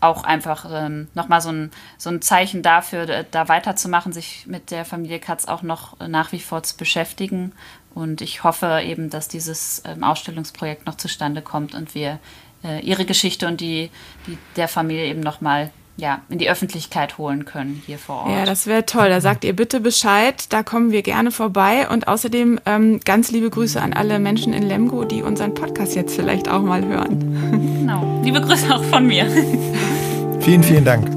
auch 0.00 0.22
einfach 0.24 0.66
ähm, 0.70 1.08
nochmal 1.14 1.40
so 1.40 1.50
ein, 1.50 1.70
so 1.96 2.10
ein 2.10 2.22
Zeichen 2.22 2.62
dafür, 2.62 3.24
da 3.24 3.48
weiterzumachen, 3.48 4.12
sich 4.12 4.46
mit 4.46 4.70
der 4.70 4.84
Familie 4.84 5.18
Katz 5.18 5.46
auch 5.46 5.62
noch 5.62 5.98
nach 5.98 6.32
wie 6.32 6.40
vor 6.40 6.62
zu 6.62 6.76
beschäftigen. 6.76 7.52
Und 7.94 8.20
ich 8.20 8.44
hoffe 8.44 8.80
eben, 8.84 9.10
dass 9.10 9.28
dieses 9.28 9.82
ähm, 9.84 10.04
Ausstellungsprojekt 10.04 10.86
noch 10.86 10.96
zustande 10.96 11.42
kommt 11.42 11.74
und 11.74 11.94
wir 11.94 12.20
äh, 12.62 12.80
ihre 12.80 13.04
Geschichte 13.04 13.46
und 13.46 13.60
die, 13.60 13.90
die 14.26 14.38
der 14.56 14.68
Familie 14.68 15.06
eben 15.06 15.20
nochmal 15.20 15.70
ja, 15.98 16.22
in 16.28 16.38
die 16.38 16.48
Öffentlichkeit 16.48 17.18
holen 17.18 17.44
können 17.44 17.82
hier 17.84 17.98
vor 17.98 18.22
Ort. 18.22 18.30
Ja, 18.30 18.44
das 18.44 18.68
wäre 18.68 18.86
toll. 18.86 19.08
Da 19.08 19.20
sagt 19.20 19.44
ihr 19.44 19.54
bitte 19.54 19.80
Bescheid. 19.80 20.52
Da 20.52 20.62
kommen 20.62 20.92
wir 20.92 21.02
gerne 21.02 21.32
vorbei. 21.32 21.88
Und 21.88 22.06
außerdem 22.06 22.60
ähm, 22.66 23.00
ganz 23.04 23.32
liebe 23.32 23.50
Grüße 23.50 23.82
an 23.82 23.92
alle 23.92 24.20
Menschen 24.20 24.52
in 24.52 24.62
Lemgo, 24.62 25.04
die 25.04 25.22
unseren 25.22 25.54
Podcast 25.54 25.96
jetzt 25.96 26.14
vielleicht 26.14 26.48
auch 26.48 26.62
mal 26.62 26.84
hören. 26.84 27.80
Genau. 27.80 28.20
Liebe 28.22 28.40
Grüße 28.40 28.72
auch 28.72 28.84
von 28.84 29.06
mir. 29.06 29.26
Vielen, 30.40 30.62
vielen 30.62 30.84
Dank. 30.84 31.08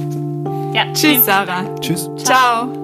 Ja, 0.74 0.92
tschüss, 0.94 1.26
Sarah. 1.26 1.64
Tschüss. 1.80 2.10
Ciao. 2.18 2.81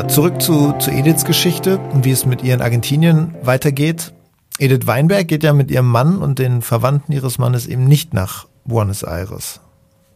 Ja, 0.00 0.08
zurück 0.08 0.40
zu, 0.40 0.72
zu 0.78 0.90
Ediths 0.90 1.26
Geschichte 1.26 1.76
und 1.76 2.06
wie 2.06 2.10
es 2.10 2.24
mit 2.24 2.42
ihr 2.42 2.54
in 2.54 2.62
Argentinien 2.62 3.34
weitergeht. 3.42 4.14
Edith 4.58 4.86
Weinberg 4.86 5.28
geht 5.28 5.42
ja 5.42 5.52
mit 5.52 5.70
ihrem 5.70 5.88
Mann 5.88 6.16
und 6.16 6.38
den 6.38 6.62
Verwandten 6.62 7.12
ihres 7.12 7.36
Mannes 7.36 7.66
eben 7.66 7.84
nicht 7.84 8.14
nach 8.14 8.46
Buenos 8.64 9.02
Aires. 9.02 9.60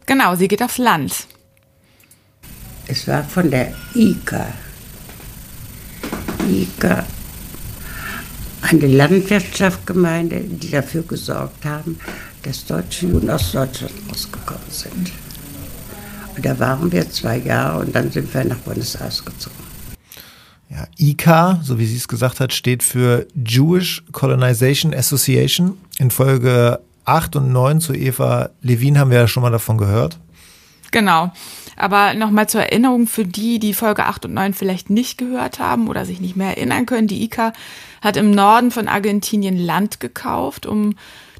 Genau, 0.07 0.33
sie 0.33 0.47
geht 0.47 0.63
aufs 0.63 0.79
Land. 0.79 1.27
Es 2.87 3.07
war 3.07 3.23
von 3.25 3.51
der 3.51 3.75
ICA. 3.93 4.47
ICA, 6.49 7.05
eine 8.63 8.87
Landwirtschaftsgemeinde, 8.87 10.39
die 10.39 10.71
dafür 10.71 11.03
gesorgt 11.03 11.63
haben, 11.63 11.99
dass 12.41 12.65
deutsche 12.65 13.05
Juden 13.05 13.29
aus 13.29 13.51
Deutschland 13.51 13.93
rausgekommen 14.09 14.71
sind. 14.71 15.11
Und 16.35 16.43
da 16.43 16.57
waren 16.57 16.91
wir 16.91 17.07
zwei 17.11 17.37
Jahre 17.37 17.81
und 17.81 17.95
dann 17.95 18.11
sind 18.11 18.33
wir 18.33 18.45
nach 18.45 18.57
Buenos 18.57 18.95
Aires 18.95 19.23
gezogen. 19.23 19.74
Ja, 20.75 20.87
ICA, 20.99 21.61
so 21.63 21.79
wie 21.79 21.85
sie 21.85 21.95
es 21.95 22.09
gesagt 22.09 22.41
hat, 22.41 22.51
steht 22.51 22.83
für 22.83 23.27
Jewish 23.33 24.03
Colonization 24.11 24.93
Association. 24.93 25.77
In 25.99 26.11
Folge 26.11 26.81
8 27.05 27.37
und 27.37 27.53
9 27.53 27.79
zu 27.79 27.93
Eva 27.93 28.49
Levin 28.61 28.99
haben 28.99 29.09
wir 29.09 29.19
ja 29.19 29.27
schon 29.27 29.43
mal 29.43 29.51
davon 29.51 29.77
gehört. 29.77 30.19
Genau. 30.91 31.31
Aber 31.77 32.13
nochmal 32.13 32.49
zur 32.49 32.61
Erinnerung 32.61 33.07
für 33.07 33.23
die, 33.23 33.59
die 33.59 33.73
Folge 33.73 34.05
8 34.05 34.25
und 34.25 34.33
9 34.33 34.53
vielleicht 34.53 34.89
nicht 34.89 35.17
gehört 35.17 35.59
haben 35.59 35.87
oder 35.87 36.05
sich 36.05 36.19
nicht 36.19 36.35
mehr 36.35 36.57
erinnern 36.57 36.85
können. 36.85 37.07
Die 37.07 37.23
ICA 37.23 37.53
hat 38.01 38.17
im 38.17 38.31
Norden 38.31 38.69
von 38.69 38.89
Argentinien 38.89 39.57
Land 39.57 40.01
gekauft, 40.01 40.65
um 40.65 40.95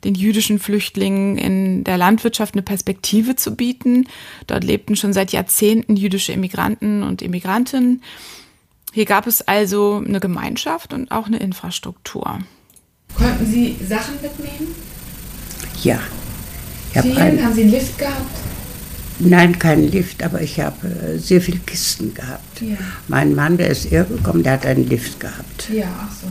den 0.06 0.16
jüdischen 0.16 0.60
Flüchtlingen 0.60 1.38
in 1.38 1.84
der 1.84 1.98
Landwirtschaft 1.98 2.54
eine 2.54 2.62
Perspektive 2.62 3.36
zu 3.36 3.56
bieten. 3.56 4.08
Dort 4.48 4.64
lebten 4.64 4.96
schon 4.96 5.12
seit 5.12 5.34
Jahrzehnten 5.34 5.98
jüdische 5.98 6.32
Immigranten 6.32 7.04
und 7.04 7.22
Immigrantinnen. 7.22 8.02
Hier 8.96 9.04
gab 9.04 9.28
es 9.28 9.46
also 9.46 10.02
eine 10.08 10.22
Gemeinschaft 10.22 10.94
und 10.94 11.12
auch 11.12 11.28
eine 11.28 11.36
Infrastruktur. 11.36 12.40
Konnten 13.14 13.46
Sie 13.46 13.76
Sachen 13.86 14.14
mitnehmen? 14.22 14.74
Ja. 15.84 16.00
Vielen? 16.94 17.18
Ein, 17.18 17.44
haben 17.44 17.54
Sie 17.54 17.64
einen 17.64 17.72
Lift 17.72 17.98
gehabt? 17.98 18.38
Nein, 19.20 19.60
keinen 19.60 19.92
Lift, 19.92 20.24
aber 20.24 20.42
ich 20.42 20.62
habe 20.62 20.88
äh, 20.88 21.18
sehr 21.18 21.42
viele 21.42 21.60
Kisten 21.60 22.14
gehabt. 22.14 22.62
Ja. 22.62 22.78
Mein 23.10 23.36
Mann, 23.36 23.58
der 23.58 23.68
ist 23.68 23.92
irrgekommen, 23.92 24.44
der 24.44 24.54
hat 24.54 24.66
einen 24.66 24.88
Lift 24.88 25.20
gehabt. 25.20 25.70
Ja, 25.74 25.88
ach 26.00 26.16
so. 26.22 26.28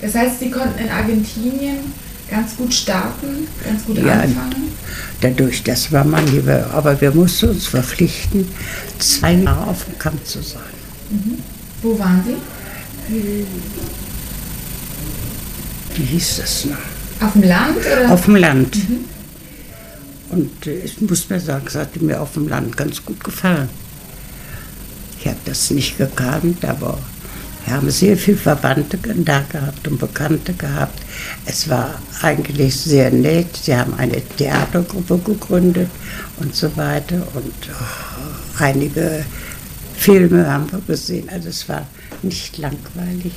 Das 0.00 0.16
heißt, 0.16 0.40
Sie 0.40 0.50
konnten 0.50 0.80
in 0.80 0.90
Argentinien 0.90 1.76
ganz 2.28 2.56
gut 2.56 2.74
starten, 2.74 3.46
ganz 3.64 3.84
gut 3.84 3.98
ja, 3.98 4.14
anfangen? 4.14 4.72
Dadurch, 5.20 5.62
das 5.62 5.92
war 5.92 6.04
man 6.04 6.26
lieber, 6.26 6.68
aber 6.74 7.00
wir 7.00 7.12
mussten 7.12 7.50
uns 7.50 7.68
verpflichten, 7.68 8.48
zwei 8.98 9.34
Jahre 9.34 9.68
auf 9.68 9.84
dem 9.84 10.00
Kampf 10.00 10.24
zu 10.24 10.42
sein. 10.42 10.62
Mhm. 11.10 11.51
Wo 11.82 11.98
waren 11.98 12.22
Sie? 12.24 12.36
Wie 15.96 16.04
hieß 16.04 16.36
das 16.38 16.64
noch? 16.66 17.26
Auf 17.26 17.32
dem 17.32 17.42
Land? 17.42 17.76
Oder? 17.78 18.12
Auf 18.12 18.24
dem 18.24 18.36
Land. 18.36 18.76
Mhm. 18.76 19.04
Und 20.30 20.66
ich 20.66 21.00
muss 21.00 21.28
mir 21.28 21.40
sagen, 21.40 21.64
es 21.66 21.74
hat 21.74 22.00
mir 22.00 22.20
auf 22.20 22.32
dem 22.32 22.48
Land 22.48 22.76
ganz 22.76 23.04
gut 23.04 23.22
gefallen. 23.22 23.68
Ich 25.20 25.26
habe 25.26 25.36
das 25.44 25.70
nicht 25.70 25.98
gekannt, 25.98 26.64
aber 26.64 26.98
wir 27.64 27.74
haben 27.74 27.90
sehr 27.90 28.16
viele 28.16 28.38
Verwandte 28.38 28.98
da 28.98 29.44
gehabt 29.48 29.86
und 29.86 29.98
Bekannte 29.98 30.52
gehabt. 30.54 30.98
Es 31.46 31.68
war 31.68 31.94
eigentlich 32.22 32.74
sehr 32.74 33.10
nett. 33.10 33.56
Sie 33.56 33.76
haben 33.76 33.94
eine 33.94 34.20
Theatergruppe 34.20 35.18
gegründet 35.18 35.90
und 36.38 36.54
so 36.54 36.76
weiter. 36.76 37.26
Und 37.34 37.54
oh, 37.70 38.58
einige 38.58 39.24
Filme 39.94 40.50
haben 40.50 40.70
wir 40.70 40.80
gesehen. 40.80 41.28
Also 41.28 41.48
es 41.48 41.68
war 41.68 41.86
nicht 42.22 42.58
langweilig. 42.58 43.32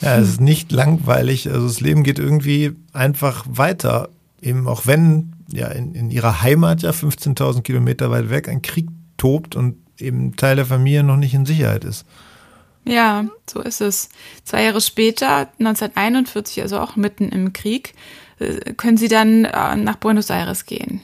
Ja, 0.00 0.16
es 0.16 0.28
ist 0.28 0.40
nicht 0.40 0.70
langweilig. 0.72 1.50
Also 1.50 1.66
das 1.66 1.80
Leben 1.80 2.04
geht 2.04 2.18
irgendwie 2.18 2.76
einfach 2.92 3.44
weiter. 3.48 4.10
Eben 4.40 4.68
auch 4.68 4.86
wenn 4.86 5.32
ja 5.52 5.68
in, 5.68 5.94
in 5.94 6.10
ihrer 6.10 6.42
Heimat 6.42 6.82
ja 6.82 6.90
15.000 6.90 7.62
Kilometer 7.62 8.10
weit 8.10 8.30
weg 8.30 8.48
ein 8.48 8.62
Krieg 8.62 8.88
tobt 9.16 9.56
und 9.56 9.76
eben 9.98 10.36
Teil 10.36 10.56
der 10.56 10.66
Familie 10.66 11.02
noch 11.02 11.16
nicht 11.16 11.34
in 11.34 11.46
Sicherheit 11.46 11.84
ist. 11.84 12.04
Ja, 12.84 13.26
so 13.50 13.60
ist 13.60 13.80
es. 13.80 14.08
Zwei 14.44 14.64
Jahre 14.64 14.80
später, 14.80 15.48
1941, 15.58 16.62
also 16.62 16.78
auch 16.78 16.96
mitten 16.96 17.28
im 17.28 17.52
Krieg, 17.52 17.94
äh, 18.38 18.72
können 18.74 18.96
Sie 18.96 19.08
dann 19.08 19.44
äh, 19.44 19.76
nach 19.76 19.96
Buenos 19.96 20.30
Aires 20.30 20.64
gehen. 20.64 21.02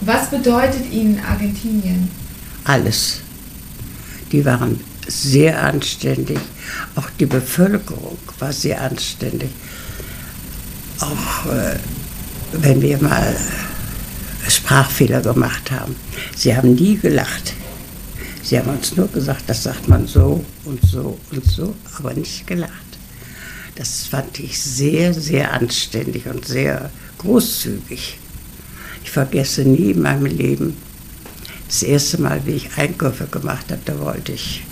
Was 0.00 0.30
bedeutet 0.30 0.90
Ihnen 0.90 1.20
Argentinien? 1.20 2.10
Alles. 2.64 3.22
Die 4.32 4.44
waren 4.44 4.80
sehr 5.06 5.62
anständig. 5.62 6.38
Auch 6.94 7.08
die 7.18 7.26
Bevölkerung 7.26 8.18
war 8.38 8.52
sehr 8.52 8.80
anständig. 8.80 9.50
Auch 11.00 11.46
äh, 11.46 11.78
wenn 12.52 12.80
wir 12.82 13.00
mal 13.02 13.36
Sprachfehler 14.48 15.20
gemacht 15.20 15.70
haben. 15.70 15.96
Sie 16.36 16.56
haben 16.56 16.74
nie 16.74 16.96
gelacht. 16.96 17.54
Sie 18.42 18.58
haben 18.58 18.70
uns 18.70 18.96
nur 18.96 19.08
gesagt, 19.08 19.44
das 19.46 19.62
sagt 19.62 19.88
man 19.88 20.06
so 20.06 20.44
und 20.64 20.82
so 20.82 21.18
und 21.30 21.44
so, 21.44 21.74
aber 21.98 22.14
nicht 22.14 22.46
gelacht. 22.46 22.72
Das 23.74 24.06
fand 24.06 24.40
ich 24.40 24.58
sehr, 24.58 25.12
sehr 25.12 25.52
anständig 25.52 26.26
und 26.26 26.46
sehr 26.46 26.90
großzügig. 27.18 28.18
Ich 29.04 29.10
vergesse 29.10 29.62
nie 29.62 29.90
in 29.90 30.02
meinem 30.02 30.26
Leben, 30.26 30.76
das 31.68 31.82
erste 31.82 32.20
Mal, 32.20 32.44
wie 32.46 32.52
ich 32.52 32.76
Einkäufe 32.76 33.26
gemacht 33.26 33.66
habe, 33.70 33.80
da 33.84 33.98
wollte 34.00 34.32
ich 34.32 34.64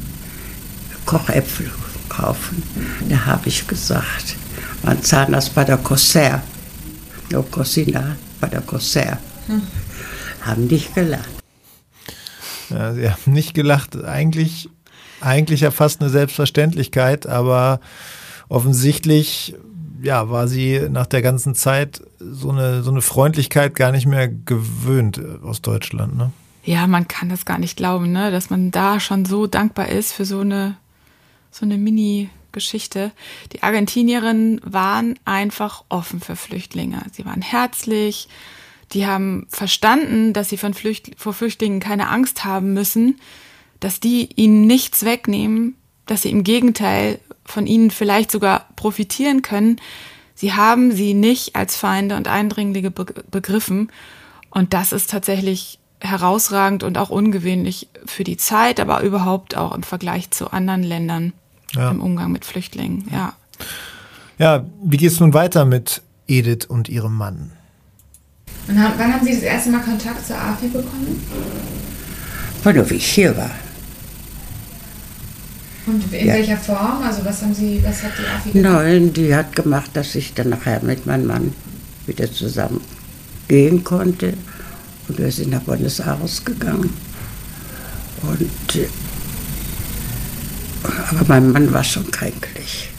Kochäpfel 1.04 1.70
kaufen. 2.08 2.62
Da 3.08 3.26
habe 3.26 3.48
ich 3.48 3.66
gesagt, 3.66 4.36
mein 4.82 5.02
Zahnarzt 5.02 5.54
bei 5.54 5.64
der 5.64 5.76
Corsair, 5.76 6.42
no 7.30 7.42
Cocina, 7.42 8.16
bei 8.40 8.48
der 8.48 8.62
Corsair, 8.62 9.18
hm. 9.46 9.62
haben 10.40 10.66
nicht 10.66 10.94
gelacht. 10.94 11.28
Ja, 12.70 12.94
sie 12.94 13.10
haben 13.10 13.32
nicht 13.32 13.54
gelacht. 13.54 14.02
Eigentlich, 14.02 14.68
eigentlich 15.20 15.60
ja 15.60 15.70
fast 15.70 16.00
eine 16.00 16.10
Selbstverständlichkeit, 16.10 17.26
aber 17.26 17.80
offensichtlich 18.48 19.54
ja, 20.02 20.30
war 20.30 20.48
sie 20.48 20.88
nach 20.90 21.06
der 21.06 21.22
ganzen 21.22 21.54
Zeit 21.54 22.02
so 22.18 22.50
eine, 22.50 22.82
so 22.82 22.90
eine 22.90 23.02
Freundlichkeit 23.02 23.74
gar 23.74 23.92
nicht 23.92 24.06
mehr 24.06 24.28
gewöhnt 24.28 25.20
aus 25.42 25.62
Deutschland. 25.62 26.16
Ne? 26.16 26.32
Ja, 26.66 26.88
man 26.88 27.06
kann 27.06 27.28
das 27.28 27.44
gar 27.44 27.58
nicht 27.58 27.76
glauben, 27.76 28.10
ne? 28.10 28.32
dass 28.32 28.50
man 28.50 28.72
da 28.72 28.98
schon 28.98 29.24
so 29.24 29.46
dankbar 29.46 29.88
ist 29.88 30.12
für 30.12 30.24
so 30.24 30.40
eine, 30.40 30.76
so 31.52 31.64
eine 31.64 31.78
Mini-Geschichte. 31.78 33.12
Die 33.52 33.62
Argentinierinnen 33.62 34.60
waren 34.64 35.16
einfach 35.24 35.84
offen 35.88 36.20
für 36.20 36.34
Flüchtlinge. 36.34 37.02
Sie 37.12 37.24
waren 37.24 37.40
herzlich, 37.40 38.28
die 38.92 39.06
haben 39.06 39.46
verstanden, 39.48 40.32
dass 40.32 40.48
sie 40.48 40.56
von 40.56 40.74
Flücht 40.74 41.12
vor 41.16 41.34
Flüchtlingen 41.34 41.78
keine 41.78 42.08
Angst 42.08 42.44
haben 42.44 42.74
müssen, 42.74 43.20
dass 43.78 44.00
die 44.00 44.28
ihnen 44.34 44.66
nichts 44.66 45.04
wegnehmen, 45.04 45.76
dass 46.04 46.22
sie 46.22 46.30
im 46.30 46.42
Gegenteil 46.42 47.20
von 47.44 47.68
ihnen 47.68 47.92
vielleicht 47.92 48.32
sogar 48.32 48.66
profitieren 48.74 49.42
können. 49.42 49.80
Sie 50.34 50.52
haben 50.52 50.90
sie 50.90 51.14
nicht 51.14 51.54
als 51.54 51.76
Feinde 51.76 52.16
und 52.16 52.26
Eindringlinge 52.26 52.90
begriffen. 52.90 53.92
Und 54.50 54.74
das 54.74 54.90
ist 54.90 55.10
tatsächlich 55.10 55.78
herausragend 56.00 56.82
und 56.82 56.98
auch 56.98 57.10
ungewöhnlich 57.10 57.88
für 58.04 58.24
die 58.24 58.36
Zeit, 58.36 58.80
aber 58.80 59.02
überhaupt 59.02 59.56
auch 59.56 59.74
im 59.74 59.82
Vergleich 59.82 60.30
zu 60.30 60.52
anderen 60.52 60.82
Ländern 60.82 61.32
ja. 61.74 61.90
im 61.90 62.00
Umgang 62.00 62.32
mit 62.32 62.44
Flüchtlingen. 62.44 63.08
Ja. 63.12 63.34
Ja, 64.38 64.66
wie 64.82 64.96
geht 64.98 65.12
es 65.12 65.20
nun 65.20 65.32
weiter 65.32 65.64
mit 65.64 66.02
Edith 66.26 66.66
und 66.66 66.88
ihrem 66.88 67.14
Mann? 67.14 67.52
Und 68.68 68.82
haben, 68.82 68.94
wann 68.98 69.14
haben 69.14 69.24
Sie 69.24 69.32
das 69.32 69.42
erste 69.42 69.70
Mal 69.70 69.80
Kontakt 69.80 70.26
zur 70.26 70.36
AFI 70.36 70.68
bekommen? 70.68 71.22
Wann 72.62 72.90
wie 72.90 72.94
ich 72.94 73.06
hier 73.06 73.36
war. 73.36 73.50
Und 75.86 76.12
in 76.12 76.26
ja. 76.26 76.34
welcher 76.34 76.56
Form? 76.56 77.02
Also 77.04 77.24
was 77.24 77.42
haben 77.42 77.54
Sie, 77.54 77.80
was 77.84 78.02
hat 78.02 78.12
die 78.18 78.26
AFI 78.26 78.50
gemacht? 78.58 78.82
Nein, 78.82 79.12
die 79.12 79.34
hat 79.34 79.54
gemacht, 79.54 79.90
dass 79.94 80.14
ich 80.16 80.34
dann 80.34 80.48
nachher 80.48 80.82
mit 80.82 81.06
meinem 81.06 81.26
Mann 81.26 81.54
wieder 82.06 82.30
zusammen 82.30 82.80
gehen 83.48 83.84
konnte. 83.84 84.34
Und 85.08 85.18
wir 85.18 85.30
sind 85.30 85.50
nach 85.50 85.60
Buenos 85.60 86.00
Aires 86.00 86.44
gegangen. 86.44 86.92
Und, 88.22 88.76
äh, 88.76 88.88
aber 91.10 91.24
mein 91.28 91.52
Mann 91.52 91.72
war 91.72 91.84
schon 91.84 92.10
kränklich. 92.10 92.90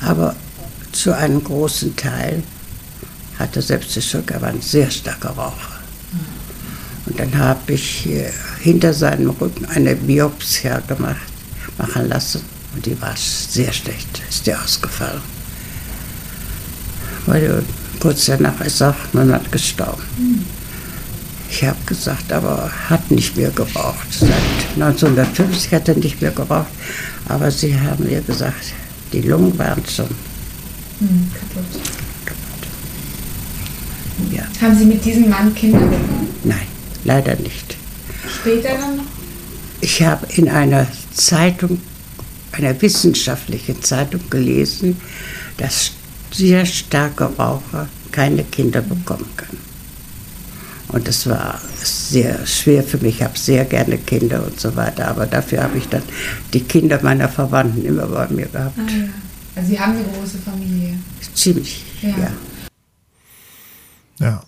Aber 0.00 0.34
zu 0.92 1.14
einem 1.14 1.42
großen 1.42 1.94
Teil 1.96 2.42
hatte 3.38 3.62
Sepsis-Schock, 3.62 4.30
er 4.30 4.42
war 4.42 4.48
ein 4.48 4.62
sehr 4.62 4.90
starker 4.90 5.30
Raucher. 5.30 5.80
Und 7.06 7.18
dann 7.18 7.36
habe 7.36 7.72
ich 7.72 8.08
hinter 8.60 8.92
seinem 8.92 9.30
Rücken 9.30 9.64
eine 9.66 9.96
Biopsie 9.96 10.70
gemacht, 10.86 11.16
machen 11.78 12.08
lassen 12.08 12.42
und 12.74 12.86
die 12.86 13.00
war 13.00 13.14
sehr 13.16 13.72
schlecht, 13.72 14.22
ist 14.28 14.46
die 14.46 14.54
ausgefallen. 14.54 15.22
Weil 17.26 17.62
kurz 17.98 18.26
danach 18.26 18.60
ist 18.60 18.82
auch 18.82 18.94
mein 19.12 19.28
Mann 19.28 19.50
gestorben. 19.50 20.02
Ich 21.50 21.64
habe 21.64 21.78
gesagt, 21.84 22.32
aber 22.32 22.70
hat 22.88 23.10
nicht 23.10 23.36
mehr 23.36 23.50
geraucht. 23.50 24.06
Seit 24.12 24.30
1950 24.76 25.72
hat 25.72 25.88
er 25.88 25.96
nicht 25.96 26.22
mehr 26.22 26.30
geraucht. 26.30 26.68
Aber 27.28 27.50
sie 27.50 27.78
haben 27.78 28.04
mir 28.04 28.20
gesagt, 28.20 28.72
die 29.12 29.22
Lungen 29.22 29.58
waren 29.58 29.82
schon 29.84 30.06
hm, 31.00 31.30
kaputt. 31.32 31.82
Ja. 34.30 34.42
Haben 34.60 34.78
Sie 34.78 34.84
mit 34.84 35.04
diesem 35.04 35.28
Mann 35.28 35.52
Kinder 35.54 35.80
bekommen? 35.80 36.28
Nein, 36.44 36.66
leider 37.04 37.34
nicht. 37.36 37.76
Später 38.40 38.70
dann 38.78 38.98
noch? 38.98 39.04
Ich 39.80 40.02
habe 40.02 40.26
in 40.34 40.48
einer 40.48 40.86
Zeitung, 41.12 41.80
einer 42.52 42.80
wissenschaftlichen 42.80 43.82
Zeitung 43.82 44.20
gelesen, 44.28 45.00
dass 45.56 45.92
sehr 46.30 46.64
starke 46.66 47.24
Raucher 47.24 47.88
keine 48.12 48.44
Kinder 48.44 48.82
bekommen 48.82 49.26
können. 49.36 49.69
Und 50.92 51.06
das 51.06 51.28
war 51.28 51.60
sehr 51.82 52.46
schwer 52.46 52.82
für 52.82 52.98
mich. 52.98 53.16
Ich 53.16 53.22
habe 53.22 53.38
sehr 53.38 53.64
gerne 53.64 53.98
Kinder 53.98 54.44
und 54.44 54.58
so 54.58 54.74
weiter, 54.76 55.08
aber 55.08 55.26
dafür 55.26 55.62
habe 55.62 55.78
ich 55.78 55.88
dann 55.88 56.02
die 56.52 56.60
Kinder 56.60 57.00
meiner 57.02 57.28
Verwandten 57.28 57.84
immer 57.84 58.06
bei 58.06 58.28
mir 58.28 58.46
gehabt. 58.46 58.78
Ah, 58.78 58.90
ja. 58.90 59.08
Also 59.56 59.68
Sie 59.68 59.80
haben 59.80 59.92
eine 59.92 60.04
große 60.04 60.38
Familie. 60.38 60.98
Ziemlich, 61.34 61.84
ja. 62.02 62.08
ja. 62.08 62.32
Ja. 64.20 64.42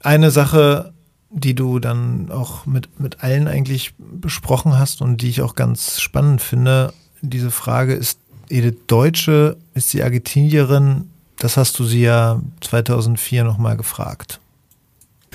Eine 0.00 0.30
Sache, 0.30 0.92
die 1.30 1.54
du 1.54 1.78
dann 1.78 2.30
auch 2.30 2.64
mit, 2.66 3.00
mit 3.00 3.22
allen 3.22 3.48
eigentlich 3.48 3.94
besprochen 3.98 4.78
hast 4.78 5.02
und 5.02 5.20
die 5.20 5.28
ich 5.28 5.42
auch 5.42 5.54
ganz 5.54 6.00
spannend 6.00 6.40
finde, 6.40 6.92
diese 7.20 7.50
Frage 7.50 7.94
ist, 7.94 8.18
Edith 8.48 8.78
Deutsche, 8.86 9.56
ist 9.74 9.90
sie 9.90 10.02
Argentinierin? 10.02 11.10
Das 11.38 11.56
hast 11.56 11.78
du 11.78 11.84
sie 11.84 12.02
ja 12.02 12.40
2004 12.60 13.44
nochmal 13.44 13.76
gefragt. 13.76 14.40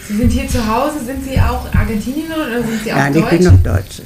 Sie 0.08 0.18
sind 0.18 0.30
hier 0.30 0.48
zu 0.48 0.66
Hause, 0.68 1.04
sind 1.06 1.24
Sie 1.24 1.40
auch 1.40 1.74
Argentinierin 1.74 2.32
oder 2.32 2.64
sind 2.64 2.84
Sie 2.84 2.92
auch 2.92 2.98
Nein, 2.98 3.14
Deutsch? 3.14 3.24
Nein, 3.24 3.34
ich 3.34 3.40
bin 3.40 3.54
noch 3.54 3.64
Deutsche. 3.64 4.04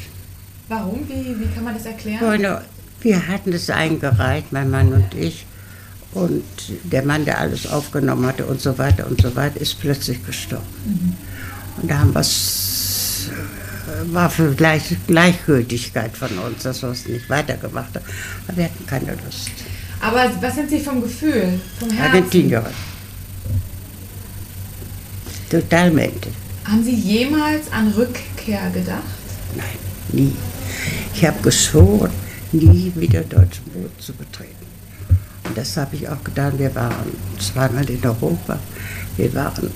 Warum? 0.68 1.08
Wie, 1.08 1.40
wie 1.40 1.54
kann 1.54 1.64
man 1.64 1.74
das 1.76 1.86
erklären? 1.86 2.60
Wir 3.02 3.28
hatten 3.28 3.52
das 3.52 3.70
eingereicht, 3.70 4.52
mein 4.52 4.72
Mann 4.72 4.92
und 4.94 5.14
ich. 5.14 5.46
Und 6.14 6.44
der 6.84 7.04
Mann, 7.04 7.26
der 7.26 7.40
alles 7.40 7.68
aufgenommen 7.68 8.26
hatte 8.26 8.46
und 8.46 8.62
so 8.62 8.78
weiter 8.78 9.06
und 9.06 9.22
so 9.22 9.36
weiter, 9.36 9.60
ist 9.60 9.80
plötzlich 9.80 10.26
gestorben. 10.26 10.66
Mhm. 10.86 11.14
Und 11.82 11.92
da 11.92 12.00
haben 12.00 12.14
wir 12.14 12.22
es, 12.22 13.30
äh, 13.30 14.14
war 14.14 14.30
für 14.30 14.56
Gleich, 14.56 14.96
Gleichgültigkeit 15.08 16.16
von 16.16 16.30
uns, 16.40 16.64
dass 16.64 16.82
wir 16.82 16.90
es 16.90 17.06
nicht 17.06 17.30
weitergemacht 17.30 17.94
haben. 17.96 18.06
Aber 18.48 18.58
wir 18.58 18.64
hatten 18.64 18.88
keine 18.88 19.18
Lust. 19.26 19.52
Aber 20.02 20.32
was 20.40 20.56
sind 20.56 20.70
Sie 20.70 20.80
vom 20.80 21.02
Gefühl, 21.02 21.60
vom 21.80 21.90
Herzen? 21.90 22.16
Argentinierin. 22.16 22.74
Totalmente. 25.50 26.30
Haben 26.66 26.84
Sie 26.84 26.96
jemals 26.96 27.72
an 27.72 27.92
Rückkehr 27.92 28.70
gedacht? 28.72 29.04
Nein. 29.56 29.66
Nie. 30.12 30.34
Ich 31.14 31.26
habe 31.26 31.42
geschworen, 31.42 32.12
nie 32.52 32.92
wieder 32.96 33.22
deutschen 33.22 33.66
Boden 33.66 33.92
zu 34.00 34.14
betreten. 34.14 34.66
Und 35.44 35.58
das 35.58 35.78
habe 35.78 35.96
ich 35.96 36.08
auch 36.10 36.24
getan. 36.24 36.58
Wir 36.58 36.74
waren 36.74 37.12
zweimal 37.40 37.88
in 37.90 38.04
Europa. 38.04 38.60
Wir 39.18 39.34
waren, 39.34 39.70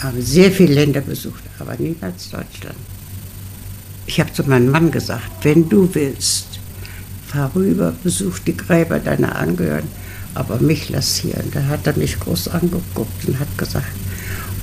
haben 0.00 0.22
sehr 0.22 0.50
viele 0.50 0.74
Länder 0.74 1.00
besucht, 1.00 1.42
aber 1.58 1.74
niemals 1.78 2.30
Deutschland. 2.30 2.76
Ich 4.06 4.20
habe 4.20 4.32
zu 4.32 4.44
meinem 4.44 4.70
Mann 4.70 4.90
gesagt, 4.90 5.44
wenn 5.44 5.68
du 5.68 5.88
willst, 5.94 6.60
fahr 7.26 7.50
rüber, 7.54 7.94
besuch 8.02 8.38
die 8.40 8.56
Gräber 8.56 8.98
deiner 8.98 9.36
Angehörigen, 9.36 9.88
aber 10.34 10.60
mich 10.60 10.90
lass 10.90 11.16
hier. 11.16 11.36
Und 11.38 11.54
da 11.54 11.64
hat 11.64 11.86
er 11.86 11.96
mich 11.96 12.20
groß 12.20 12.48
angeguckt 12.48 13.24
und 13.26 13.40
hat 13.40 13.56
gesagt, 13.56 13.86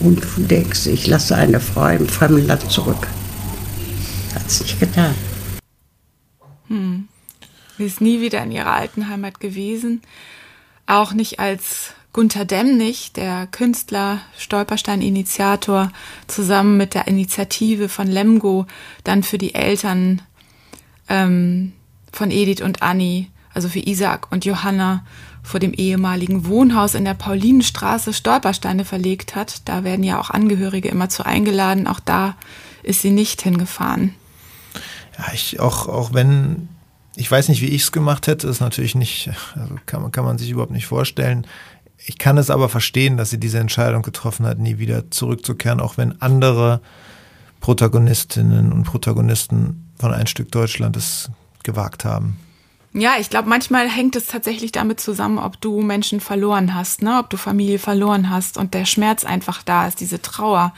und 0.04 0.22
du 0.36 0.42
denkst, 0.44 0.88
ich 0.88 1.08
lasse 1.08 1.36
eine 1.36 1.60
Frau 1.60 1.88
im 1.88 2.08
fremden 2.08 2.48
Land 2.48 2.70
zurück. 2.72 3.08
Hat 4.34 4.48
es 4.48 4.62
nicht 4.62 4.80
getan. 4.80 5.16
Hm. 6.68 7.08
Sie 7.78 7.86
ist 7.86 8.02
nie 8.02 8.22
wieder 8.22 8.44
in 8.44 8.52
ihrer 8.52 8.74
alten 8.74 9.08
Heimat 9.10 9.40
gewesen. 9.40 10.02
Auch 10.86 11.14
nicht 11.14 11.40
als 11.40 11.94
Gunther 12.14 12.46
Demnig, 12.46 13.14
der 13.14 13.48
Künstler, 13.48 14.20
Stolperstein-Initiator, 14.38 15.92
zusammen 16.28 16.78
mit 16.78 16.94
der 16.94 17.08
Initiative 17.08 17.88
von 17.88 18.08
Lemgo 18.08 18.66
dann 19.04 19.24
für 19.24 19.38
die 19.38 19.56
Eltern 19.56 20.22
ähm, 21.08 21.72
von 22.12 22.30
Edith 22.30 22.62
und 22.62 22.82
Annie, 22.82 23.28
also 23.54 23.70
für 23.70 23.80
Isaac 23.80 24.32
und 24.32 24.44
Johanna, 24.44 25.06
vor 25.44 25.60
dem 25.60 25.74
ehemaligen 25.74 26.46
Wohnhaus 26.46 26.96
in 26.96 27.06
der 27.06 27.14
Paulinenstraße 27.14 28.14
Stolpersteine 28.14 28.86
verlegt 28.86 29.36
hat. 29.36 29.68
Da 29.68 29.84
werden 29.84 30.04
ja 30.04 30.20
auch 30.20 30.30
Angehörige 30.30 30.90
immer 30.90 31.10
zu 31.10 31.26
eingeladen. 31.26 31.88
Auch 31.88 32.00
da 32.00 32.36
ist 32.84 33.02
sie 33.02 33.12
nicht 33.12 33.42
hingefahren. 33.42 34.14
Ja, 35.18 35.34
ich 35.34 35.60
auch, 35.60 35.88
auch 35.88 36.14
wenn, 36.14 36.70
ich 37.16 37.30
weiß 37.30 37.50
nicht, 37.50 37.62
wie 37.62 37.68
ich 37.68 37.84
es 37.84 37.92
gemacht 37.92 38.28
hätte, 38.28 38.48
ist 38.48 38.60
natürlich 38.60 38.96
nicht, 38.96 39.30
also 39.56 39.76
kann, 39.86 40.02
man, 40.02 40.12
kann 40.12 40.26
man 40.26 40.38
sich 40.38 40.50
überhaupt 40.50 40.72
nicht 40.72 40.88
vorstellen. 40.88 41.46
Ich 41.98 42.18
kann 42.18 42.38
es 42.38 42.50
aber 42.50 42.70
verstehen, 42.70 43.18
dass 43.18 43.30
sie 43.30 43.40
diese 43.40 43.60
Entscheidung 43.60 44.02
getroffen 44.02 44.46
hat, 44.46 44.58
nie 44.58 44.80
wieder 44.80 45.12
zurückzukehren, 45.12 45.80
auch 45.80 45.98
wenn 45.98 46.20
andere 46.22 46.82
Protagonistinnen 47.60 48.72
und 48.72 48.84
Protagonisten 48.84 49.88
von 50.00 50.12
ein 50.12 50.26
Stück 50.26 50.52
Deutschland 50.52 50.98
es 50.98 51.30
gewagt 51.64 52.06
haben. 52.06 52.40
Ja, 52.94 53.14
ich 53.20 53.30
glaube, 53.30 53.48
manchmal 53.48 53.90
hängt 53.90 54.16
es 54.16 54.28
tatsächlich 54.28 54.72
damit 54.74 55.00
zusammen, 55.00 55.38
ob 55.38 55.60
du 55.62 55.82
Menschen 55.82 56.20
verloren 56.20 56.76
hast, 56.76 57.02
ne? 57.02 57.20
ob 57.20 57.30
du 57.30 57.38
Familie 57.38 57.80
verloren 57.80 58.30
hast 58.30 58.58
und 58.58 58.74
der 58.74 58.86
Schmerz 58.86 59.24
einfach 59.24 59.64
da 59.64 59.88
ist, 59.88 60.02
diese 60.02 60.22
Trauer, 60.22 60.74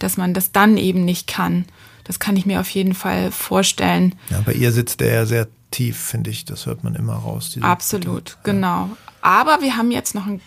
dass 0.00 0.16
man 0.16 0.34
das 0.34 0.50
dann 0.50 0.76
eben 0.76 1.04
nicht 1.04 1.28
kann. 1.28 1.66
Das 2.04 2.18
kann 2.18 2.36
ich 2.36 2.46
mir 2.46 2.60
auf 2.60 2.68
jeden 2.70 2.94
Fall 2.94 3.30
vorstellen. 3.30 4.16
Ja, 4.30 4.40
bei 4.40 4.54
ihr 4.54 4.72
sitzt 4.72 5.00
er 5.02 5.14
ja 5.14 5.26
sehr 5.26 5.46
tief, 5.70 5.98
finde 5.98 6.30
ich. 6.30 6.44
Das 6.44 6.66
hört 6.66 6.82
man 6.82 6.96
immer 6.96 7.14
raus. 7.14 7.56
Absolut, 7.60 8.30
ja. 8.30 8.36
genau. 8.42 8.90
Aber 9.20 9.60
wir 9.60 9.76
haben 9.76 9.92
jetzt 9.92 10.16
noch 10.16 10.26
einen 10.26 10.40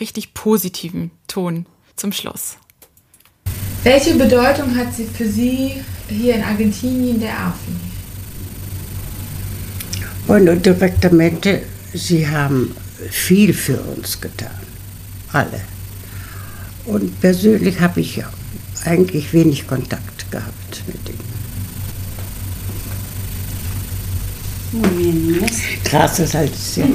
richtig 0.00 0.34
positiven 0.34 1.12
Ton 1.28 1.66
zum 1.94 2.10
Schluss. 2.10 2.56
Welche 3.84 4.16
Bedeutung 4.16 4.76
hat 4.76 4.92
sie 4.92 5.06
für 5.06 5.28
Sie 5.28 5.80
hier 6.08 6.34
in 6.34 6.42
Argentinien 6.42 7.20
der 7.20 7.38
AFI? 7.38 7.87
Und 10.28 10.66
Direktamente, 10.66 11.62
sie 11.94 12.28
haben 12.28 12.76
viel 13.10 13.54
für 13.54 13.80
uns 13.80 14.20
getan. 14.20 14.50
Alle. 15.32 15.60
Und 16.84 17.18
persönlich 17.20 17.80
habe 17.80 18.00
ich 18.00 18.16
ja 18.16 18.30
eigentlich 18.84 19.32
wenig 19.32 19.66
Kontakt 19.66 20.30
gehabt 20.30 20.82
mit 20.86 21.08
ihnen. 21.08 21.28
Muy 24.72 24.88
bien, 24.90 25.34
Inés. 25.34 25.62
Gracias, 25.84 26.34
Alicia. 26.34 26.86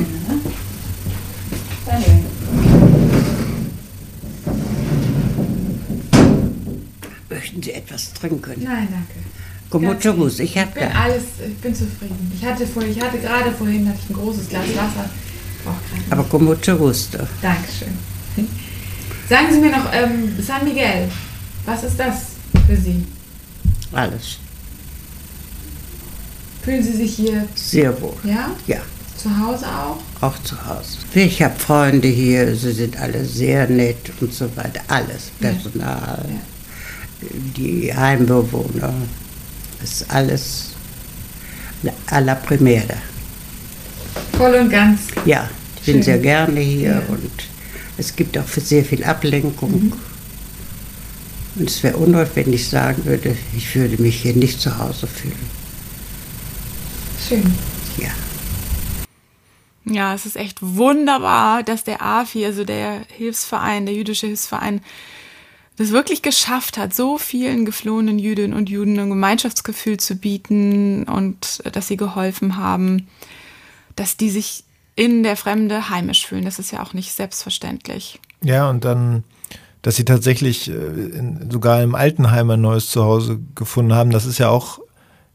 Möchten 7.30 7.64
Sie 7.64 7.72
etwas 7.72 8.14
trinken? 8.14 8.64
Nein, 8.64 8.88
danke. 8.92 9.43
Kombucha-Mus, 9.74 10.38
ich 10.40 10.56
habe 10.56 10.80
da. 10.80 10.88
Alles, 10.90 11.24
ich 11.48 11.58
bin 11.58 11.74
zufrieden. 11.74 12.32
Ich 12.36 12.46
hatte, 12.46 12.68
vor, 12.68 12.84
ich 12.84 13.02
hatte 13.02 13.18
gerade 13.18 13.52
vorhin 13.52 13.90
hatte 13.90 13.98
ich 14.04 14.10
ein 14.12 14.22
großes 14.22 14.50
Glas 14.50 14.68
Wasser. 14.76 15.10
Aber 16.12 16.24
Kombucha 16.26 16.76
Gusto. 16.76 17.18
Dankeschön. 17.42 17.98
Sagen 19.30 19.48
Sie 19.52 19.60
mir 19.60 19.72
noch, 19.72 19.92
ähm, 19.92 20.32
San 20.40 20.64
Miguel, 20.64 21.10
was 21.66 21.84
ist 21.84 22.00
das 22.00 22.34
für 22.68 22.78
Sie? 22.78 23.04
Alles. 23.92 24.38
Fühlen 26.62 26.84
Sie 26.84 26.94
sich 26.94 27.16
hier 27.16 27.48
sehr 27.56 28.00
wohl? 28.00 28.14
Ja? 28.24 28.52
Ja. 28.68 28.78
Zu 29.18 29.30
Hause 29.40 29.66
auch? 29.66 29.98
Auch 30.22 30.44
zu 30.44 30.56
Hause. 30.68 31.00
Ich 31.16 31.42
habe 31.42 31.58
Freunde 31.58 32.10
hier, 32.10 32.56
sie 32.56 32.74
sind 32.74 33.00
alle 33.00 33.26
sehr 33.26 33.68
nett 33.68 34.12
und 34.22 34.34
so 34.34 34.56
weiter. 34.56 34.82
Alles. 34.88 35.32
Personal, 35.40 36.26
ja. 36.30 37.28
die 37.58 37.92
Heimbewohner. 37.96 38.94
Das 39.84 40.00
ist 40.00 40.12
alles 40.12 40.70
à 42.08 42.22
la 42.22 42.36
primera. 42.36 42.96
Voll 44.38 44.56
und 44.56 44.70
ganz. 44.70 45.02
Ja, 45.26 45.50
ich 45.76 45.92
bin 45.92 46.02
sehr 46.02 46.20
gerne 46.20 46.62
hier 46.62 46.92
ja. 46.92 47.02
und 47.10 47.32
es 47.98 48.16
gibt 48.16 48.38
auch 48.38 48.48
sehr 48.48 48.86
viel 48.86 49.04
Ablenkung. 49.04 49.72
Mhm. 49.72 49.94
Und 51.56 51.70
es 51.70 51.84
wäre 51.84 51.98
unrecht, 51.98 52.32
wenn 52.36 52.54
ich 52.54 52.70
sagen 52.70 53.04
würde, 53.04 53.36
ich 53.58 53.76
würde 53.76 54.02
mich 54.02 54.22
hier 54.22 54.34
nicht 54.34 54.62
zu 54.62 54.78
Hause 54.78 55.06
fühlen. 55.06 55.36
Schön. 57.28 57.54
Ja. 57.98 58.12
Ja, 59.84 60.16
es 60.16 60.26
ist 60.26 60.38
echt 60.38 60.60
wunderbar, 60.62 61.62
dass 61.62 61.84
der 61.84 62.02
AFI, 62.02 62.46
also 62.46 62.64
der 62.64 63.02
Hilfsverein, 63.10 63.86
der 63.86 63.96
jüdische 63.96 64.28
Hilfsverein, 64.28 64.80
das 65.78 65.92
wirklich 65.92 66.22
geschafft 66.22 66.78
hat, 66.78 66.94
so 66.94 67.18
vielen 67.18 67.66
geflohenen 67.66 68.20
Jüdinnen 68.20 68.54
und 68.54 68.70
Juden 68.70 69.00
ein 69.00 69.10
Gemeinschaftsgefühl 69.10 69.98
zu 69.98 70.16
bieten 70.16 71.04
und 71.06 71.64
dass 71.76 71.88
sie 71.88 71.98
geholfen 71.98 72.58
haben, 72.58 73.08
dass 73.96 74.18
die 74.18 74.30
sich 74.30 74.64
in 74.96 75.24
der 75.24 75.36
Fremde 75.36 75.90
heimisch 75.90 76.28
fühlen. 76.28 76.46
Das 76.46 76.60
ist 76.60 76.72
ja 76.72 76.84
auch 76.84 76.94
nicht 76.94 77.14
selbstverständlich. 77.14 78.20
Ja, 78.44 78.70
und 78.70 78.86
dann, 78.86 79.24
dass 79.82 79.96
sie 79.96 80.06
tatsächlich 80.06 80.70
äh, 80.70 80.74
sogar 81.50 81.82
im 81.82 81.96
Altenheim 81.96 82.52
ein 82.52 82.62
neues 82.62 82.90
Zuhause 82.90 83.40
gefunden 83.56 83.94
haben, 83.94 84.12
das 84.12 84.26
ist 84.26 84.38
ja 84.38 84.50
auch 84.50 84.80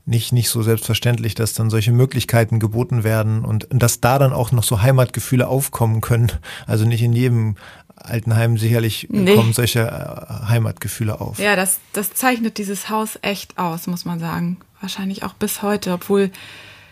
nicht, 0.07 0.33
nicht 0.33 0.49
so 0.49 0.63
selbstverständlich, 0.63 1.35
dass 1.35 1.53
dann 1.53 1.69
solche 1.69 1.93
Möglichkeiten 1.93 2.61
geboten 2.61 3.05
werden 3.05 3.45
und 3.45 3.69
dass 3.71 4.01
da 4.01 4.19
dann 4.19 4.33
auch 4.33 4.53
noch 4.53 4.65
so 4.65 4.81
Heimatgefühle 4.81 5.47
aufkommen 5.47 6.01
können. 6.01 6.33
Also 6.67 6.87
nicht 6.87 7.03
in 7.03 7.13
jedem 7.13 7.57
Altenheim 8.01 8.59
sicherlich 8.59 9.07
nee. 9.11 9.35
kommen 9.35 9.53
solche 9.53 9.81
äh, 9.81 10.49
Heimatgefühle 10.49 11.21
auf. 11.21 11.39
Ja, 11.39 11.57
das, 11.57 11.79
das 11.93 12.15
zeichnet 12.15 12.59
dieses 12.59 12.89
Haus 12.89 13.19
echt 13.23 13.59
aus, 13.59 13.87
muss 13.87 14.05
man 14.05 14.19
sagen. 14.21 14.59
Wahrscheinlich 14.81 15.23
auch 15.23 15.35
bis 15.35 15.63
heute, 15.63 15.93
obwohl 15.93 16.31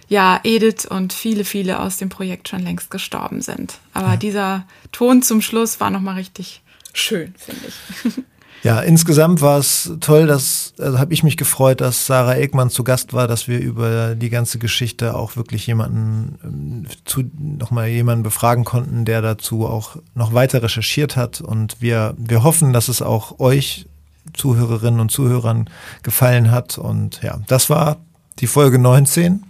ja 0.08 0.40
Edith 0.44 0.86
und 0.88 1.12
viele, 1.12 1.44
viele 1.44 1.80
aus 1.80 1.96
dem 1.96 2.08
Projekt 2.08 2.48
schon 2.48 2.60
längst 2.60 2.90
gestorben 2.90 3.40
sind. 3.40 3.78
Aber 3.92 4.10
ja. 4.10 4.16
dieser 4.16 4.66
Ton 4.92 5.22
zum 5.22 5.40
Schluss 5.40 5.80
war 5.80 5.90
nochmal 5.90 6.14
richtig 6.14 6.62
schön, 6.92 7.34
finde 7.38 7.66
ich. 7.68 8.12
Ja, 8.66 8.80
insgesamt 8.80 9.42
war 9.42 9.60
es 9.60 9.92
toll, 10.00 10.26
dass, 10.26 10.74
also 10.80 10.98
habe 10.98 11.14
ich 11.14 11.22
mich 11.22 11.36
gefreut, 11.36 11.80
dass 11.80 12.06
Sarah 12.06 12.34
Egmann 12.34 12.68
zu 12.68 12.82
Gast 12.82 13.12
war, 13.12 13.28
dass 13.28 13.46
wir 13.46 13.60
über 13.60 14.16
die 14.16 14.28
ganze 14.28 14.58
Geschichte 14.58 15.14
auch 15.14 15.36
wirklich 15.36 15.68
jemanden 15.68 16.36
ähm, 16.42 16.86
zu, 17.04 17.22
nochmal 17.38 17.86
jemanden 17.86 18.24
befragen 18.24 18.64
konnten, 18.64 19.04
der 19.04 19.22
dazu 19.22 19.68
auch 19.68 19.98
noch 20.16 20.34
weiter 20.34 20.64
recherchiert 20.64 21.14
hat. 21.14 21.40
Und 21.40 21.80
wir, 21.80 22.14
wir 22.18 22.42
hoffen, 22.42 22.72
dass 22.72 22.88
es 22.88 23.02
auch 23.02 23.38
euch 23.38 23.86
Zuhörerinnen 24.32 24.98
und 24.98 25.12
Zuhörern 25.12 25.70
gefallen 26.02 26.50
hat. 26.50 26.76
Und 26.76 27.22
ja, 27.22 27.38
das 27.46 27.70
war 27.70 27.98
die 28.40 28.48
Folge 28.48 28.80
19. 28.80 29.44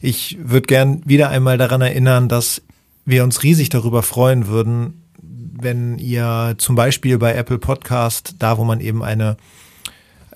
Ich 0.00 0.38
würde 0.42 0.68
gern 0.68 1.02
wieder 1.04 1.28
einmal 1.28 1.58
daran 1.58 1.82
erinnern, 1.82 2.30
dass 2.30 2.62
wir 3.04 3.24
uns 3.24 3.42
riesig 3.42 3.68
darüber 3.68 4.02
freuen 4.02 4.46
würden, 4.46 5.01
wenn 5.62 5.98
ihr 5.98 6.54
zum 6.58 6.76
Beispiel 6.76 7.18
bei 7.18 7.34
Apple 7.34 7.58
Podcast, 7.58 8.34
da 8.38 8.58
wo 8.58 8.64
man 8.64 8.80
eben 8.80 9.02
eine 9.02 9.36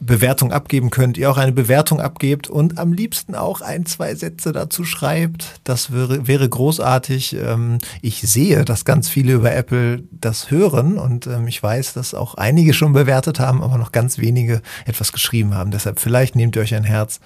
Bewertung 0.01 0.53
abgeben 0.53 0.91
könnt, 0.91 1.16
ihr 1.16 1.31
auch 1.31 1.39
eine 1.39 1.53
Bewertung 1.53 2.01
abgebt 2.01 2.49
und 2.49 2.79
am 2.79 2.93
liebsten 2.93 3.35
auch 3.35 3.61
ein, 3.61 3.87
zwei 3.87 4.14
Sätze 4.14 4.53
dazu 4.53 4.85
schreibt. 4.85 5.61
Das 5.64 5.93
wäre, 5.93 6.27
wäre 6.27 6.49
großartig. 6.49 7.37
Ähm, 7.37 7.79
ich 8.03 8.20
sehe, 8.20 8.64
dass 8.64 8.85
ganz 8.85 9.09
viele 9.09 9.33
über 9.33 9.55
Apple 9.55 10.05
das 10.11 10.51
hören 10.51 10.99
und 10.99 11.27
ähm, 11.27 11.47
ich 11.49 11.62
weiß, 11.62 11.95
dass 11.95 12.14
auch 12.14 12.35
einige 12.35 12.74
schon 12.74 12.93
bewertet 12.93 13.41
haben, 13.41 13.62
aber 13.62 13.79
noch 13.79 13.93
ganz 13.93 14.18
wenige 14.18 14.61
etwas 14.85 15.12
geschrieben 15.12 15.55
haben. 15.55 15.70
Deshalb 15.70 16.01
vielleicht 16.01 16.37
nehmt 16.37 16.57
ihr 16.57 16.62
euch 16.62 16.74
ein 16.74 16.85
Herz 16.85 17.20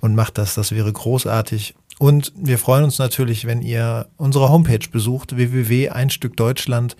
und 0.00 0.14
macht 0.14 0.38
das. 0.38 0.54
Das 0.54 0.72
wäre 0.72 0.92
großartig. 0.92 1.74
Und 1.98 2.32
wir 2.36 2.58
freuen 2.58 2.84
uns 2.84 2.98
natürlich, 2.98 3.44
wenn 3.44 3.60
ihr 3.60 4.06
unsere 4.16 4.50
Homepage 4.50 4.88
besucht, 4.90 5.36
www.einstückdeutschland.com 5.36 6.98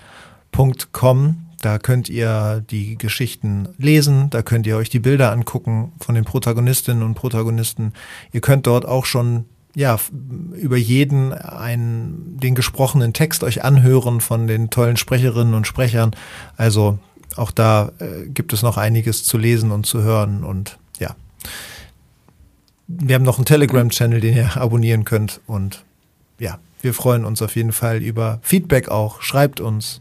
www.ftf.com. 0.52 1.44
Da 1.60 1.78
könnt 1.78 2.08
ihr 2.08 2.64
die 2.70 2.96
Geschichten 2.96 3.68
lesen, 3.78 4.30
da 4.30 4.42
könnt 4.42 4.64
ihr 4.68 4.76
euch 4.76 4.90
die 4.90 5.00
Bilder 5.00 5.32
angucken 5.32 5.92
von 5.98 6.14
den 6.14 6.24
Protagonistinnen 6.24 7.02
und 7.02 7.14
Protagonisten. 7.14 7.94
Ihr 8.32 8.40
könnt 8.40 8.68
dort 8.68 8.86
auch 8.86 9.04
schon 9.04 9.44
ja, 9.74 9.98
über 10.54 10.76
jeden 10.76 11.32
einen, 11.32 12.38
den 12.38 12.54
gesprochenen 12.54 13.12
Text 13.12 13.42
euch 13.42 13.64
anhören 13.64 14.20
von 14.20 14.46
den 14.46 14.70
tollen 14.70 14.96
Sprecherinnen 14.96 15.54
und 15.54 15.66
Sprechern. 15.66 16.12
Also 16.56 17.00
auch 17.34 17.50
da 17.50 17.90
äh, 17.98 18.28
gibt 18.28 18.52
es 18.52 18.62
noch 18.62 18.76
einiges 18.76 19.24
zu 19.24 19.36
lesen 19.36 19.72
und 19.72 19.84
zu 19.84 20.02
hören 20.02 20.44
und 20.44 20.78
ja. 21.00 21.16
Wir 22.86 23.16
haben 23.16 23.24
noch 23.24 23.38
einen 23.38 23.46
Telegram-Channel, 23.46 24.20
den 24.20 24.36
ihr 24.36 24.56
abonnieren 24.56 25.04
könnt 25.04 25.40
und 25.48 25.84
ja, 26.38 26.60
wir 26.82 26.94
freuen 26.94 27.24
uns 27.24 27.42
auf 27.42 27.56
jeden 27.56 27.72
Fall 27.72 28.00
über 28.00 28.38
Feedback 28.42 28.88
auch. 28.90 29.22
Schreibt 29.22 29.58
uns. 29.58 30.00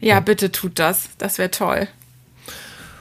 Ja, 0.00 0.14
ja. 0.14 0.20
bitte 0.20 0.50
tut 0.50 0.78
das. 0.78 1.10
Das 1.18 1.38
wäre 1.38 1.50
toll. 1.50 1.88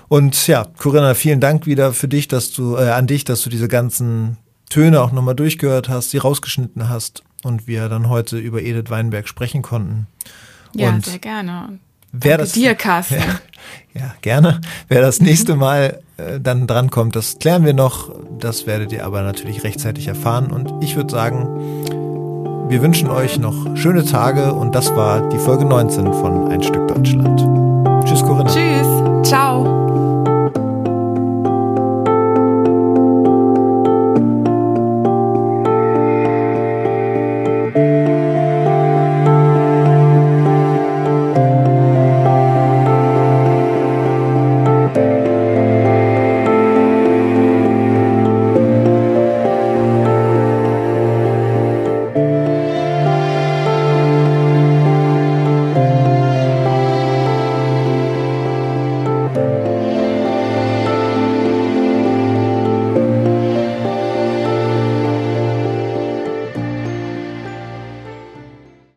Und 0.07 0.47
ja, 0.47 0.65
Corinna, 0.77 1.13
vielen 1.13 1.39
Dank 1.39 1.65
wieder 1.65 1.93
für 1.93 2.07
dich, 2.07 2.27
dass 2.27 2.51
du 2.51 2.75
äh, 2.75 2.89
an 2.89 3.07
dich, 3.07 3.23
dass 3.25 3.43
du 3.43 3.49
diese 3.49 3.67
ganzen 3.67 4.37
Töne 4.69 5.01
auch 5.01 5.11
nochmal 5.11 5.35
durchgehört 5.35 5.87
hast, 5.87 6.11
sie 6.11 6.17
rausgeschnitten 6.17 6.89
hast 6.89 7.23
und 7.43 7.67
wir 7.67 7.89
dann 7.89 8.09
heute 8.09 8.37
über 8.37 8.61
Edith 8.61 8.89
Weinberg 8.89 9.27
sprechen 9.27 9.61
konnten. 9.61 10.07
Ja, 10.75 10.89
und 10.89 11.05
sehr 11.05 11.19
gerne. 11.19 11.79
Wer 12.11 12.37
Danke 12.37 12.43
das, 12.43 12.51
dir, 12.53 12.75
Carsten. 12.75 13.15
Ja, 13.15 13.39
ja, 13.93 14.15
gerne. 14.21 14.61
Wer 14.87 15.01
das 15.01 15.21
nächste 15.21 15.55
Mal 15.55 16.01
äh, 16.17 16.39
dann 16.39 16.65
drankommt, 16.65 17.15
das 17.15 17.37
klären 17.39 17.65
wir 17.65 17.73
noch. 17.73 18.11
Das 18.39 18.65
werdet 18.65 18.91
ihr 18.91 19.05
aber 19.05 19.21
natürlich 19.21 19.63
rechtzeitig 19.63 20.07
erfahren. 20.07 20.51
Und 20.51 20.83
ich 20.83 20.95
würde 20.95 21.11
sagen, 21.11 21.85
wir 22.69 22.83
wünschen 22.83 23.09
euch 23.09 23.39
noch 23.39 23.75
schöne 23.75 24.05
Tage 24.05 24.53
und 24.53 24.75
das 24.75 24.95
war 24.95 25.27
die 25.29 25.39
Folge 25.39 25.65
19 25.65 26.13
von 26.13 26.49
Ein 26.49 26.61
Stück 26.61 26.87
Deutschland. 26.87 27.48